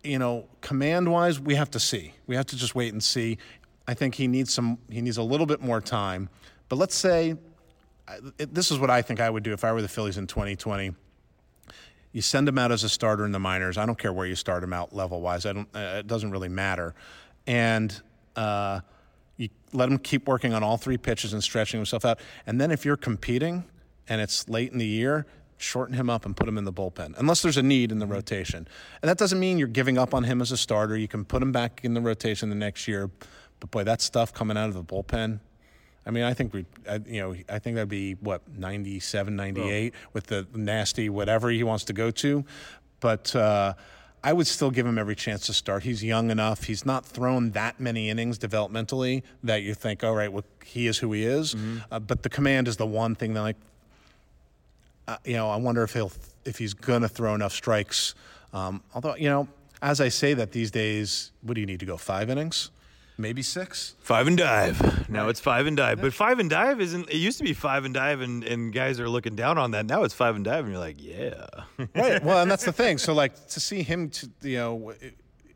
you 0.05 0.19
know, 0.19 0.47
command 0.61 1.11
wise, 1.11 1.41
we 1.41 1.55
have 1.55 1.71
to 1.73 1.81
see. 1.81 2.15
We 2.27 2.37
have 2.37 2.47
to 2.47 2.57
just 2.57 2.75
wait 2.75 2.93
and 2.93 3.03
see. 3.03 3.39
I 3.87 3.95
think 3.95 4.15
he 4.15 4.27
needs 4.27 4.53
some. 4.53 4.79
He 4.91 5.01
needs 5.01 5.17
a 5.17 5.23
little 5.23 5.47
bit 5.47 5.61
more 5.61 5.81
time. 5.81 6.29
But 6.69 6.77
let's 6.77 6.95
say, 6.95 7.37
this 8.39 8.71
is 8.71 8.79
what 8.79 8.91
I 8.91 9.03
think 9.03 9.21
I 9.21 9.29
would 9.29 9.43
do 9.43 9.53
if 9.53 9.65
I 9.65 9.73
were 9.73 9.83
the 9.83 9.89
Phillies 9.89 10.19
in 10.19 10.27
2020. 10.27 10.95
You 12.13 12.23
send 12.23 12.49
him 12.49 12.59
out 12.59 12.73
as 12.73 12.85
a 12.85 12.89
starter 12.89 13.25
in 13.25 13.33
the 13.33 13.39
minors. 13.39 13.79
I 13.79 13.87
don't 13.87 13.99
care 13.99 14.13
where 14.13 14.27
you 14.27 14.35
start 14.35 14.63
him 14.63 14.73
out 14.73 14.95
level 14.95 15.21
wise. 15.21 15.47
I 15.47 15.53
don't. 15.53 15.69
Uh, 15.75 15.97
it 15.99 16.07
doesn't 16.07 16.31
really 16.31 16.49
matter. 16.49 16.95
And 17.47 18.01
uh, 18.37 18.81
you 19.37 19.49
let 19.73 19.89
him 19.89 19.99
keep 19.99 20.29
working 20.29 20.53
on 20.53 20.63
all 20.63 20.77
three 20.77 20.99
pitches 20.99 21.33
and 21.33 21.43
stretching 21.43 21.79
himself 21.79 22.05
out. 22.05 22.21
And 22.47 22.61
then 22.61 22.71
if 22.71 22.85
you're 22.85 22.97
competing 22.97 23.65
and 24.09 24.21
it's 24.21 24.49
late 24.49 24.73
in 24.73 24.79
the 24.79 24.87
year, 24.87 25.27
shorten 25.63 25.95
him 25.95 26.11
up 26.11 26.27
and 26.27 26.37
put 26.37 26.49
him 26.49 26.59
in 26.59 26.65
the 26.65 26.73
bullpen, 26.73 27.15
unless 27.19 27.43
there's 27.43 27.57
a 27.57 27.63
need 27.63 27.93
in 27.93 27.99
the 27.99 28.07
rotation. 28.07 28.67
And 29.01 29.09
that 29.09 29.19
doesn't 29.19 29.39
mean 29.39 29.59
you're 29.59 29.69
giving 29.69 29.99
up 29.99 30.13
on 30.15 30.25
him 30.25 30.41
as 30.41 30.53
a 30.53 30.57
starter. 30.57 30.97
You 30.97 31.09
can 31.09 31.25
put 31.25 31.43
him 31.43 31.53
back 31.53 31.81
in 31.83 31.95
the 31.95 32.01
rotation 32.01 32.49
the 32.49 32.55
next 32.55 32.89
year. 32.89 33.11
But 33.61 33.71
boy, 33.71 33.85
that 33.85 34.01
stuff 34.01 34.35
coming 34.35 34.57
out 34.57 34.69
of 34.69 34.75
the 34.75 34.83
bullpen. 34.85 35.41
I 36.05 36.11
mean, 36.11 36.25
I 36.25 36.35
think 36.35 36.53
we, 36.53 36.67
I, 36.89 36.99
you 37.07 37.21
know, 37.21 37.37
I 37.49 37.61
think 37.61 37.77
that'd 37.77 37.89
be 37.89 38.15
what 38.15 38.43
97, 38.49 39.37
98 39.37 39.95
with 40.13 40.27
the 40.27 40.47
nasty 40.53 41.09
whatever 41.09 41.49
he 41.49 41.63
wants 41.63 41.85
to 41.85 41.93
go 41.93 42.11
to. 42.11 42.45
But 42.99 43.35
uh, 43.37 43.75
I 44.25 44.33
would 44.33 44.49
still 44.49 44.71
give 44.73 44.85
him 44.85 44.99
every 44.99 45.15
chance 45.15 45.47
to 45.47 45.53
start. 45.53 45.85
He's 45.85 46.03
young 46.03 46.31
enough. 46.31 46.65
He's 46.65 46.85
not 46.85 47.07
thrown 47.07 47.53
that 47.53 47.79
many 47.79 48.11
innings 48.11 48.37
developmentally 48.39 49.23
that 49.45 49.63
you 49.63 49.75
think, 49.75 50.03
all 50.03 50.15
right, 50.15 50.33
well, 50.33 50.45
he 50.65 50.89
is 50.89 50.99
who 50.99 51.13
he 51.13 51.25
is. 51.25 51.55
Uh, 51.91 52.01
but 52.01 52.25
the 52.25 52.29
command 52.29 52.67
is 52.67 52.77
the 52.77 52.87
one 52.87 53.15
thing 53.15 53.35
that, 53.35 53.43
like, 53.43 53.57
uh, 55.09 55.17
you 55.25 55.35
know, 55.35 55.51
I 55.51 55.57
wonder 55.57 55.83
if 55.83 55.93
he'll 55.93 56.13
if 56.45 56.59
he's 56.59 56.75
gonna 56.75 57.09
throw 57.09 57.35
enough 57.35 57.53
strikes. 57.53 58.15
Um, 58.53 58.83
although, 58.95 59.17
you 59.17 59.29
know, 59.29 59.49
as 59.81 60.01
I 60.01 60.09
say 60.09 60.35
that 60.35 60.53
these 60.53 60.71
days, 60.71 61.33
what 61.43 61.55
do 61.55 61.61
you 61.61 61.67
need 61.67 61.81
to 61.81 61.87
go 61.87 61.97
five 61.97 62.31
innings, 62.31 62.71
maybe 63.19 63.43
six? 63.43 63.95
Five 64.01 64.27
and 64.27 64.37
dive. 64.37 65.09
Now 65.09 65.29
it's 65.29 65.41
five 65.41 65.67
and 65.67 65.77
dive. 65.77 66.01
But 66.01 66.13
five 66.15 66.39
and 66.39 66.49
dive 66.49 66.81
isn't 66.81 67.11
it 67.11 67.17
used 67.17 67.39
to 67.39 67.45
be 67.45 67.53
five 67.53 67.85
and 67.85 67.95
dive 67.95 68.21
and, 68.21 68.45
and 68.45 68.73
guys 68.73 69.01
are 69.01 69.09
looking 69.09 69.35
down 69.35 69.59
on 69.59 69.73
that. 69.73 69.87
Now 69.87 70.05
it's 70.05 70.15
five 70.15 70.37
and 70.37 70.45
dive 70.45 70.65
and 70.65 70.73
you're 70.73 70.81
like, 70.81 71.03
yeah. 71.03 71.47
right. 71.95 72.23
Well, 72.23 72.41
and 72.41 72.51
that's 72.51 72.65
the 72.65 72.73
thing. 72.83 72.99
So, 72.99 73.13
like, 73.13 73.49
to 73.49 73.61
see 73.61 73.83
him, 73.83 74.11
to, 74.11 74.31
you 74.43 74.57
know, 74.59 74.95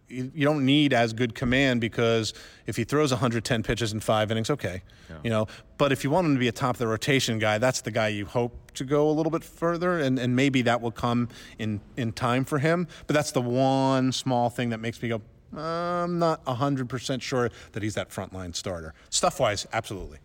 you, 0.09 0.31
you 0.35 0.45
don't 0.45 0.65
need 0.65 0.93
as 0.93 1.13
good 1.13 1.35
command 1.35 1.81
because 1.81 2.33
if 2.67 2.77
he 2.77 2.85
throws 2.85 3.11
110 3.13 3.63
pitches 3.63 3.93
in 3.93 4.01
five 4.01 4.31
innings, 4.31 4.51
okay, 4.51 4.83
you 5.23 5.31
know. 5.31 5.47
But 5.79 5.93
if 5.93 6.05
you 6.05 6.11
want 6.11 6.27
him 6.27 6.35
to 6.35 6.41
be 6.41 6.49
a 6.49 6.53
top 6.53 6.77
of 6.77 6.79
the 6.79 6.87
rotation 6.87 7.39
guy, 7.39 7.59
that's 7.59 7.81
the 7.81 7.91
guy 7.91 8.09
you 8.09 8.27
hope 8.27 8.73
to 8.75 8.85
go 8.85 9.09
a 9.09 9.13
little 9.13 9.31
bit 9.31 9.45
further, 9.45 9.99
and, 9.99 10.19
and 10.19 10.37
maybe 10.37 10.63
that 10.63 10.81
will 10.81 10.91
come 10.91 11.29
in 11.59 11.81
in 11.97 12.13
time 12.13 12.45
for 12.45 12.59
him. 12.59 12.87
But 13.07 13.15
that's 13.15 13.33
the 13.33 13.41
one 13.41 14.13
small 14.13 14.51
thing 14.51 14.71
that 14.71 14.79
makes 14.79 15.03
me 15.03 15.09
go. 15.09 15.23
I'm 15.57 16.19
not 16.19 16.45
100% 16.45 17.23
sure 17.23 17.51
that 17.73 17.83
he's 17.83 17.95
that 17.95 18.11
frontline 18.11 18.55
starter. 18.55 18.95
Stuff 19.11 19.41
wise, 19.41 19.67
absolutely. 19.73 20.19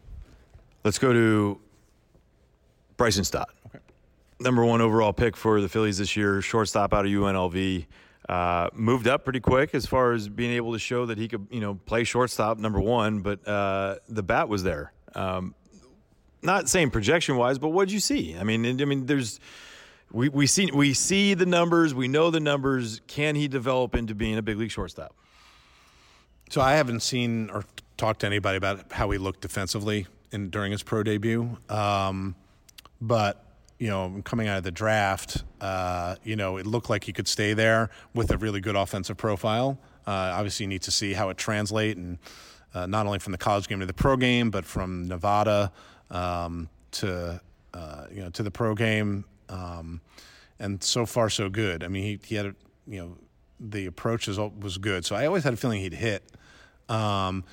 Let's 0.83 0.97
go 0.97 1.13
to 1.13 1.59
Bryson 2.97 3.23
Stott. 3.23 3.49
Okay. 3.67 3.79
Number 4.39 4.65
one 4.65 4.81
overall 4.81 5.13
pick 5.13 5.37
for 5.37 5.61
the 5.61 5.69
Phillies 5.69 5.99
this 5.99 6.17
year, 6.17 6.41
shortstop 6.41 6.93
out 6.93 7.05
of 7.05 7.11
UNLV. 7.11 7.85
Uh, 8.31 8.69
moved 8.73 9.09
up 9.09 9.25
pretty 9.25 9.41
quick 9.41 9.75
as 9.75 9.85
far 9.85 10.13
as 10.13 10.29
being 10.29 10.53
able 10.53 10.71
to 10.71 10.79
show 10.79 11.05
that 11.05 11.17
he 11.17 11.27
could, 11.27 11.45
you 11.51 11.59
know, 11.59 11.75
play 11.85 12.05
shortstop. 12.05 12.57
Number 12.57 12.79
one, 12.79 13.19
but 13.19 13.45
uh, 13.45 13.97
the 14.07 14.23
bat 14.23 14.47
was 14.47 14.63
there. 14.63 14.93
Um, 15.13 15.53
not 16.41 16.69
saying 16.69 16.91
projection 16.91 17.35
wise, 17.35 17.59
but 17.59 17.69
what 17.69 17.89
did 17.89 17.93
you 17.93 17.99
see? 17.99 18.37
I 18.37 18.43
mean, 18.43 18.65
I 18.81 18.85
mean, 18.85 19.05
there's 19.05 19.41
we 20.13 20.29
we 20.29 20.47
see 20.47 20.71
we 20.73 20.93
see 20.93 21.33
the 21.33 21.45
numbers, 21.45 21.93
we 21.93 22.07
know 22.07 22.31
the 22.31 22.39
numbers. 22.39 23.01
Can 23.05 23.35
he 23.35 23.49
develop 23.49 23.97
into 23.97 24.15
being 24.15 24.37
a 24.37 24.41
big 24.41 24.57
league 24.57 24.71
shortstop? 24.71 25.13
So 26.49 26.61
I 26.61 26.75
haven't 26.75 27.01
seen 27.01 27.49
or 27.49 27.65
talked 27.97 28.21
to 28.21 28.27
anybody 28.27 28.55
about 28.55 28.93
how 28.93 29.09
he 29.09 29.17
looked 29.17 29.41
defensively 29.41 30.07
in 30.31 30.49
during 30.49 30.71
his 30.71 30.83
pro 30.83 31.03
debut, 31.03 31.57
um, 31.67 32.35
but 33.01 33.43
you 33.81 33.87
know, 33.87 34.21
coming 34.23 34.47
out 34.47 34.59
of 34.59 34.63
the 34.63 34.71
draft, 34.71 35.43
uh, 35.59 36.15
you 36.23 36.35
know, 36.35 36.57
it 36.57 36.67
looked 36.67 36.87
like 36.87 37.03
he 37.03 37.11
could 37.11 37.27
stay 37.27 37.55
there 37.55 37.89
with 38.13 38.29
a 38.29 38.37
really 38.37 38.61
good 38.61 38.75
offensive 38.75 39.17
profile. 39.17 39.79
Uh, 40.05 40.11
obviously, 40.35 40.65
you 40.65 40.67
need 40.67 40.83
to 40.83 40.91
see 40.91 41.13
how 41.13 41.29
it 41.29 41.37
translates, 41.37 41.97
and 41.97 42.19
uh, 42.75 42.85
not 42.85 43.07
only 43.07 43.17
from 43.17 43.31
the 43.31 43.39
college 43.39 43.67
game 43.67 43.79
to 43.79 43.87
the 43.87 43.93
pro 43.93 44.15
game, 44.15 44.51
but 44.51 44.65
from 44.65 45.07
Nevada 45.07 45.71
um, 46.11 46.69
to 46.91 47.41
uh, 47.73 48.05
you 48.11 48.21
know 48.21 48.29
to 48.29 48.43
the 48.43 48.51
pro 48.51 48.75
game. 48.75 49.25
Um, 49.49 50.01
and 50.59 50.83
so 50.83 51.07
far, 51.07 51.31
so 51.31 51.49
good. 51.49 51.83
I 51.83 51.87
mean, 51.87 52.03
he, 52.03 52.19
he 52.23 52.35
had 52.35 52.45
a, 52.45 52.55
you 52.85 52.99
know 52.99 53.17
the 53.59 53.87
approach 53.87 54.27
was, 54.27 54.37
was 54.37 54.77
good. 54.77 55.05
So 55.05 55.15
I 55.15 55.25
always 55.25 55.43
had 55.43 55.55
a 55.55 55.57
feeling 55.57 55.81
he'd 55.81 55.93
hit. 55.93 56.23
Um, 56.87 57.45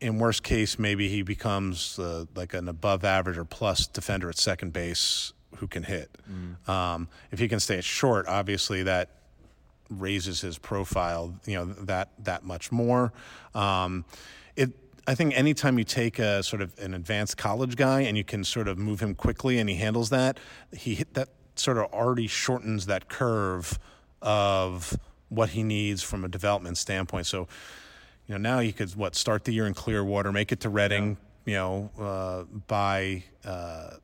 in 0.00 0.18
worst 0.18 0.44
case, 0.44 0.78
maybe 0.78 1.10
he 1.10 1.20
becomes 1.20 1.98
uh, 1.98 2.24
like 2.34 2.54
an 2.54 2.68
above 2.68 3.04
average 3.04 3.36
or 3.36 3.44
plus 3.44 3.86
defender 3.86 4.30
at 4.30 4.38
second 4.38 4.72
base 4.72 5.34
who 5.62 5.68
can 5.68 5.84
hit. 5.84 6.10
Mm. 6.28 6.68
Um, 6.68 7.08
if 7.30 7.38
he 7.38 7.46
can 7.46 7.60
stay 7.60 7.80
short, 7.80 8.26
obviously 8.26 8.82
that 8.82 9.10
raises 9.88 10.40
his 10.40 10.58
profile, 10.58 11.34
you 11.46 11.54
know, 11.54 11.66
that 11.66 12.08
that 12.24 12.42
much 12.42 12.72
more. 12.72 13.12
Um, 13.54 14.04
it. 14.56 14.70
I 15.06 15.14
think 15.14 15.38
anytime 15.38 15.78
you 15.78 15.84
take 15.84 16.18
a 16.18 16.42
sort 16.42 16.62
of 16.62 16.76
an 16.80 16.94
advanced 16.94 17.36
college 17.36 17.76
guy 17.76 18.00
and 18.00 18.16
you 18.16 18.24
can 18.24 18.42
sort 18.42 18.66
of 18.66 18.76
move 18.76 18.98
him 19.00 19.14
quickly 19.14 19.58
and 19.58 19.68
he 19.68 19.76
handles 19.76 20.10
that, 20.10 20.38
he 20.72 20.96
hit 20.96 21.14
that 21.14 21.28
sort 21.54 21.78
of 21.78 21.84
already 21.92 22.26
shortens 22.26 22.86
that 22.86 23.08
curve 23.08 23.78
of 24.20 24.98
what 25.28 25.50
he 25.50 25.62
needs 25.62 26.02
from 26.02 26.24
a 26.24 26.28
development 26.28 26.76
standpoint. 26.76 27.26
So, 27.26 27.46
you 28.26 28.34
know, 28.34 28.38
now 28.38 28.58
he 28.58 28.72
could 28.72 28.94
what 28.96 29.14
start 29.14 29.44
the 29.44 29.52
year 29.52 29.66
in 29.66 29.74
Clearwater, 29.74 30.32
make 30.32 30.50
it 30.50 30.60
to 30.60 30.68
Reading, 30.68 31.16
yeah. 31.46 31.50
you 31.50 31.56
know, 31.58 31.90
uh, 32.00 32.44
by 32.66 33.24
uh, 33.44 33.94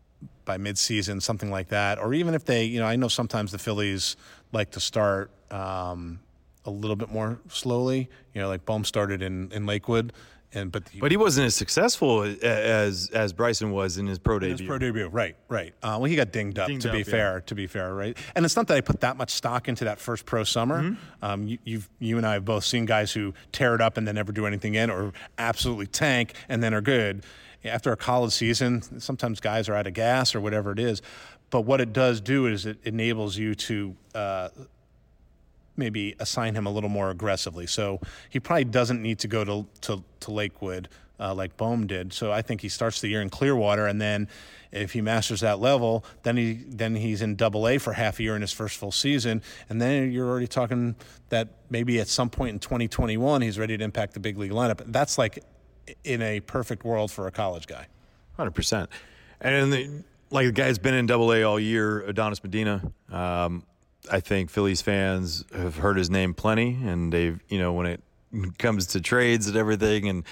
by 0.48 0.56
midseason, 0.56 1.22
something 1.22 1.50
like 1.50 1.68
that. 1.68 1.98
Or 1.98 2.14
even 2.14 2.34
if 2.34 2.44
they, 2.44 2.64
you 2.64 2.80
know, 2.80 2.86
I 2.86 2.96
know 2.96 3.08
sometimes 3.08 3.52
the 3.52 3.58
Phillies 3.58 4.16
like 4.50 4.70
to 4.72 4.80
start 4.80 5.30
um, 5.52 6.20
a 6.64 6.70
little 6.70 6.96
bit 6.96 7.10
more 7.10 7.38
slowly. 7.48 8.08
You 8.32 8.40
know, 8.40 8.48
like 8.48 8.64
Bohm 8.64 8.82
started 8.82 9.22
in, 9.22 9.52
in 9.52 9.66
Lakewood. 9.66 10.12
And, 10.54 10.72
but 10.72 10.88
he, 10.88 10.98
but 10.98 11.10
he 11.10 11.18
wasn't 11.18 11.46
as 11.48 11.54
successful 11.54 12.22
as 12.22 13.10
as 13.12 13.34
Bryson 13.34 13.70
was 13.70 13.98
in 13.98 14.06
his 14.06 14.18
pro 14.18 14.38
debut. 14.38 14.56
His 14.56 14.66
pro 14.66 14.78
debut, 14.78 15.08
right, 15.08 15.36
right. 15.48 15.74
Uh, 15.82 16.00
well, 16.00 16.04
he 16.04 16.16
got 16.16 16.32
dinged 16.32 16.58
up. 16.58 16.68
Dinged 16.68 16.86
to 16.86 16.92
be 16.92 17.02
fair, 17.02 17.34
yeah. 17.34 17.40
to 17.44 17.54
be 17.54 17.66
fair, 17.66 17.92
right. 17.92 18.16
And 18.34 18.46
it's 18.46 18.56
not 18.56 18.66
that 18.68 18.76
I 18.78 18.80
put 18.80 19.00
that 19.02 19.18
much 19.18 19.28
stock 19.28 19.68
into 19.68 19.84
that 19.84 19.98
first 19.98 20.24
pro 20.24 20.44
summer. 20.44 20.82
Mm-hmm. 20.82 21.24
Um, 21.24 21.46
you, 21.46 21.58
you've 21.64 21.90
you 21.98 22.16
and 22.16 22.26
I 22.26 22.32
have 22.32 22.46
both 22.46 22.64
seen 22.64 22.86
guys 22.86 23.12
who 23.12 23.34
tear 23.52 23.74
it 23.74 23.82
up 23.82 23.98
and 23.98 24.08
then 24.08 24.14
never 24.14 24.32
do 24.32 24.46
anything 24.46 24.74
in, 24.74 24.88
or 24.88 25.12
absolutely 25.36 25.86
tank 25.86 26.32
and 26.48 26.62
then 26.62 26.72
are 26.72 26.80
good 26.80 27.24
after 27.64 27.92
a 27.92 27.96
college 27.96 28.32
season, 28.32 29.00
sometimes 29.00 29.40
guys 29.40 29.68
are 29.68 29.74
out 29.74 29.86
of 29.86 29.94
gas 29.94 30.34
or 30.34 30.40
whatever 30.40 30.72
it 30.72 30.78
is. 30.78 31.02
But 31.50 31.62
what 31.62 31.80
it 31.80 31.92
does 31.92 32.20
do 32.20 32.46
is 32.46 32.66
it 32.66 32.78
enables 32.84 33.36
you 33.36 33.54
to 33.54 33.96
uh, 34.14 34.48
maybe 35.76 36.14
assign 36.18 36.54
him 36.54 36.66
a 36.66 36.70
little 36.70 36.90
more 36.90 37.10
aggressively. 37.10 37.66
So 37.66 38.00
he 38.28 38.40
probably 38.40 38.64
doesn't 38.64 39.00
need 39.00 39.18
to 39.20 39.28
go 39.28 39.44
to 39.44 39.66
to, 39.82 40.04
to 40.20 40.30
Lakewood 40.30 40.88
uh, 41.20 41.34
like 41.34 41.56
Bohm 41.56 41.86
did. 41.86 42.12
So 42.12 42.30
I 42.32 42.42
think 42.42 42.60
he 42.60 42.68
starts 42.68 43.00
the 43.00 43.08
year 43.08 43.22
in 43.22 43.30
Clearwater, 43.30 43.86
and 43.86 44.00
then 44.00 44.28
if 44.70 44.92
he 44.92 45.00
masters 45.00 45.40
that 45.40 45.58
level, 45.58 46.04
then 46.22 46.36
he 46.36 46.64
then 46.68 46.94
he's 46.94 47.22
in 47.22 47.36
Double 47.36 47.66
A 47.66 47.78
for 47.78 47.94
half 47.94 48.18
a 48.18 48.22
year 48.22 48.36
in 48.36 48.42
his 48.42 48.52
first 48.52 48.76
full 48.76 48.92
season, 48.92 49.42
and 49.68 49.80
then 49.80 50.12
you're 50.12 50.28
already 50.28 50.46
talking 50.46 50.96
that 51.30 51.48
maybe 51.70 52.00
at 52.00 52.08
some 52.08 52.30
point 52.30 52.50
in 52.50 52.58
2021 52.58 53.42
he's 53.42 53.58
ready 53.58 53.76
to 53.76 53.84
impact 53.84 54.14
the 54.14 54.20
big 54.20 54.38
league 54.38 54.52
lineup. 54.52 54.82
That's 54.86 55.18
like 55.18 55.42
in 56.04 56.22
a 56.22 56.40
perfect 56.40 56.84
world 56.84 57.10
for 57.10 57.26
a 57.26 57.30
college 57.30 57.66
guy. 57.66 57.86
Hundred 58.36 58.52
percent, 58.52 58.90
and 59.40 59.72
the, 59.72 59.90
like 60.30 60.46
the 60.46 60.52
guy's 60.52 60.78
been 60.78 60.94
in 60.94 61.06
Double 61.06 61.32
A 61.32 61.42
all 61.42 61.58
year, 61.58 62.02
Adonis 62.02 62.42
Medina. 62.42 62.92
Um, 63.10 63.64
I 64.10 64.20
think 64.20 64.50
Phillies 64.50 64.80
fans 64.80 65.44
have 65.52 65.76
heard 65.76 65.96
his 65.96 66.08
name 66.08 66.34
plenty, 66.34 66.78
and 66.84 67.12
they've 67.12 67.40
you 67.48 67.58
know 67.58 67.72
when 67.72 67.86
it 67.86 68.00
comes 68.58 68.86
to 68.88 69.00
trades 69.00 69.48
and 69.48 69.56
everything, 69.56 70.08
and 70.08 70.24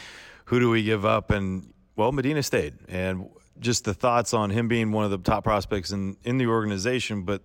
who 0.47 0.61
do 0.61 0.71
we 0.71 0.83
give 0.83 1.05
up? 1.05 1.31
And 1.31 1.73
well, 1.97 2.13
Medina 2.13 2.43
stayed, 2.43 2.75
and 2.89 3.29
just 3.59 3.85
the 3.85 3.95
thoughts 3.95 4.35
on 4.35 4.51
him 4.51 4.69
being 4.69 4.93
one 4.93 5.05
of 5.05 5.11
the 5.11 5.19
top 5.19 5.45
prospects 5.45 5.91
in 5.91 6.17
in 6.25 6.39
the 6.39 6.47
organization, 6.47 7.23
but 7.23 7.43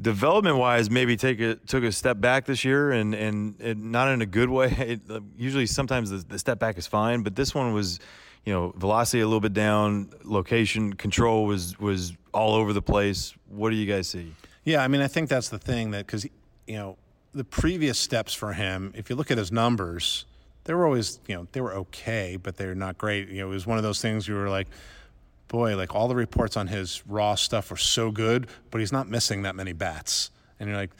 development 0.00 0.56
wise, 0.56 0.90
maybe 0.90 1.16
take 1.16 1.40
a 1.40 1.54
took 1.54 1.84
a 1.84 1.92
step 1.92 2.20
back 2.20 2.46
this 2.46 2.64
year, 2.64 2.92
and 2.92 3.14
and, 3.14 3.60
and 3.60 3.92
not 3.92 4.08
in 4.08 4.22
a 4.22 4.26
good 4.26 4.48
way. 4.48 4.74
It, 4.84 5.00
uh, 5.08 5.20
usually, 5.38 5.66
sometimes 5.66 6.10
the, 6.10 6.18
the, 6.18 6.38
step 6.38 6.58
back 6.58 6.76
is 6.76 6.86
fine, 6.86 7.22
but 7.22 7.34
this 7.36 7.54
one 7.54 7.72
was, 7.72 8.00
you 8.44 8.52
know, 8.52 8.74
velocity 8.76 9.22
a 9.22 9.26
little 9.26 9.40
bit 9.40 9.54
down, 9.54 10.10
location 10.24 10.92
control 10.92 11.46
was 11.46 11.78
was 11.78 12.12
all 12.32 12.54
over 12.54 12.72
the 12.72 12.82
place. 12.82 13.34
What 13.48 13.70
do 13.70 13.76
you 13.76 13.86
guys 13.86 14.08
see? 14.08 14.32
Yeah, 14.64 14.82
I 14.82 14.88
mean, 14.88 15.00
I 15.00 15.08
think 15.08 15.28
that's 15.28 15.48
the 15.48 15.58
thing 15.58 15.92
that 15.92 16.06
because 16.06 16.24
you 16.66 16.76
know 16.76 16.96
the 17.32 17.44
previous 17.44 17.98
steps 17.98 18.34
for 18.34 18.52
him, 18.52 18.92
if 18.94 19.08
you 19.08 19.16
look 19.16 19.30
at 19.30 19.38
his 19.38 19.50
numbers, 19.50 20.26
they 20.64 20.74
were 20.74 20.84
always 20.84 21.20
you 21.26 21.34
know 21.34 21.46
they 21.52 21.60
were 21.60 21.74
okay, 21.74 22.36
but 22.40 22.56
they're 22.56 22.74
not 22.74 22.98
great. 22.98 23.28
You 23.28 23.42
know, 23.42 23.46
it 23.46 23.54
was 23.54 23.66
one 23.66 23.78
of 23.78 23.84
those 23.84 24.02
things 24.02 24.28
you 24.28 24.34
were 24.34 24.50
like 24.50 24.68
boy, 25.48 25.76
like 25.76 25.94
all 25.94 26.08
the 26.08 26.14
reports 26.14 26.56
on 26.56 26.66
his 26.68 27.02
raw 27.06 27.34
stuff 27.34 27.70
were 27.70 27.76
so 27.76 28.10
good, 28.10 28.48
but 28.70 28.80
he's 28.80 28.92
not 28.92 29.08
missing 29.08 29.42
that 29.42 29.54
many 29.54 29.72
bats. 29.72 30.30
And 30.58 30.68
you're 30.68 30.78
like, 30.78 30.90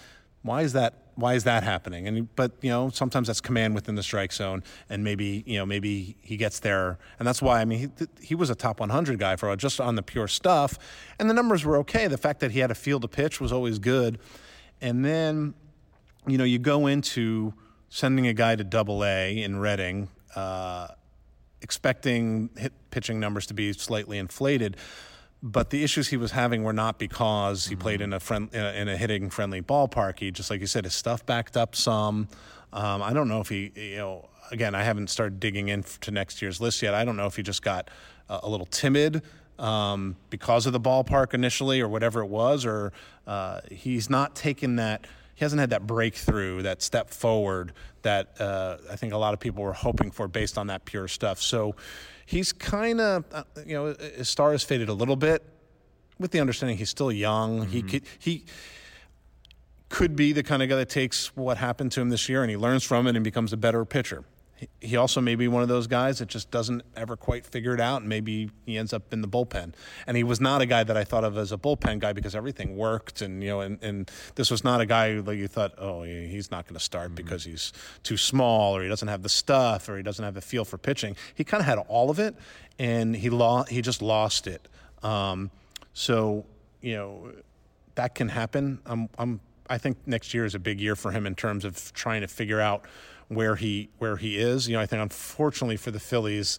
why 0.42 0.62
is 0.62 0.74
that? 0.74 1.00
Why 1.16 1.34
is 1.34 1.44
that 1.44 1.62
happening? 1.62 2.08
And 2.08 2.34
but 2.34 2.52
you 2.60 2.70
know, 2.70 2.90
sometimes 2.90 3.28
that's 3.28 3.40
command 3.40 3.74
within 3.74 3.94
the 3.94 4.02
strike 4.02 4.32
zone, 4.32 4.62
and 4.90 5.02
maybe 5.04 5.42
you 5.46 5.58
know, 5.58 5.64
maybe 5.64 6.16
he 6.20 6.36
gets 6.36 6.60
there, 6.60 6.98
and 7.18 7.26
that's 7.26 7.40
why. 7.40 7.60
I 7.60 7.64
mean, 7.64 7.92
he, 7.98 8.06
he 8.20 8.34
was 8.34 8.50
a 8.50 8.54
top 8.54 8.80
100 8.80 9.18
guy 9.18 9.36
for 9.36 9.54
just 9.56 9.80
on 9.80 9.94
the 9.94 10.02
pure 10.02 10.28
stuff, 10.28 10.78
and 11.18 11.30
the 11.30 11.34
numbers 11.34 11.64
were 11.64 11.78
okay. 11.78 12.08
The 12.08 12.18
fact 12.18 12.40
that 12.40 12.50
he 12.50 12.58
had 12.58 12.70
a 12.70 12.74
field 12.74 13.02
to 13.02 13.08
pitch 13.08 13.40
was 13.40 13.52
always 13.52 13.78
good, 13.78 14.18
and 14.80 15.04
then, 15.04 15.54
you 16.26 16.36
know, 16.36 16.44
you 16.44 16.58
go 16.58 16.88
into 16.88 17.54
sending 17.88 18.26
a 18.26 18.34
guy 18.34 18.56
to 18.56 18.64
Double 18.64 19.04
A 19.04 19.42
in 19.42 19.56
Reading. 19.56 20.08
Uh, 20.34 20.88
expecting 21.64 22.50
hit 22.56 22.72
pitching 22.90 23.18
numbers 23.18 23.46
to 23.46 23.54
be 23.54 23.72
slightly 23.72 24.18
inflated. 24.18 24.76
But 25.42 25.70
the 25.70 25.82
issues 25.82 26.08
he 26.08 26.16
was 26.16 26.30
having 26.30 26.62
were 26.62 26.72
not 26.72 26.98
because 26.98 27.66
he 27.66 27.74
mm-hmm. 27.74 27.82
played 27.82 28.00
in 28.00 28.12
a 28.12 28.20
friend 28.20 28.54
in 28.54 28.88
a 28.88 28.96
hitting 28.96 29.30
friendly 29.30 29.60
ballpark. 29.60 30.20
He 30.20 30.30
just 30.30 30.50
like 30.50 30.60
you 30.60 30.68
said, 30.68 30.84
his 30.84 30.94
stuff 30.94 31.26
backed 31.26 31.56
up 31.56 31.74
some. 31.74 32.28
Um, 32.72 33.02
I 33.02 33.12
don't 33.12 33.28
know 33.28 33.40
if 33.40 33.48
he, 33.48 33.72
you 33.74 33.96
know, 33.96 34.28
again, 34.50 34.74
I 34.74 34.82
haven't 34.82 35.08
started 35.08 35.40
digging 35.40 35.68
into 35.68 36.10
next 36.10 36.42
year's 36.42 36.60
list 36.60 36.82
yet. 36.82 36.92
I 36.94 37.04
don't 37.04 37.16
know 37.16 37.26
if 37.26 37.36
he 37.36 37.42
just 37.42 37.62
got 37.62 37.88
a, 38.28 38.40
a 38.42 38.48
little 38.48 38.66
timid 38.66 39.22
um, 39.58 40.16
because 40.30 40.66
of 40.66 40.72
the 40.72 40.80
ballpark 40.80 41.34
initially, 41.34 41.80
or 41.80 41.88
whatever 41.88 42.20
it 42.20 42.28
was, 42.28 42.66
or 42.66 42.92
uh, 43.26 43.60
he's 43.70 44.10
not 44.10 44.34
taken 44.34 44.76
that 44.76 45.06
he 45.34 45.44
hasn't 45.44 45.60
had 45.60 45.70
that 45.70 45.86
breakthrough, 45.86 46.62
that 46.62 46.82
step 46.82 47.10
forward 47.10 47.72
that 48.02 48.40
uh, 48.40 48.76
I 48.90 48.96
think 48.96 49.12
a 49.12 49.16
lot 49.16 49.34
of 49.34 49.40
people 49.40 49.64
were 49.64 49.72
hoping 49.72 50.10
for 50.10 50.28
based 50.28 50.56
on 50.56 50.68
that 50.68 50.84
pure 50.84 51.08
stuff. 51.08 51.40
So 51.42 51.74
he's 52.26 52.52
kind 52.52 53.00
of, 53.00 53.24
uh, 53.32 53.42
you 53.66 53.74
know, 53.74 53.94
his 54.16 54.28
star 54.28 54.52
has 54.52 54.62
faded 54.62 54.88
a 54.88 54.94
little 54.94 55.16
bit 55.16 55.42
with 56.18 56.30
the 56.30 56.40
understanding 56.40 56.76
he's 56.76 56.90
still 56.90 57.10
young. 57.10 57.60
Mm-hmm. 57.60 57.70
He 57.70 57.82
could, 57.82 58.02
he 58.18 58.44
could 59.88 60.16
be 60.16 60.32
the 60.32 60.42
kind 60.42 60.62
of 60.62 60.68
guy 60.68 60.76
that 60.76 60.88
takes 60.88 61.34
what 61.36 61.56
happened 61.56 61.92
to 61.92 62.00
him 62.00 62.10
this 62.10 62.28
year 62.28 62.42
and 62.42 62.50
he 62.50 62.56
learns 62.56 62.84
from 62.84 63.06
it 63.06 63.16
and 63.16 63.24
becomes 63.24 63.52
a 63.52 63.56
better 63.56 63.84
pitcher 63.84 64.24
he 64.80 64.96
also 64.96 65.20
may 65.20 65.34
be 65.34 65.48
one 65.48 65.62
of 65.62 65.68
those 65.68 65.86
guys 65.86 66.18
that 66.18 66.28
just 66.28 66.50
doesn't 66.50 66.82
ever 66.96 67.16
quite 67.16 67.46
figure 67.46 67.74
it 67.74 67.80
out, 67.80 68.00
and 68.00 68.08
maybe 68.08 68.50
he 68.66 68.78
ends 68.78 68.92
up 68.92 69.12
in 69.12 69.20
the 69.20 69.28
bullpen. 69.28 69.74
And 70.06 70.16
he 70.16 70.24
was 70.24 70.40
not 70.40 70.62
a 70.62 70.66
guy 70.66 70.84
that 70.84 70.96
I 70.96 71.04
thought 71.04 71.24
of 71.24 71.36
as 71.38 71.52
a 71.52 71.58
bullpen 71.58 71.98
guy 71.98 72.12
because 72.12 72.34
everything 72.34 72.76
worked, 72.76 73.22
and 73.22 73.42
you 73.42 73.50
know, 73.50 73.60
and, 73.60 73.82
and 73.82 74.10
this 74.34 74.50
was 74.50 74.64
not 74.64 74.80
a 74.80 74.86
guy 74.86 75.20
that 75.20 75.36
you 75.36 75.48
thought, 75.48 75.74
oh, 75.78 76.02
he's 76.02 76.50
not 76.50 76.66
going 76.66 76.74
to 76.74 76.84
start 76.84 77.08
mm-hmm. 77.08 77.16
because 77.16 77.44
he's 77.44 77.72
too 78.02 78.16
small, 78.16 78.76
or 78.76 78.82
he 78.82 78.88
doesn't 78.88 79.08
have 79.08 79.22
the 79.22 79.28
stuff, 79.28 79.88
or 79.88 79.96
he 79.96 80.02
doesn't 80.02 80.24
have 80.24 80.34
the 80.34 80.40
feel 80.40 80.64
for 80.64 80.78
pitching. 80.78 81.16
He 81.34 81.44
kind 81.44 81.60
of 81.60 81.66
had 81.66 81.78
all 81.78 82.10
of 82.10 82.18
it, 82.18 82.34
and 82.78 83.14
he 83.14 83.30
lost. 83.30 83.70
He 83.70 83.82
just 83.82 84.02
lost 84.02 84.46
it. 84.46 84.68
Um, 85.02 85.50
so 85.92 86.44
you 86.84 86.94
know, 86.94 87.32
that 87.94 88.14
can 88.14 88.28
happen. 88.28 88.78
I'm, 88.84 89.08
I'm, 89.18 89.40
I 89.70 89.78
think 89.78 89.96
next 90.06 90.34
year 90.34 90.44
is 90.44 90.54
a 90.54 90.58
big 90.58 90.80
year 90.80 90.94
for 90.94 91.10
him 91.10 91.26
in 91.26 91.34
terms 91.34 91.64
of 91.64 91.92
trying 91.94 92.20
to 92.20 92.28
figure 92.28 92.60
out 92.60 92.84
where 93.28 93.56
he 93.56 93.90
where 93.98 94.16
he 94.16 94.38
is. 94.38 94.68
You 94.68 94.74
know, 94.74 94.80
I 94.80 94.86
think 94.86 95.02
unfortunately 95.02 95.76
for 95.76 95.90
the 95.90 96.00
Phillies, 96.00 96.58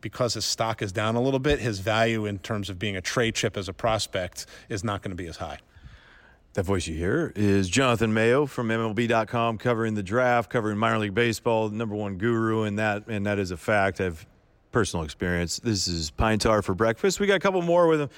because 0.00 0.34
his 0.34 0.44
stock 0.44 0.82
is 0.82 0.92
down 0.92 1.16
a 1.16 1.20
little 1.20 1.40
bit, 1.40 1.58
his 1.58 1.80
value 1.80 2.26
in 2.26 2.38
terms 2.38 2.70
of 2.70 2.78
being 2.78 2.96
a 2.96 3.00
trade 3.00 3.34
chip 3.34 3.56
as 3.56 3.68
a 3.68 3.72
prospect 3.72 4.46
is 4.68 4.84
not 4.84 5.02
going 5.02 5.10
to 5.10 5.16
be 5.16 5.26
as 5.26 5.36
high. 5.36 5.58
That 6.54 6.64
voice 6.64 6.86
you 6.86 6.96
hear 6.96 7.32
is 7.36 7.68
Jonathan 7.68 8.12
Mayo 8.12 8.46
from 8.46 8.68
MLB.com, 8.68 9.58
covering 9.58 9.94
the 9.94 10.02
draft, 10.02 10.50
covering 10.50 10.78
minor 10.78 10.98
league 10.98 11.14
baseball, 11.14 11.68
number 11.68 11.94
one 11.94 12.16
guru, 12.16 12.62
and 12.62 12.78
that 12.78 13.06
and 13.08 13.26
that 13.26 13.38
is 13.38 13.50
a 13.50 13.56
fact. 13.56 14.00
I've 14.00 14.26
personal 14.72 15.04
experience. 15.04 15.58
This 15.58 15.88
is 15.88 16.10
Pine 16.10 16.38
Tar 16.38 16.62
for 16.62 16.74
breakfast. 16.74 17.20
We 17.20 17.26
got 17.26 17.36
a 17.36 17.40
couple 17.40 17.62
more 17.62 17.86
with 17.86 18.02
him. 18.02 18.10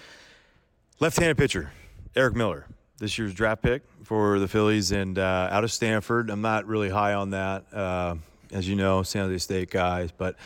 Left-handed 0.99 1.39
pitcher, 1.39 1.73
Erik 2.15 2.35
Miller, 2.35 2.67
this 3.01 3.19
year's 3.19 3.35
draft 3.35 3.63
pick 3.63 3.83
for 4.05 4.39
the 4.39 4.47
Phillies 4.47 4.93
and 4.93 5.19
uh, 5.19 5.49
out 5.51 5.65
of 5.65 5.73
Stanford. 5.73 6.31
I'm 6.31 6.43
not 6.43 6.67
really 6.67 6.91
high 6.91 7.15
on 7.15 7.31
that, 7.31 7.65
uh, 7.75 8.15
as 8.53 8.69
you 8.69 8.77
know, 8.77 9.03
San 9.03 9.25
Jose 9.25 9.39
State 9.39 9.71
guys, 9.71 10.13
but 10.17 10.37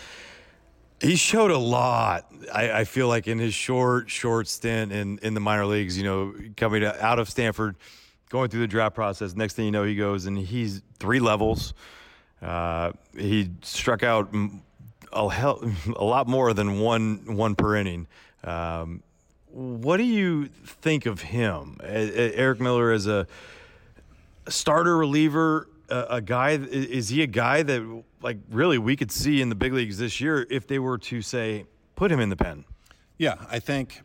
he 1.01 1.17
showed 1.17 1.51
a 1.51 1.59
lot. 1.59 2.33
I, 2.53 2.71
I, 2.71 2.85
feel 2.85 3.09
like 3.09 3.27
in 3.27 3.39
his 3.39 3.53
short, 3.53 4.09
short 4.09 4.47
stint 4.49 4.93
in 4.93 5.19
in 5.19 5.35
the 5.35 5.41
minor 5.41 5.67
leagues, 5.67 5.99
you 5.99 6.05
know, 6.05 6.35
coming 6.57 6.83
to, 6.83 7.05
out 7.05 7.19
of 7.19 7.29
Stanford, 7.29 7.77
going 8.31 8.49
through 8.49 8.61
the 8.61 8.69
draft 8.69 8.95
process. 8.95 9.35
Next 9.35 9.55
thing 9.55 9.67
you 9.67 9.73
know, 9.73 9.83
he 9.83 9.97
goes 9.97 10.27
and 10.27 10.39
he's 10.39 10.81
three 10.99 11.21
levels. 11.21 11.75
Uh, 12.41 12.93
he 13.17 13.51
struck 13.63 14.03
out 14.03 14.33
a, 15.13 15.29
hell, 15.29 15.61
a 15.97 16.05
lot 16.05 16.29
more 16.29 16.55
than 16.55 16.79
one 16.79 17.37
one 17.37 17.57
per 17.57 17.77
inning. 17.77 18.07
Um, 18.45 19.03
what 19.55 19.99
do 19.99 20.03
you 20.03 20.47
think 20.47 21.07
of 21.07 21.23
him, 21.23 21.79
Erik 21.81 22.61
Miller, 22.61 22.91
as 22.91 23.07
a 23.07 23.27
starter 24.49 24.97
reliever? 24.97 25.69
A, 25.89 26.21
guy 26.21 26.53
is 26.53 27.11
he 27.11 27.23
a 27.23 27.27
guy 27.27 27.63
that 27.63 28.03
like 28.21 28.39
really 28.51 28.79
we 28.79 28.97
could 28.97 29.13
see 29.13 29.41
in 29.41 29.51
the 29.51 29.55
big 29.55 29.73
leagues 29.73 29.99
this 29.99 30.21
year 30.21 30.47
if 30.51 30.67
they 30.67 30.79
were 30.79 30.99
to 30.99 31.23
say 31.23 31.67
put 31.95 32.11
him 32.11 32.19
in 32.19 32.31
the 32.31 32.37
pen? 32.37 32.65
Yeah, 33.17 33.37
I 33.49 33.61
think 33.61 34.01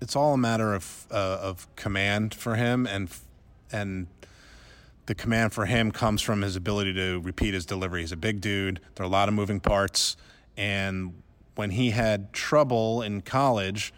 it's 0.00 0.16
all 0.16 0.32
a 0.32 0.38
matter 0.38 0.74
of 0.74 1.06
uh, 1.10 1.38
of 1.42 1.66
command 1.76 2.34
for 2.34 2.54
him, 2.54 2.86
and 2.86 3.10
and 3.70 4.06
the 5.04 5.14
command 5.14 5.52
for 5.52 5.66
him 5.66 5.90
comes 5.90 6.22
from 6.22 6.40
his 6.40 6.56
ability 6.56 6.94
to 6.94 7.20
repeat 7.20 7.52
his 7.52 7.66
delivery. 7.66 8.00
He's 8.00 8.12
a 8.12 8.16
big 8.16 8.40
dude. 8.40 8.80
There 8.94 9.04
are 9.04 9.08
a 9.08 9.12
lot 9.12 9.28
of 9.28 9.34
moving 9.34 9.60
parts, 9.60 10.16
and 10.56 11.22
when 11.56 11.72
he 11.72 11.90
had 11.90 12.32
trouble 12.32 13.02
in 13.02 13.20
college 13.20 13.92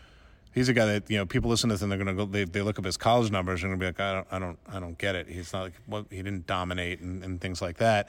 he's 0.54 0.68
a 0.68 0.72
guy 0.72 0.86
that 0.86 1.10
you 1.10 1.18
know 1.18 1.26
people 1.26 1.50
listen 1.50 1.68
to 1.68 1.74
this 1.74 1.82
and 1.82 1.90
they're 1.90 1.98
to 1.98 2.12
go 2.12 2.24
they, 2.24 2.44
they 2.44 2.62
look 2.62 2.78
up 2.78 2.84
his 2.84 2.96
college 2.96 3.30
numbers 3.30 3.62
and 3.62 3.72
to 3.72 3.76
be 3.76 3.86
like 3.86 4.00
I 4.00 4.14
don't 4.14 4.26
I 4.30 4.38
don't 4.38 4.58
I 4.68 4.80
don't 4.80 4.98
get 4.98 5.14
it. 5.14 5.28
He's 5.28 5.52
not 5.52 5.62
like 5.62 5.74
well, 5.86 6.06
he 6.10 6.16
didn't 6.18 6.46
dominate 6.46 7.00
and, 7.00 7.22
and 7.22 7.40
things 7.40 7.62
like 7.62 7.78
that. 7.78 8.08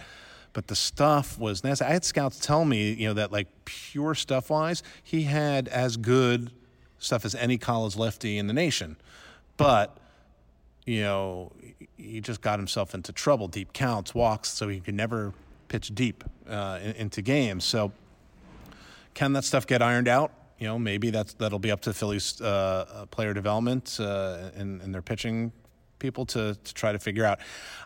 But 0.52 0.68
the 0.68 0.76
stuff 0.76 1.38
was 1.38 1.64
nasty. 1.64 1.86
I 1.86 1.92
had 1.92 2.04
scouts 2.04 2.40
tell 2.40 2.66
me, 2.66 2.92
you 2.94 3.08
know, 3.08 3.14
that 3.14 3.32
like 3.32 3.48
pure 3.66 4.16
stuff 4.16 4.50
wise, 4.50 4.82
he 5.04 5.24
had 5.24 5.68
as 5.68 5.96
good 5.96 6.52
stuff 6.98 7.24
as 7.24 7.36
any 7.36 7.58
college 7.58 7.96
lefty 7.96 8.38
in 8.38 8.48
the 8.48 8.54
nation. 8.54 8.98
But 9.58 9.98
you 10.86 11.02
know, 11.02 11.52
he 11.98 12.20
just 12.20 12.42
got 12.42 12.58
himself 12.58 12.96
into 12.96 13.12
trouble, 13.12 13.48
deep 13.48 13.74
counts, 13.74 14.16
walks, 14.16 14.50
so 14.50 14.68
he 14.68 14.80
could 14.80 14.96
never 14.96 15.34
pitch 15.68 15.94
deep 15.94 16.24
uh, 16.50 16.80
into 16.96 17.22
games. 17.22 17.64
So, 17.64 17.92
can 19.14 19.34
that 19.34 19.44
stuff 19.44 19.68
get 19.68 19.84
ironed 19.84 20.08
out? 20.08 20.32
You 20.60 20.68
know, 20.68 20.78
maybe 20.78 21.10
that's 21.10 21.34
that'll 21.36 21.60
be 21.60 21.72
up 21.72 21.82
to 21.82 21.94
Phillies 21.94 22.42
uh, 22.42 22.46
uh, 22.94 23.06
player 23.08 23.34
development 23.34 23.98
uh, 24.00 24.52
and, 24.56 24.82
and 24.82 24.94
their 24.94 25.02
pitching 25.02 25.52
people 26.00 26.26
to, 26.26 26.56
to 26.56 26.74
try 26.74 26.92
to 26.92 27.00
figure 27.00 27.26
out. 27.26 27.40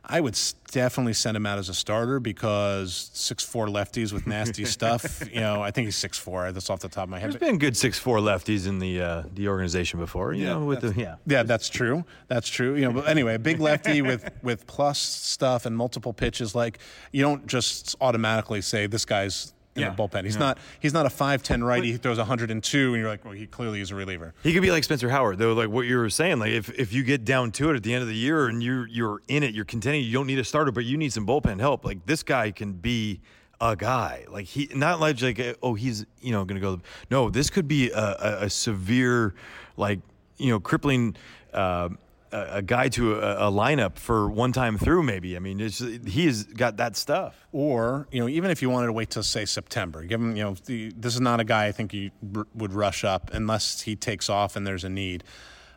I 0.06 0.22
would 0.22 0.40
definitely 0.72 1.14
send 1.14 1.36
him 1.36 1.46
out 1.46 1.58
as 1.60 1.70
a 1.70 1.74
starter 1.74 2.20
because 2.20 3.10
six 3.14 3.44
four 3.44 3.68
lefties 3.68 4.14
with 4.14 4.26
nasty 4.28 4.66
stuff. 4.78 5.24
You 5.32 5.42
know, 5.42 5.62
I 5.62 5.72
think 5.72 5.86
he's 5.86 5.96
six 5.96 6.18
four. 6.18 6.52
That's 6.52 6.70
off 6.70 6.80
the 6.80 6.90
top 6.90 7.06
of 7.06 7.10
my 7.10 7.20
head. 7.20 7.32
There's 7.32 7.40
been 7.40 7.58
good 7.58 7.76
six 7.76 8.00
four 8.00 8.20
lefties 8.20 8.68
in 8.68 8.80
the 8.80 9.02
uh, 9.02 9.24
the 9.34 9.48
organization 9.48 10.00
before. 10.00 10.34
You 10.34 10.44
yeah, 10.44 10.50
know, 10.54 10.66
with 10.66 10.82
the 10.82 10.94
yeah. 11.00 11.16
Yeah, 11.26 11.44
that's 11.44 11.70
true. 11.70 12.06
That's 12.28 12.50
true. 12.50 12.76
You 12.76 12.84
know, 12.84 12.94
but 12.94 13.08
anyway, 13.08 13.36
a 13.36 13.40
big 13.40 13.60
lefty 13.60 14.02
with 14.02 14.30
with 14.42 14.66
plus 14.68 15.00
stuff 15.00 15.66
and 15.66 15.76
multiple 15.76 16.14
pitches. 16.14 16.56
Like 16.56 16.80
you 17.12 17.22
don't 17.22 17.48
just 17.48 17.96
automatically 18.00 18.62
say 18.62 18.88
this 18.88 19.06
guy's 19.06 19.53
in 19.76 19.82
yeah. 19.82 19.90
the 19.90 19.96
bullpen. 19.96 20.24
He's 20.24 20.36
yeah. 20.36 20.40
not 20.40 20.58
he's 20.80 20.94
not 20.94 21.06
a 21.06 21.10
five 21.10 21.44
ten 21.44 21.64
righty. 21.64 21.92
He 21.92 21.98
throws 21.98 22.18
102, 22.18 22.94
and 22.94 23.02
you're 23.02 23.10
like, 23.10 23.26
well, 23.26 23.34
he 23.34 23.48
clearly 23.48 23.82
is 23.82 23.92
a 23.92 23.96
reliever. 23.96 24.34
He 24.44 24.54
could 24.54 24.62
be 24.62 24.72
like 24.72 24.84
Spencer 24.84 25.10
Howard, 25.10 25.38
though. 25.38 25.54
Like 25.54 25.70
what 25.70 25.86
you 25.88 25.98
were 25.98 26.10
saying, 26.10 26.40
like 26.40 26.52
if, 26.52 26.70
if 26.78 26.94
you 26.94 27.04
get 27.04 27.26
down 27.26 27.52
to 27.54 27.72
it 27.72 27.76
at 27.76 27.84
the 27.84 27.94
end 27.94 28.02
of 28.02 28.08
the 28.08 28.16
year 28.16 28.48
and 28.48 28.62
you're 28.62 28.88
you're 28.88 29.22
in 29.28 29.44
it, 29.44 29.54
you're 29.54 29.66
contending. 29.66 30.04
You 30.04 30.14
don't 30.14 30.28
need 30.28 30.40
a 30.40 30.44
starter, 30.44 30.72
but 30.72 30.86
you 30.86 30.98
need 30.98 31.14
some 31.14 31.26
bullpen 31.26 31.60
help. 31.60 31.86
Like 31.86 32.06
this 32.06 32.24
guy 32.24 32.52
can 32.52 32.74
be 32.74 33.22
a 33.60 33.76
guy. 33.76 34.26
Like 34.30 34.46
he 34.46 34.70
not 34.74 35.00
like 35.00 35.22
like 35.22 35.58
oh 35.64 35.74
he's 35.74 36.06
you 36.22 36.32
know 36.32 36.46
going 36.46 36.60
to 36.60 36.62
go. 36.62 36.82
No, 37.10 37.30
this 37.30 37.50
could 37.50 37.68
be 37.68 37.92
a, 37.92 37.98
a, 38.00 38.38
a 38.46 38.50
severe 38.50 39.34
like 39.78 40.00
you 40.38 40.50
know 40.50 40.60
crippling. 40.60 41.16
Uh, 41.54 41.90
a, 42.34 42.62
guy 42.62 42.90
to 42.90 43.14
a, 43.16 43.50
a, 43.50 43.52
lineup 43.52 43.98
for 43.98 44.30
one 44.30 44.52
time 44.52 44.78
through. 44.78 45.04
Maybe 45.04 45.36
I 45.36 45.40
mean 45.40 45.60
he 45.60 46.26
has 46.26 46.44
got 46.44 46.78
that 46.78 46.96
stuff. 46.96 47.48
Or 47.52 48.08
you 48.12 48.20
know 48.20 48.28
even 48.28 48.52
if 48.52 48.62
you 48.62 48.70
wanted 48.70 48.88
to 48.88 48.94
wait 48.94 49.10
till 49.10 49.24
say 49.24 49.46
September, 49.46 50.04
give 50.04 50.20
him 50.20 50.36
you 50.36 50.44
know 50.44 50.56
the, 50.66 50.92
this 50.98 51.14
is 51.14 51.22
not 51.22 51.40
a 51.40 51.44
guy 51.44 51.68
I 51.68 51.72
think 51.72 51.94
you 51.94 52.12
r- 52.36 52.48
would 52.56 52.74
rush 52.74 53.04
up 53.04 53.32
unless 53.34 53.82
he 53.82 53.96
takes 53.96 54.30
off 54.30 54.56
and 54.56 54.66
there's 54.66 54.84
a 54.84 54.90
need. 54.90 55.24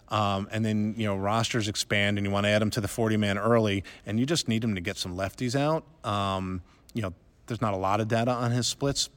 Um, 0.09 0.48
and 0.50 0.64
then 0.64 0.94
you 0.96 1.07
know 1.07 1.16
rosters 1.16 1.68
expand 1.68 2.18
and 2.18 2.26
you 2.26 2.32
want 2.32 2.44
to 2.44 2.50
add 2.50 2.62
him 2.62 2.70
to 2.70 2.80
the 2.80 2.88
40 2.88 3.16
man 3.16 3.38
early 3.38 3.84
and 4.07 4.18
you 4.18 4.26
just 4.26 4.48
need 4.48 4.64
him 4.64 4.74
to 4.74 4.80
get 4.80 4.96
some 4.96 5.16
lefties 5.16 5.59
out. 5.59 5.84
Um, 6.04 6.62
you 6.94 7.02
know 7.02 7.12
there's 7.46 7.61
not 7.61 7.74
a 7.74 7.78
lot 7.78 8.00
of 8.00 8.09
data 8.09 8.32
on 8.32 8.50
his 8.50 8.66
splits, 8.66 9.11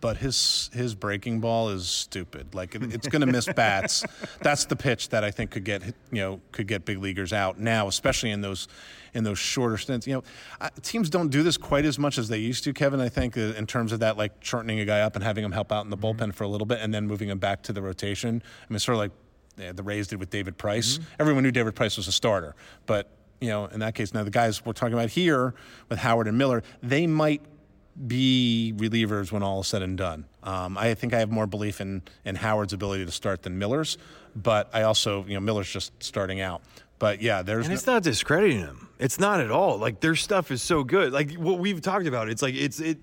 but 0.00 0.18
his 0.18 0.70
his 0.72 0.94
breaking 0.94 1.40
ball 1.40 1.70
is 1.70 1.88
stupid. 1.88 2.54
Like 2.54 2.74
it's 2.74 3.08
going 3.08 3.20
to 3.20 3.26
miss 3.26 3.46
bats. 3.46 4.04
That's 4.42 4.64
the 4.66 4.76
pitch 4.76 5.08
that 5.10 5.24
I 5.24 5.30
think 5.30 5.50
could 5.50 5.64
get 5.64 5.82
you 6.10 6.20
know 6.20 6.40
could 6.52 6.68
get 6.68 6.84
big 6.84 6.98
leaguers 6.98 7.32
out 7.32 7.58
now, 7.58 7.88
especially 7.88 8.30
in 8.30 8.40
those 8.40 8.68
in 9.14 9.24
those 9.24 9.38
shorter 9.38 9.76
stints. 9.76 10.06
You 10.06 10.14
know, 10.14 10.70
teams 10.82 11.10
don't 11.10 11.28
do 11.28 11.42
this 11.42 11.56
quite 11.56 11.84
as 11.84 11.98
much 11.98 12.18
as 12.18 12.28
they 12.28 12.38
used 12.38 12.64
to. 12.64 12.72
Kevin, 12.72 13.00
I 13.00 13.08
think, 13.08 13.36
uh, 13.36 13.40
in 13.40 13.66
terms 13.66 13.92
of 13.92 14.00
that, 14.00 14.16
like 14.16 14.32
shortening 14.40 14.80
a 14.80 14.84
guy 14.84 15.00
up 15.00 15.16
and 15.16 15.24
having 15.24 15.44
him 15.44 15.52
help 15.52 15.72
out 15.72 15.84
in 15.84 15.90
the 15.90 15.96
mm-hmm. 15.96 16.22
bullpen 16.22 16.34
for 16.34 16.44
a 16.44 16.48
little 16.48 16.66
bit, 16.66 16.78
and 16.80 16.94
then 16.94 17.06
moving 17.06 17.28
him 17.28 17.38
back 17.38 17.62
to 17.64 17.72
the 17.72 17.82
rotation. 17.82 18.42
I 18.68 18.72
mean, 18.72 18.78
sort 18.78 18.94
of 18.94 19.00
like 19.00 19.12
yeah, 19.56 19.72
the 19.72 19.82
Rays 19.82 20.06
did 20.06 20.20
with 20.20 20.30
David 20.30 20.56
Price. 20.56 20.98
Mm-hmm. 20.98 21.12
Everyone 21.20 21.42
knew 21.42 21.50
David 21.50 21.74
Price 21.74 21.96
was 21.96 22.06
a 22.06 22.12
starter, 22.12 22.54
but 22.86 23.10
you 23.40 23.48
know, 23.48 23.66
in 23.66 23.80
that 23.80 23.94
case, 23.94 24.12
now 24.12 24.24
the 24.24 24.30
guys 24.30 24.64
we're 24.64 24.72
talking 24.72 24.94
about 24.94 25.10
here 25.10 25.54
with 25.88 25.98
Howard 25.98 26.26
and 26.26 26.36
Miller, 26.36 26.62
they 26.82 27.06
might 27.06 27.42
be 28.06 28.72
relievers 28.76 29.32
when 29.32 29.42
all 29.42 29.60
is 29.60 29.66
said 29.66 29.82
and 29.82 29.98
done. 29.98 30.24
Um, 30.42 30.78
I 30.78 30.94
think 30.94 31.12
I 31.14 31.18
have 31.18 31.30
more 31.30 31.46
belief 31.46 31.80
in, 31.80 32.02
in 32.24 32.36
Howard's 32.36 32.72
ability 32.72 33.04
to 33.06 33.12
start 33.12 33.42
than 33.42 33.58
Miller's, 33.58 33.98
but 34.36 34.70
I 34.72 34.82
also, 34.82 35.24
you 35.24 35.34
know, 35.34 35.40
Miller's 35.40 35.70
just 35.70 35.92
starting 36.02 36.40
out. 36.40 36.62
But 36.98 37.22
yeah, 37.22 37.42
there's. 37.42 37.66
And 37.66 37.74
it's 37.74 37.86
no- 37.86 37.94
not 37.94 38.02
discrediting 38.02 38.58
him. 38.58 38.88
It's 38.98 39.20
not 39.20 39.40
at 39.40 39.50
all. 39.50 39.78
Like 39.78 40.00
their 40.00 40.16
stuff 40.16 40.50
is 40.50 40.62
so 40.62 40.82
good. 40.82 41.12
Like 41.12 41.32
what 41.34 41.58
we've 41.58 41.80
talked 41.80 42.06
about. 42.06 42.28
It's 42.28 42.42
like 42.42 42.54
it's 42.54 42.80
it. 42.80 42.98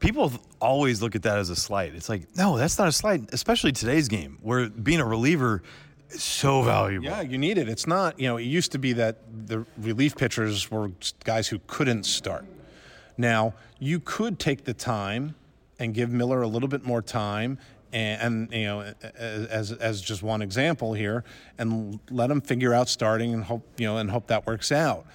People 0.00 0.32
always 0.60 1.02
look 1.02 1.14
at 1.14 1.22
that 1.22 1.38
as 1.38 1.50
a 1.50 1.56
slight. 1.56 1.94
It's 1.94 2.08
like 2.08 2.36
no, 2.36 2.56
that's 2.56 2.78
not 2.78 2.88
a 2.88 2.92
slight. 2.92 3.32
Especially 3.32 3.70
today's 3.72 4.08
game, 4.08 4.38
where 4.42 4.68
being 4.68 5.00
a 5.00 5.04
reliever 5.04 5.62
is 6.10 6.22
so 6.22 6.62
valuable. 6.62 7.04
Yeah, 7.06 7.20
you 7.20 7.38
need 7.38 7.58
it. 7.58 7.68
It's 7.68 7.86
not. 7.86 8.18
You 8.18 8.28
know, 8.28 8.36
it 8.36 8.44
used 8.44 8.72
to 8.72 8.78
be 8.78 8.92
that 8.94 9.18
the 9.46 9.64
relief 9.76 10.16
pitchers 10.16 10.68
were 10.70 10.90
guys 11.24 11.46
who 11.46 11.60
couldn't 11.68 12.04
start. 12.04 12.44
Now, 13.18 13.54
you 13.78 14.00
could 14.00 14.38
take 14.38 14.64
the 14.64 14.72
time 14.72 15.34
and 15.78 15.92
give 15.92 16.10
Miller 16.10 16.40
a 16.40 16.48
little 16.48 16.68
bit 16.68 16.84
more 16.84 17.02
time 17.02 17.58
and, 17.92 18.50
and, 18.50 18.52
you 18.52 18.66
know 18.66 18.92
as 19.16 19.72
as 19.72 20.02
just 20.02 20.22
one 20.22 20.42
example 20.42 20.92
here 20.92 21.24
and 21.56 21.98
let 22.10 22.30
him 22.30 22.42
figure 22.42 22.74
out 22.74 22.86
starting 22.86 23.32
and 23.32 23.44
hope 23.44 23.66
you 23.78 23.86
know 23.86 23.96
and 23.96 24.10
hope 24.10 24.26
that 24.26 24.46
works 24.46 24.70
out 24.70 25.06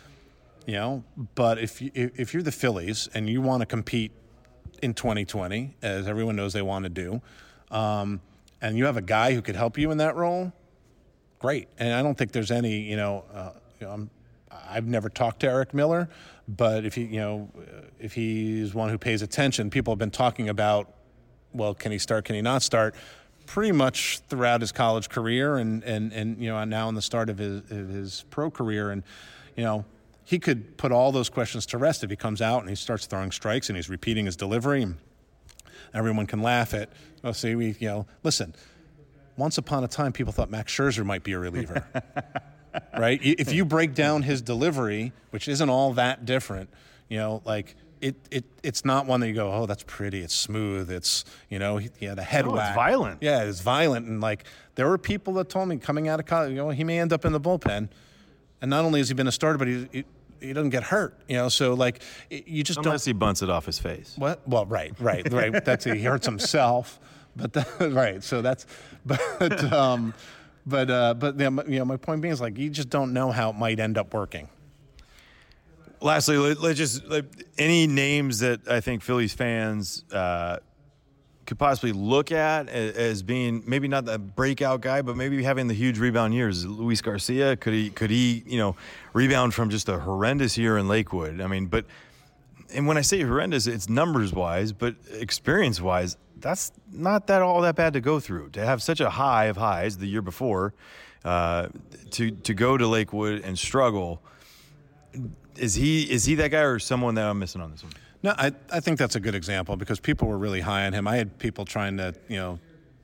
you 0.66 0.74
know? 0.74 1.04
But 1.36 1.60
if 1.60 1.82
you, 1.82 1.92
if 1.94 2.34
you're 2.34 2.44
the 2.44 2.52
Phillies 2.52 3.10
and 3.14 3.30
you 3.30 3.42
want 3.42 3.62
to 3.62 3.66
compete 3.66 4.12
in 4.82 4.94
2020 4.94 5.76
as 5.82 6.08
everyone 6.08 6.36
knows 6.36 6.54
they 6.54 6.62
want 6.62 6.84
to 6.84 6.90
do 6.90 7.22
um, 7.72 8.22
and 8.62 8.78
you 8.78 8.86
have 8.86 8.98
a 8.98 9.02
guy 9.02 9.34
who 9.34 9.42
could 9.42 9.56
help 9.56 9.78
you 9.78 9.92
in 9.92 9.98
that 10.00 10.16
role 10.16 10.52
great. 11.40 11.68
And 11.78 11.94
I 11.94 12.02
don't 12.02 12.18
think 12.18 12.32
there's 12.32 12.52
any 12.52 12.80
you 12.80 12.96
know, 12.96 13.26
uh, 13.34 13.52
you 13.80 13.88
know 13.88 14.10
I've 14.70 14.86
never 14.86 15.10
talked 15.10 15.42
to 15.42 15.48
Erik 15.48 15.74
Miller 15.74 16.10
but 16.48 16.86
if 16.86 16.96
he, 16.96 17.04
you 17.06 17.20
know, 17.20 17.50
if 18.00 18.14
he's 18.14 18.74
one 18.74 18.90
who 18.90 18.98
pays 18.98 19.22
attention, 19.22 19.70
people 19.70 19.94
have 19.94 20.00
been 20.00 20.12
talking 20.12 20.50
about, 20.50 20.94
well, 21.54 21.74
can 21.74 21.92
he 21.92 21.98
start? 21.98 22.26
Can 22.26 22.36
he 22.36 22.42
not 22.42 22.62
start? 22.64 22.96
Pretty 23.46 23.72
much 23.72 24.20
throughout 24.30 24.62
his 24.62 24.72
college 24.72 25.10
career, 25.10 25.58
and 25.58 25.84
and 25.84 26.12
and 26.14 26.40
you 26.40 26.50
know 26.50 26.64
now 26.64 26.90
in 26.90 26.96
the 26.96 27.02
start 27.02 27.30
of 27.30 27.38
his 27.38 27.60
of 27.72 27.90
his 27.90 28.26
pro 28.30 28.50
career, 28.50 28.92
and 28.92 29.04
you 29.56 29.64
know 29.64 29.86
he 30.26 30.40
could 30.40 30.78
put 30.78 30.92
all 30.92 31.12
those 31.12 31.30
questions 31.30 31.66
to 31.68 31.78
rest 31.78 32.04
if 32.04 32.10
he 32.10 32.16
comes 32.16 32.42
out 32.42 32.62
and 32.62 32.70
he 32.70 32.76
starts 32.76 33.06
throwing 33.06 33.32
strikes 33.32 33.70
and 33.70 33.76
he's 33.76 33.90
repeating 33.90 34.26
his 34.26 34.38
delivery. 34.38 34.88
Everyone 35.94 36.26
can 36.26 36.42
laugh 36.42 36.74
at, 36.74 36.90
oh, 37.26 37.34
see, 37.34 37.56
we, 37.56 37.76
you 37.80 37.88
know, 37.88 38.08
listen. 38.24 38.56
Once 39.36 39.58
upon 39.58 39.84
a 39.84 39.88
time, 39.88 40.14
people 40.14 40.32
thought 40.32 40.50
Max 40.50 40.72
Scherzer 40.72 41.06
might 41.06 41.24
be 41.24 41.34
a 41.34 41.40
reliever. 41.40 41.86
right? 42.98 43.20
If 43.22 43.54
you 43.54 43.66
break 43.66 43.94
down 43.94 44.24
his 44.24 44.42
delivery, 44.42 45.14
which 45.32 45.48
isn't 45.48 45.70
all 45.70 45.94
that 45.94 46.26
different, 46.26 46.70
you 47.10 47.18
know, 47.18 47.42
like 47.46 47.76
it, 48.02 48.16
it 48.32 48.46
it's 48.64 48.84
not 48.84 49.06
one 49.06 49.22
that 49.22 49.28
you 49.28 49.34
go, 49.34 49.52
oh, 49.52 49.66
that's 49.66 49.84
pretty, 49.88 50.22
it's 50.22 50.36
smooth, 50.36 50.92
it's 50.92 51.24
you 51.50 51.60
know, 51.60 51.78
he, 51.78 51.90
he 51.98 52.06
had 52.06 52.20
a 52.20 52.24
head 52.24 52.46
oh, 52.46 52.52
whack. 52.52 52.70
It's 52.70 52.76
violent. 52.76 53.22
Yeah, 53.22 53.44
it's 53.44 53.62
violent, 53.62 54.08
and 54.08 54.20
like 54.20 54.46
there 54.76 54.88
were 54.90 54.98
people 54.98 55.34
that 55.36 55.50
told 55.50 55.70
me 55.70 55.78
coming 55.78 56.08
out 56.08 56.20
of 56.20 56.26
college, 56.26 56.50
you 56.52 56.58
know, 56.58 56.70
he 56.70 56.84
may 56.84 57.00
end 57.00 57.14
up 57.14 57.24
in 57.26 57.32
the 57.32 57.40
bullpen, 57.40 57.90
and 58.62 58.70
not 58.70 58.84
only 58.84 59.00
has 59.00 59.08
he 59.08 59.14
been 59.14 59.28
a 59.28 59.32
starter, 59.32 59.58
but 59.58 59.68
he, 59.68 59.88
he 59.92 60.06
he 60.44 60.54
doesn't 60.54 60.72
get 60.72 60.84
hurt. 60.84 61.18
You 61.28 61.38
know, 61.38 61.50
so 61.50 61.74
like 61.74 62.02
you 62.30 62.64
just 62.64 62.80
Unless 62.80 63.06
don't. 63.06 63.14
he 63.16 63.18
bunts 63.18 63.42
it 63.42 63.50
off 63.50 63.66
his 63.66 63.80
face. 63.80 64.16
What? 64.18 64.48
Well, 64.48 64.66
right, 64.66 64.94
right, 65.00 65.32
right. 65.32 65.64
That's 65.64 65.86
he 65.86 66.04
hurts 66.04 66.26
himself, 66.26 67.00
but 67.36 67.54
that, 67.54 67.68
right. 67.94 68.22
So 68.24 68.42
that's, 68.42 68.66
but 69.06 69.72
um, 69.72 70.14
but 70.66 70.90
uh, 70.90 71.14
but 71.14 71.38
you 71.40 71.80
know, 71.80 71.86
my 71.86 71.98
point 71.98 72.22
being 72.22 72.32
is 72.34 72.42
like 72.42 72.58
you 72.58 72.70
just 72.70 72.90
don't 72.90 73.14
know 73.14 73.32
how 73.32 73.50
it 73.50 73.56
might 73.56 73.80
end 73.80 73.98
up 73.98 74.14
working. 74.14 74.50
Lastly, 76.02 76.38
let, 76.38 76.60
let's 76.60 76.78
just 76.78 77.06
like, 77.06 77.26
any 77.58 77.88
names 77.88 78.40
that 78.40 78.68
I 78.68 78.82
think 78.82 79.02
Phillies 79.04 79.34
fans 79.34 80.04
uh, 80.12 80.58
could 81.46 81.58
possibly 81.58 81.94
look 81.94 82.32
at 82.32 82.68
a- 82.68 83.00
as 83.00 83.24
being 83.24 83.64
maybe 83.66 83.88
not 83.88 84.04
the 84.06 84.20
breakout 84.20 84.82
guy, 84.82 85.02
but 85.02 85.16
maybe 85.16 85.42
having 85.44 85.68
the 85.68 85.74
huge 85.74 86.00
rebound 86.00 86.34
years. 86.34 86.66
Luis 86.66 87.02
Garcia 87.02 87.56
could 87.56 87.74
he 87.74 87.90
could 87.90 88.10
he 88.10 88.44
you 88.46 88.58
know 88.58 88.76
rebound 89.14 89.54
from 89.54 89.70
just 89.70 89.88
a 89.88 90.00
horrendous 90.00 90.58
year 90.58 90.78
in 90.78 90.88
Lakewood? 90.88 91.40
I 91.40 91.48
mean, 91.48 91.68
but 91.68 91.86
and 92.74 92.88
when 92.88 92.98
I 92.98 93.02
say 93.02 93.22
horrendous, 93.22 93.68
it's 93.68 93.88
numbers 93.88 94.34
wise, 94.34 94.74
but 94.74 94.96
experience 95.12 95.80
wise, 95.80 96.18
that's 96.44 96.74
not 96.92 97.28
that 97.28 97.42
all 97.42 97.62
that 97.62 97.76
bad 97.76 97.94
to 97.94 98.02
go 98.02 98.20
through. 98.20 98.50
To 98.50 98.64
have 98.64 98.84
such 98.84 99.00
a 99.00 99.10
high 99.10 99.46
of 99.46 99.58
highs 99.58 99.98
the 99.98 100.08
year 100.08 100.22
before, 100.22 100.74
uh, 101.26 101.70
to 102.12 102.32
to 102.32 102.54
go 102.54 102.78
to 102.78 102.86
Lakewood 102.86 103.42
and 103.44 103.58
struggle. 103.58 104.22
Is 105.56 105.74
he 105.74 106.04
is 106.04 106.26
he 106.26 106.36
that 106.36 106.50
guy 106.50 106.62
or 106.62 106.80
someone 106.80 107.16
that 107.16 107.26
I'm 107.26 107.40
missing 107.40 107.62
on 107.62 107.72
this 107.72 107.84
one? 107.84 107.94
No, 108.22 108.34
I, 108.38 108.52
I 108.72 108.80
think 108.80 109.00
that's 109.00 109.16
a 109.16 109.20
good 109.20 109.36
example 109.36 109.76
because 109.76 110.00
people 110.00 110.28
were 110.28 110.38
really 110.38 110.62
high 110.62 110.86
on 110.86 110.94
him. 110.94 111.08
I 111.08 111.18
had 111.18 111.38
people 111.40 111.66
trying 111.66 111.98
to, 111.98 112.14
you 112.30 112.38
know, 112.38 112.60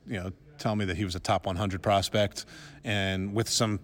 you 0.06 0.14
know, 0.14 0.32
tell 0.58 0.74
me 0.76 0.86
that 0.86 0.96
he 0.96 1.04
was 1.04 1.14
a 1.14 1.20
top 1.20 1.44
100 1.44 1.82
prospect, 1.82 2.46
and 2.84 3.34
with 3.34 3.48
some, 3.48 3.80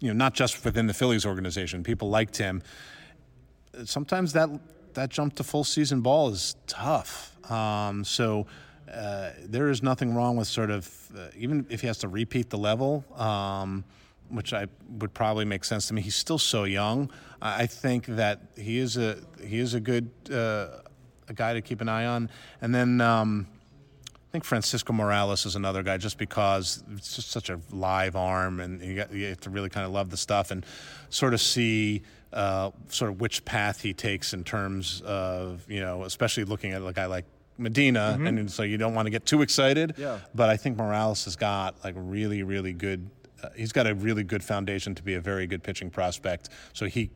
you 0.00 0.08
know, 0.08 0.14
not 0.14 0.34
just 0.34 0.62
within 0.64 0.86
the 0.86 0.92
Phillies 0.94 1.24
organization, 1.24 1.82
people 1.82 2.10
liked 2.10 2.36
him. 2.36 2.62
Sometimes 3.84 4.32
that 4.34 4.50
that 4.94 5.10
jump 5.10 5.34
to 5.36 5.44
full 5.44 5.64
season 5.64 6.00
ball 6.00 6.30
is 6.30 6.56
tough. 6.66 7.34
Um, 7.50 8.04
so 8.04 8.46
uh, 8.92 9.30
there 9.44 9.68
is 9.68 9.82
nothing 9.82 10.14
wrong 10.14 10.36
with 10.36 10.48
sort 10.48 10.70
of 10.70 11.10
uh, 11.16 11.28
even 11.36 11.66
if 11.70 11.80
he 11.80 11.86
has 11.86 11.98
to 11.98 12.08
repeat 12.08 12.50
the 12.50 12.58
level. 12.58 13.04
Um, 13.20 13.84
which 14.30 14.52
I 14.52 14.66
would 14.98 15.14
probably 15.14 15.44
make 15.44 15.64
sense 15.64 15.88
to 15.88 15.94
me. 15.94 16.02
He's 16.02 16.14
still 16.14 16.38
so 16.38 16.64
young. 16.64 17.10
I 17.40 17.66
think 17.66 18.06
that 18.06 18.40
he 18.56 18.78
is 18.78 18.96
a 18.96 19.18
he 19.42 19.58
is 19.58 19.74
a 19.74 19.80
good 19.80 20.10
uh, 20.30 20.80
a 21.28 21.34
guy 21.34 21.54
to 21.54 21.60
keep 21.60 21.80
an 21.80 21.88
eye 21.88 22.06
on. 22.06 22.30
And 22.60 22.74
then 22.74 23.00
um, 23.00 23.46
I 24.16 24.32
think 24.32 24.44
Francisco 24.44 24.92
Morales 24.92 25.46
is 25.46 25.56
another 25.56 25.82
guy, 25.82 25.98
just 25.98 26.18
because 26.18 26.82
it's 26.96 27.16
just 27.16 27.30
such 27.30 27.50
a 27.50 27.60
live 27.70 28.16
arm, 28.16 28.60
and 28.60 28.82
you, 28.82 28.96
got, 28.96 29.12
you 29.12 29.26
have 29.26 29.40
to 29.40 29.50
really 29.50 29.68
kind 29.68 29.86
of 29.86 29.92
love 29.92 30.10
the 30.10 30.16
stuff 30.16 30.50
and 30.50 30.64
sort 31.10 31.34
of 31.34 31.40
see. 31.40 32.02
Uh, 32.32 32.72
sort 32.88 33.12
of 33.12 33.20
which 33.20 33.44
path 33.44 33.80
he 33.80 33.94
takes 33.94 34.34
in 34.34 34.42
terms 34.42 35.00
of 35.02 35.64
you 35.68 35.78
know, 35.78 36.02
especially 36.02 36.42
looking 36.42 36.72
at 36.72 36.82
a 36.82 36.92
guy 36.92 37.06
like 37.06 37.26
Medina, 37.58 38.18
and 38.20 38.50
so 38.50 38.62
you 38.62 38.76
don't 38.76 38.94
want 38.94 39.06
to 39.06 39.10
get 39.10 39.26
too 39.26 39.42
excited. 39.42 39.94
Yeah. 39.96 40.18
But 40.34 40.48
I 40.50 40.56
think 40.56 40.76
Morales 40.76 41.24
has 41.24 41.36
got 41.36 41.76
like 41.84 41.94
really, 41.96 42.42
really 42.42 42.72
good. 42.72 43.08
Uh, 43.42 43.48
he's 43.56 43.72
got 43.72 43.86
a 43.86 43.94
really 43.94 44.24
good 44.24 44.42
foundation 44.42 44.94
to 44.94 45.02
be 45.02 45.14
a 45.14 45.20
very 45.20 45.46
good 45.46 45.62
pitching 45.62 45.90
prospect. 45.90 46.48
So 46.72 46.86
he, 46.86 47.10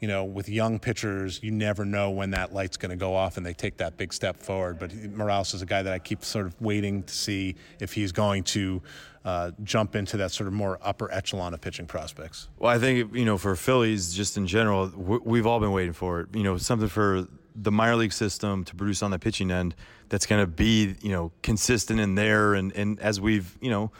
you 0.00 0.08
know, 0.08 0.24
with 0.24 0.48
young 0.48 0.78
pitchers, 0.78 1.40
you 1.42 1.50
never 1.50 1.84
know 1.84 2.10
when 2.10 2.30
that 2.30 2.52
light's 2.54 2.76
going 2.76 2.90
to 2.90 2.96
go 2.96 3.14
off 3.14 3.36
and 3.36 3.44
they 3.44 3.54
take 3.54 3.76
that 3.78 3.96
big 3.96 4.12
step 4.12 4.36
forward. 4.42 4.78
But 4.78 4.92
he- 4.92 5.08
Morales 5.08 5.52
is 5.54 5.62
a 5.62 5.66
guy 5.66 5.82
that 5.82 5.92
I 5.92 5.98
keep 5.98 6.24
sort 6.24 6.46
of 6.46 6.60
waiting 6.60 7.02
to 7.02 7.14
see 7.14 7.56
if 7.80 7.92
he's 7.92 8.12
going 8.12 8.44
to 8.44 8.80
uh, 9.24 9.50
jump 9.62 9.96
into 9.96 10.16
that 10.18 10.30
sort 10.30 10.46
of 10.48 10.52
more 10.52 10.78
upper 10.82 11.10
echelon 11.10 11.54
of 11.54 11.60
pitching 11.60 11.86
prospects. 11.86 12.48
Well, 12.58 12.70
I 12.70 12.78
think 12.78 13.14
you 13.14 13.24
know 13.24 13.38
for 13.38 13.56
Phillies, 13.56 14.12
just 14.14 14.36
in 14.36 14.46
general, 14.46 14.88
w- 14.88 15.22
we've 15.24 15.46
all 15.46 15.60
been 15.60 15.72
waiting 15.72 15.94
for 15.94 16.20
it. 16.20 16.28
You 16.34 16.42
know, 16.42 16.58
something 16.58 16.88
for 16.88 17.26
the 17.54 17.72
minor 17.72 17.96
league 17.96 18.12
system 18.12 18.64
to 18.64 18.74
produce 18.74 19.02
on 19.02 19.10
the 19.10 19.18
pitching 19.18 19.50
end 19.50 19.74
that's 20.08 20.26
going 20.26 20.42
to 20.42 20.46
be 20.46 20.96
you 21.00 21.10
know 21.10 21.32
consistent 21.42 22.00
in 22.00 22.14
there, 22.14 22.54
and 22.54 22.72
and 22.72 22.98
as 23.00 23.20
we've 23.20 23.56
you 23.60 23.70
know. 23.70 23.90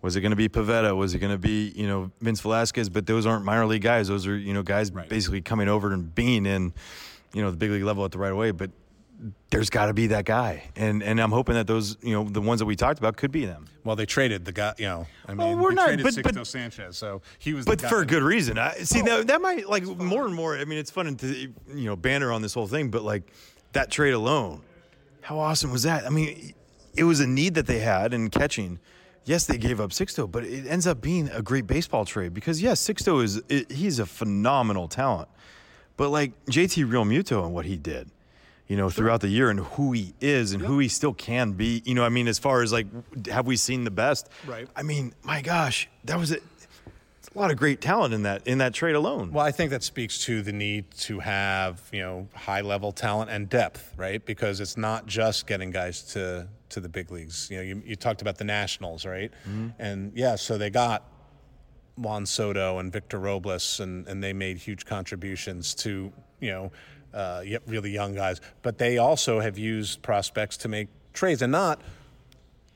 Was 0.00 0.16
it 0.16 0.20
going 0.20 0.30
to 0.30 0.36
be 0.36 0.48
Pivetta? 0.48 0.96
Was 0.96 1.14
it 1.14 1.20
going 1.20 1.30
to 1.30 1.38
be, 1.38 1.72
you 1.76 1.86
know, 1.86 2.10
Vince 2.20 2.40
Velasquez? 2.40 2.88
But 2.88 3.06
those 3.06 3.24
aren't 3.24 3.44
minor 3.44 3.66
league 3.66 3.82
guys. 3.82 4.08
Those 4.08 4.26
are, 4.26 4.36
you 4.36 4.52
know, 4.52 4.64
guys 4.64 4.90
basically 4.90 5.42
coming 5.42 5.68
over 5.68 5.92
and 5.92 6.12
being 6.12 6.44
in, 6.44 6.74
you 7.32 7.40
know, 7.40 7.52
the 7.52 7.56
big 7.56 7.70
league 7.70 7.84
level 7.84 8.04
at 8.04 8.10
the 8.10 8.18
right 8.18 8.34
way. 8.34 8.50
But 8.50 8.72
there's 9.50 9.70
got 9.70 9.86
to 9.86 9.94
be 9.94 10.08
that 10.08 10.24
guy, 10.24 10.64
and 10.76 11.02
and 11.02 11.20
I'm 11.20 11.30
hoping 11.30 11.54
that 11.54 11.66
those, 11.66 11.96
you 12.02 12.12
know, 12.12 12.24
the 12.24 12.40
ones 12.40 12.58
that 12.60 12.66
we 12.66 12.74
talked 12.74 12.98
about 12.98 13.16
could 13.16 13.30
be 13.30 13.44
them. 13.44 13.66
Well, 13.84 13.94
they 13.96 14.06
traded 14.06 14.44
the 14.44 14.52
guy, 14.52 14.74
you 14.78 14.86
know. 14.86 15.06
I 15.26 15.34
mean, 15.34 15.60
we're 15.60 15.70
they 15.70 15.74
not- 15.76 15.86
traded 15.86 16.04
but- 16.04 16.14
Sixto 16.14 16.34
but- 16.34 16.46
Sanchez, 16.46 16.96
so 16.96 17.22
he 17.38 17.52
was. 17.54 17.64
but 17.64 17.80
for 17.80 18.00
a 18.00 18.06
good 18.06 18.22
reason. 18.22 18.58
I, 18.58 18.74
see, 18.74 19.00
oh. 19.02 19.04
that, 19.04 19.26
that 19.28 19.40
might 19.40 19.68
like 19.68 19.84
more 19.84 20.24
and 20.26 20.34
more. 20.34 20.56
I 20.56 20.64
mean, 20.64 20.78
it's 20.78 20.90
fun 20.90 21.14
to 21.16 21.26
you 21.26 21.52
know 21.86 21.96
banner 21.96 22.32
on 22.32 22.42
this 22.42 22.54
whole 22.54 22.66
thing, 22.66 22.90
but 22.90 23.02
like 23.02 23.22
that 23.72 23.90
trade 23.90 24.12
alone, 24.14 24.62
how 25.20 25.38
awesome 25.38 25.70
was 25.70 25.84
that? 25.84 26.04
I 26.04 26.10
mean, 26.10 26.54
it 26.94 27.04
was 27.04 27.20
a 27.20 27.26
need 27.26 27.54
that 27.54 27.66
they 27.66 27.78
had 27.78 28.12
in 28.14 28.28
catching. 28.30 28.78
Yes, 29.24 29.46
they 29.46 29.56
gave 29.56 29.80
up 29.80 29.90
Sixto, 29.90 30.28
but 30.28 30.42
it 30.44 30.66
ends 30.66 30.84
up 30.84 31.00
being 31.00 31.28
a 31.28 31.42
great 31.42 31.68
baseball 31.68 32.04
trade 32.04 32.34
because 32.34 32.60
yes, 32.60 32.84
Sixto 32.84 33.22
is 33.22 33.40
he's 33.70 34.00
a 34.00 34.06
phenomenal 34.06 34.88
talent, 34.88 35.28
but 35.96 36.08
like 36.08 36.32
JT 36.46 36.86
Realmuto 36.90 37.44
and 37.44 37.54
what 37.54 37.64
he 37.66 37.76
did. 37.76 38.10
You 38.72 38.78
know, 38.78 38.88
throughout 38.88 39.20
the 39.20 39.28
year 39.28 39.50
and 39.50 39.60
who 39.60 39.92
he 39.92 40.14
is 40.18 40.54
and 40.54 40.62
who 40.62 40.78
he 40.78 40.88
still 40.88 41.12
can 41.12 41.52
be. 41.52 41.82
You 41.84 41.94
know, 41.94 42.06
I 42.06 42.08
mean, 42.08 42.26
as 42.26 42.38
far 42.38 42.62
as 42.62 42.72
like, 42.72 42.86
have 43.26 43.46
we 43.46 43.58
seen 43.58 43.84
the 43.84 43.90
best? 43.90 44.30
Right. 44.46 44.66
I 44.74 44.82
mean, 44.82 45.12
my 45.22 45.42
gosh, 45.42 45.90
that 46.04 46.18
was 46.18 46.30
it 46.30 46.42
a 47.34 47.38
lot 47.38 47.50
of 47.50 47.58
great 47.58 47.82
talent 47.82 48.14
in 48.14 48.22
that 48.22 48.46
in 48.46 48.56
that 48.58 48.72
trade 48.72 48.94
alone. 48.94 49.30
Well, 49.30 49.44
I 49.44 49.52
think 49.52 49.72
that 49.72 49.82
speaks 49.82 50.24
to 50.24 50.40
the 50.40 50.54
need 50.54 50.90
to 51.00 51.20
have 51.20 51.82
you 51.92 52.00
know 52.00 52.28
high 52.34 52.62
level 52.62 52.92
talent 52.92 53.30
and 53.30 53.46
depth, 53.46 53.92
right? 53.98 54.24
Because 54.24 54.58
it's 54.58 54.78
not 54.78 55.04
just 55.04 55.46
getting 55.46 55.70
guys 55.70 56.00
to 56.14 56.48
to 56.70 56.80
the 56.80 56.88
big 56.88 57.10
leagues. 57.10 57.50
You 57.50 57.58
know, 57.58 57.62
you, 57.62 57.82
you 57.84 57.94
talked 57.94 58.22
about 58.22 58.38
the 58.38 58.44
Nationals, 58.44 59.04
right? 59.04 59.30
Mm-hmm. 59.46 59.68
And 59.78 60.12
yeah, 60.14 60.36
so 60.36 60.56
they 60.56 60.70
got 60.70 61.04
Juan 61.96 62.24
Soto 62.24 62.78
and 62.78 62.90
Victor 62.90 63.18
Robles, 63.18 63.80
and 63.80 64.08
and 64.08 64.24
they 64.24 64.32
made 64.32 64.56
huge 64.56 64.86
contributions 64.86 65.74
to 65.74 66.10
you 66.40 66.50
know 66.50 66.72
uh, 67.14 67.42
really 67.66 67.90
young 67.90 68.14
guys. 68.14 68.40
But 68.62 68.78
they 68.78 68.98
also 68.98 69.40
have 69.40 69.58
used 69.58 70.02
prospects 70.02 70.56
to 70.58 70.68
make 70.68 70.88
trades 71.12 71.42
and 71.42 71.52
not 71.52 71.80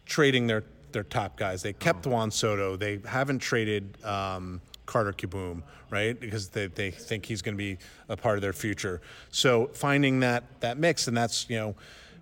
trading 0.04 0.46
their 0.46 0.64
their 0.92 1.04
top 1.04 1.36
guys. 1.36 1.62
They 1.62 1.72
kept 1.74 2.06
Juan 2.06 2.30
Soto. 2.30 2.76
They 2.76 3.00
haven't 3.04 3.40
traded 3.40 4.02
um, 4.04 4.62
Carter 4.86 5.12
Kieboom, 5.12 5.62
right? 5.90 6.18
Because 6.18 6.48
they, 6.48 6.68
they 6.68 6.90
think 6.90 7.26
he's 7.26 7.42
going 7.42 7.54
to 7.54 7.58
be 7.58 7.76
a 8.08 8.16
part 8.16 8.36
of 8.36 8.42
their 8.42 8.54
future. 8.54 9.02
So 9.30 9.66
finding 9.74 10.20
that 10.20 10.44
that 10.60 10.78
mix, 10.78 11.06
and 11.08 11.16
that's 11.16 11.50
you 11.50 11.56
know, 11.56 11.74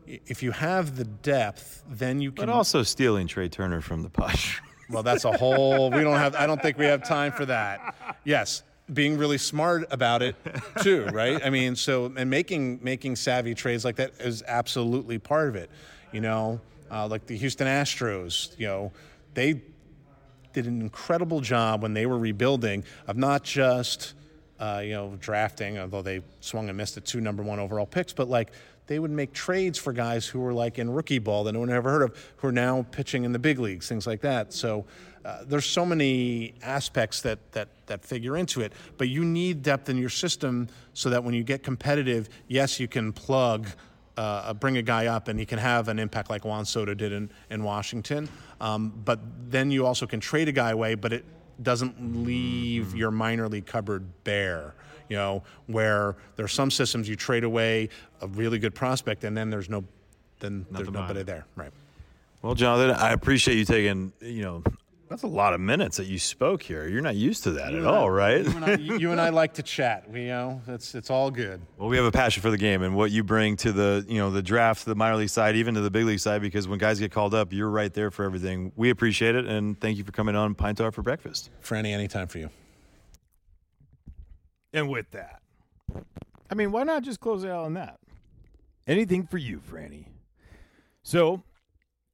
if 0.06 0.42
you 0.42 0.50
have 0.50 0.96
the 0.96 1.04
depth, 1.04 1.84
then 1.88 2.20
you 2.20 2.32
can. 2.32 2.46
but 2.46 2.52
also 2.52 2.82
stealing 2.82 3.26
Trea 3.28 3.48
Turner 3.48 3.80
from 3.80 4.02
the 4.02 4.10
Posh. 4.10 4.60
well, 4.90 5.02
that's 5.02 5.24
a 5.24 5.32
whole. 5.32 5.90
We 5.90 6.02
don't 6.02 6.18
have. 6.18 6.34
I 6.34 6.46
don't 6.46 6.60
think 6.60 6.78
we 6.78 6.86
have 6.86 7.04
time 7.06 7.32
for 7.32 7.46
that. 7.46 7.94
Yes. 8.24 8.62
Being 8.92 9.16
really 9.16 9.38
smart 9.38 9.86
about 9.90 10.22
it 10.22 10.36
too, 10.82 11.06
right? 11.12 11.40
I 11.44 11.50
mean, 11.50 11.74
so 11.74 12.12
and 12.16 12.28
making 12.28 12.80
making 12.82 13.16
savvy 13.16 13.54
trades 13.54 13.84
like 13.84 13.96
that 13.96 14.12
is 14.20 14.42
absolutely 14.46 15.18
part 15.18 15.48
of 15.48 15.56
it. 15.56 15.70
You 16.12 16.20
know, 16.20 16.60
uh, 16.90 17.06
like 17.06 17.26
the 17.26 17.36
Houston 17.36 17.66
Astros, 17.66 18.58
you 18.58 18.66
know, 18.66 18.92
they 19.32 19.62
did 20.52 20.66
an 20.66 20.80
incredible 20.80 21.40
job 21.40 21.82
when 21.82 21.94
they 21.94 22.06
were 22.06 22.18
rebuilding 22.18 22.84
of 23.06 23.16
not 23.16 23.42
just 23.42 24.14
uh, 24.60 24.82
you 24.84 24.92
know 24.92 25.16
drafting, 25.18 25.78
although 25.78 26.02
they 26.02 26.22
swung 26.40 26.68
and 26.68 26.76
missed 26.76 26.96
at 26.96 27.04
two 27.04 27.20
number 27.20 27.42
one 27.42 27.58
overall 27.58 27.86
picks, 27.86 28.12
but 28.12 28.28
like 28.28 28.52
they 28.86 28.98
would 28.98 29.10
make 29.10 29.32
trades 29.32 29.78
for 29.78 29.92
guys 29.92 30.26
who 30.26 30.40
were 30.40 30.52
like 30.52 30.78
in 30.78 30.90
rookie 30.90 31.18
ball 31.18 31.44
that 31.44 31.52
no 31.52 31.60
one 31.60 31.70
ever 31.70 31.90
heard 31.90 32.02
of, 32.02 32.32
who 32.36 32.48
are 32.48 32.52
now 32.52 32.84
pitching 32.90 33.24
in 33.24 33.32
the 33.32 33.38
big 33.38 33.58
leagues, 33.58 33.88
things 33.88 34.06
like 34.06 34.20
that. 34.20 34.52
So 34.52 34.84
uh, 35.24 35.44
there's 35.46 35.66
so 35.66 35.86
many 35.86 36.54
aspects 36.62 37.22
that 37.22 37.52
that 37.52 37.68
that 37.86 38.04
figure 38.04 38.36
into 38.36 38.60
it, 38.60 38.72
but 38.98 39.08
you 39.08 39.24
need 39.24 39.62
depth 39.62 39.88
in 39.88 39.96
your 39.96 40.10
system 40.10 40.68
so 40.92 41.10
that 41.10 41.22
when 41.22 41.34
you 41.34 41.42
get 41.42 41.62
competitive, 41.62 42.28
yes, 42.48 42.78
you 42.78 42.88
can 42.88 43.12
plug 43.12 43.68
uh, 44.16 44.54
bring 44.54 44.76
a 44.76 44.82
guy 44.82 45.06
up 45.06 45.28
and 45.28 45.38
he 45.38 45.46
can 45.46 45.58
have 45.58 45.88
an 45.88 45.98
impact 45.98 46.30
like 46.30 46.44
Juan 46.44 46.64
Soto 46.64 46.94
did 46.94 47.12
in, 47.12 47.30
in 47.50 47.62
Washington. 47.64 48.28
Um, 48.60 48.92
but 49.04 49.18
then 49.50 49.70
you 49.70 49.86
also 49.86 50.06
can 50.06 50.20
trade 50.20 50.48
a 50.48 50.52
guy 50.52 50.70
away, 50.70 50.94
but 50.94 51.12
it 51.12 51.24
doesn't 51.62 52.24
leave 52.24 52.94
your 52.94 53.10
minor 53.10 53.48
league 53.48 53.66
cupboard 53.66 54.06
bare. 54.24 54.74
You 55.08 55.16
know, 55.16 55.42
where 55.66 56.16
there 56.36 56.46
are 56.46 56.48
some 56.48 56.70
systems 56.70 57.08
you 57.08 57.14
trade 57.16 57.44
away 57.44 57.90
a 58.22 58.26
really 58.26 58.58
good 58.58 58.74
prospect 58.74 59.24
and 59.24 59.36
then 59.36 59.50
there's 59.50 59.68
no, 59.68 59.84
then 60.40 60.64
there's 60.70 60.90
nobody 60.90 61.22
there. 61.22 61.44
Right. 61.56 61.72
Well, 62.40 62.54
Jonathan, 62.54 62.96
I 62.96 63.12
appreciate 63.12 63.56
you 63.58 63.64
taking 63.64 64.12
you 64.20 64.42
know 64.42 64.64
that's 65.08 65.22
a 65.22 65.28
lot 65.28 65.54
of 65.54 65.60
minutes 65.60 65.98
that 65.98 66.06
you 66.06 66.18
spoke 66.18 66.62
here. 66.62 66.88
You're 66.88 67.02
not 67.02 67.16
used 67.16 67.44
to 67.44 67.52
that 67.52 67.74
at 67.74 67.84
all, 67.84 68.10
right? 68.10 68.44
You 68.44 68.50
and, 68.50 68.64
I, 68.64 68.74
you 68.74 69.10
and 69.10 69.20
I 69.20 69.28
like 69.30 69.54
to 69.54 69.62
chat. 69.62 70.10
We, 70.10 70.22
you 70.22 70.28
know, 70.28 70.62
it's 70.66 70.94
it's 70.94 71.10
all 71.10 71.30
good. 71.30 71.60
Well, 71.76 71.88
we 71.88 71.96
have 71.96 72.06
a 72.06 72.12
passion 72.12 72.42
for 72.42 72.50
the 72.50 72.58
game 72.58 72.82
and 72.82 72.96
what 72.96 73.10
you 73.10 73.22
bring 73.22 73.56
to 73.58 73.72
the, 73.72 74.04
you 74.08 74.18
know, 74.18 74.30
the 74.30 74.42
draft, 74.42 74.84
the 74.84 74.94
minor 74.94 75.16
league 75.16 75.30
side, 75.30 75.56
even 75.56 75.74
to 75.74 75.80
the 75.80 75.90
big 75.90 76.04
league 76.04 76.20
side, 76.20 76.40
because 76.40 76.66
when 76.66 76.78
guys 76.78 76.98
get 76.98 77.12
called 77.12 77.34
up, 77.34 77.52
you're 77.52 77.70
right 77.70 77.92
there 77.92 78.10
for 78.10 78.24
everything. 78.24 78.72
We 78.76 78.90
appreciate 78.90 79.34
it, 79.34 79.46
and 79.46 79.78
thank 79.80 79.98
you 79.98 80.04
for 80.04 80.12
coming 80.12 80.36
on 80.36 80.54
Pine 80.54 80.74
Tar 80.74 80.90
for 80.90 81.02
breakfast. 81.02 81.50
Franny, 81.62 81.92
anytime 81.92 82.26
for 82.26 82.38
you. 82.38 82.50
And 84.72 84.88
with 84.88 85.10
that, 85.12 85.40
I 86.50 86.54
mean, 86.54 86.72
why 86.72 86.82
not 86.82 87.02
just 87.02 87.20
close 87.20 87.44
it 87.44 87.50
out 87.50 87.64
on 87.64 87.74
that? 87.74 87.98
Anything 88.86 89.26
for 89.26 89.38
you, 89.38 89.60
Franny. 89.60 90.06
So, 91.02 91.42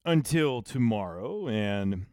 until 0.05 0.62
tomorrow 0.62 1.49
and 1.49 2.07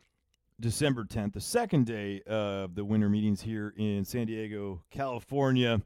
December 0.60 1.05
10th, 1.05 1.34
the 1.34 1.41
second 1.41 1.86
day 1.86 2.22
of 2.26 2.74
the 2.74 2.84
winter 2.84 3.10
meetings 3.10 3.41
here 3.41 3.76
in 3.78 4.03
San 4.03 4.26
Diego, 4.26 4.82
California. 4.89 5.80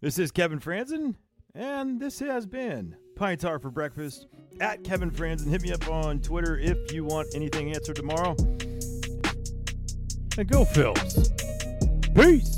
This 0.00 0.20
is 0.20 0.30
Kevin 0.30 0.60
Frandsen, 0.60 1.16
and 1.52 1.98
this 1.98 2.20
has 2.20 2.46
been 2.46 2.94
Pine 3.16 3.38
Tar 3.38 3.58
for 3.58 3.72
Breakfast 3.72 4.28
at 4.60 4.84
Kevin 4.84 5.10
Frandsen. 5.10 5.48
Hit 5.48 5.62
me 5.62 5.72
up 5.72 5.88
on 5.88 6.20
Twitter 6.20 6.56
if 6.56 6.92
you 6.92 7.04
want 7.04 7.26
anything 7.34 7.74
answered 7.74 7.96
tomorrow. 7.96 8.36
And 10.38 10.48
go, 10.48 10.64
Phils. 10.64 11.34
Peace. 12.14 12.57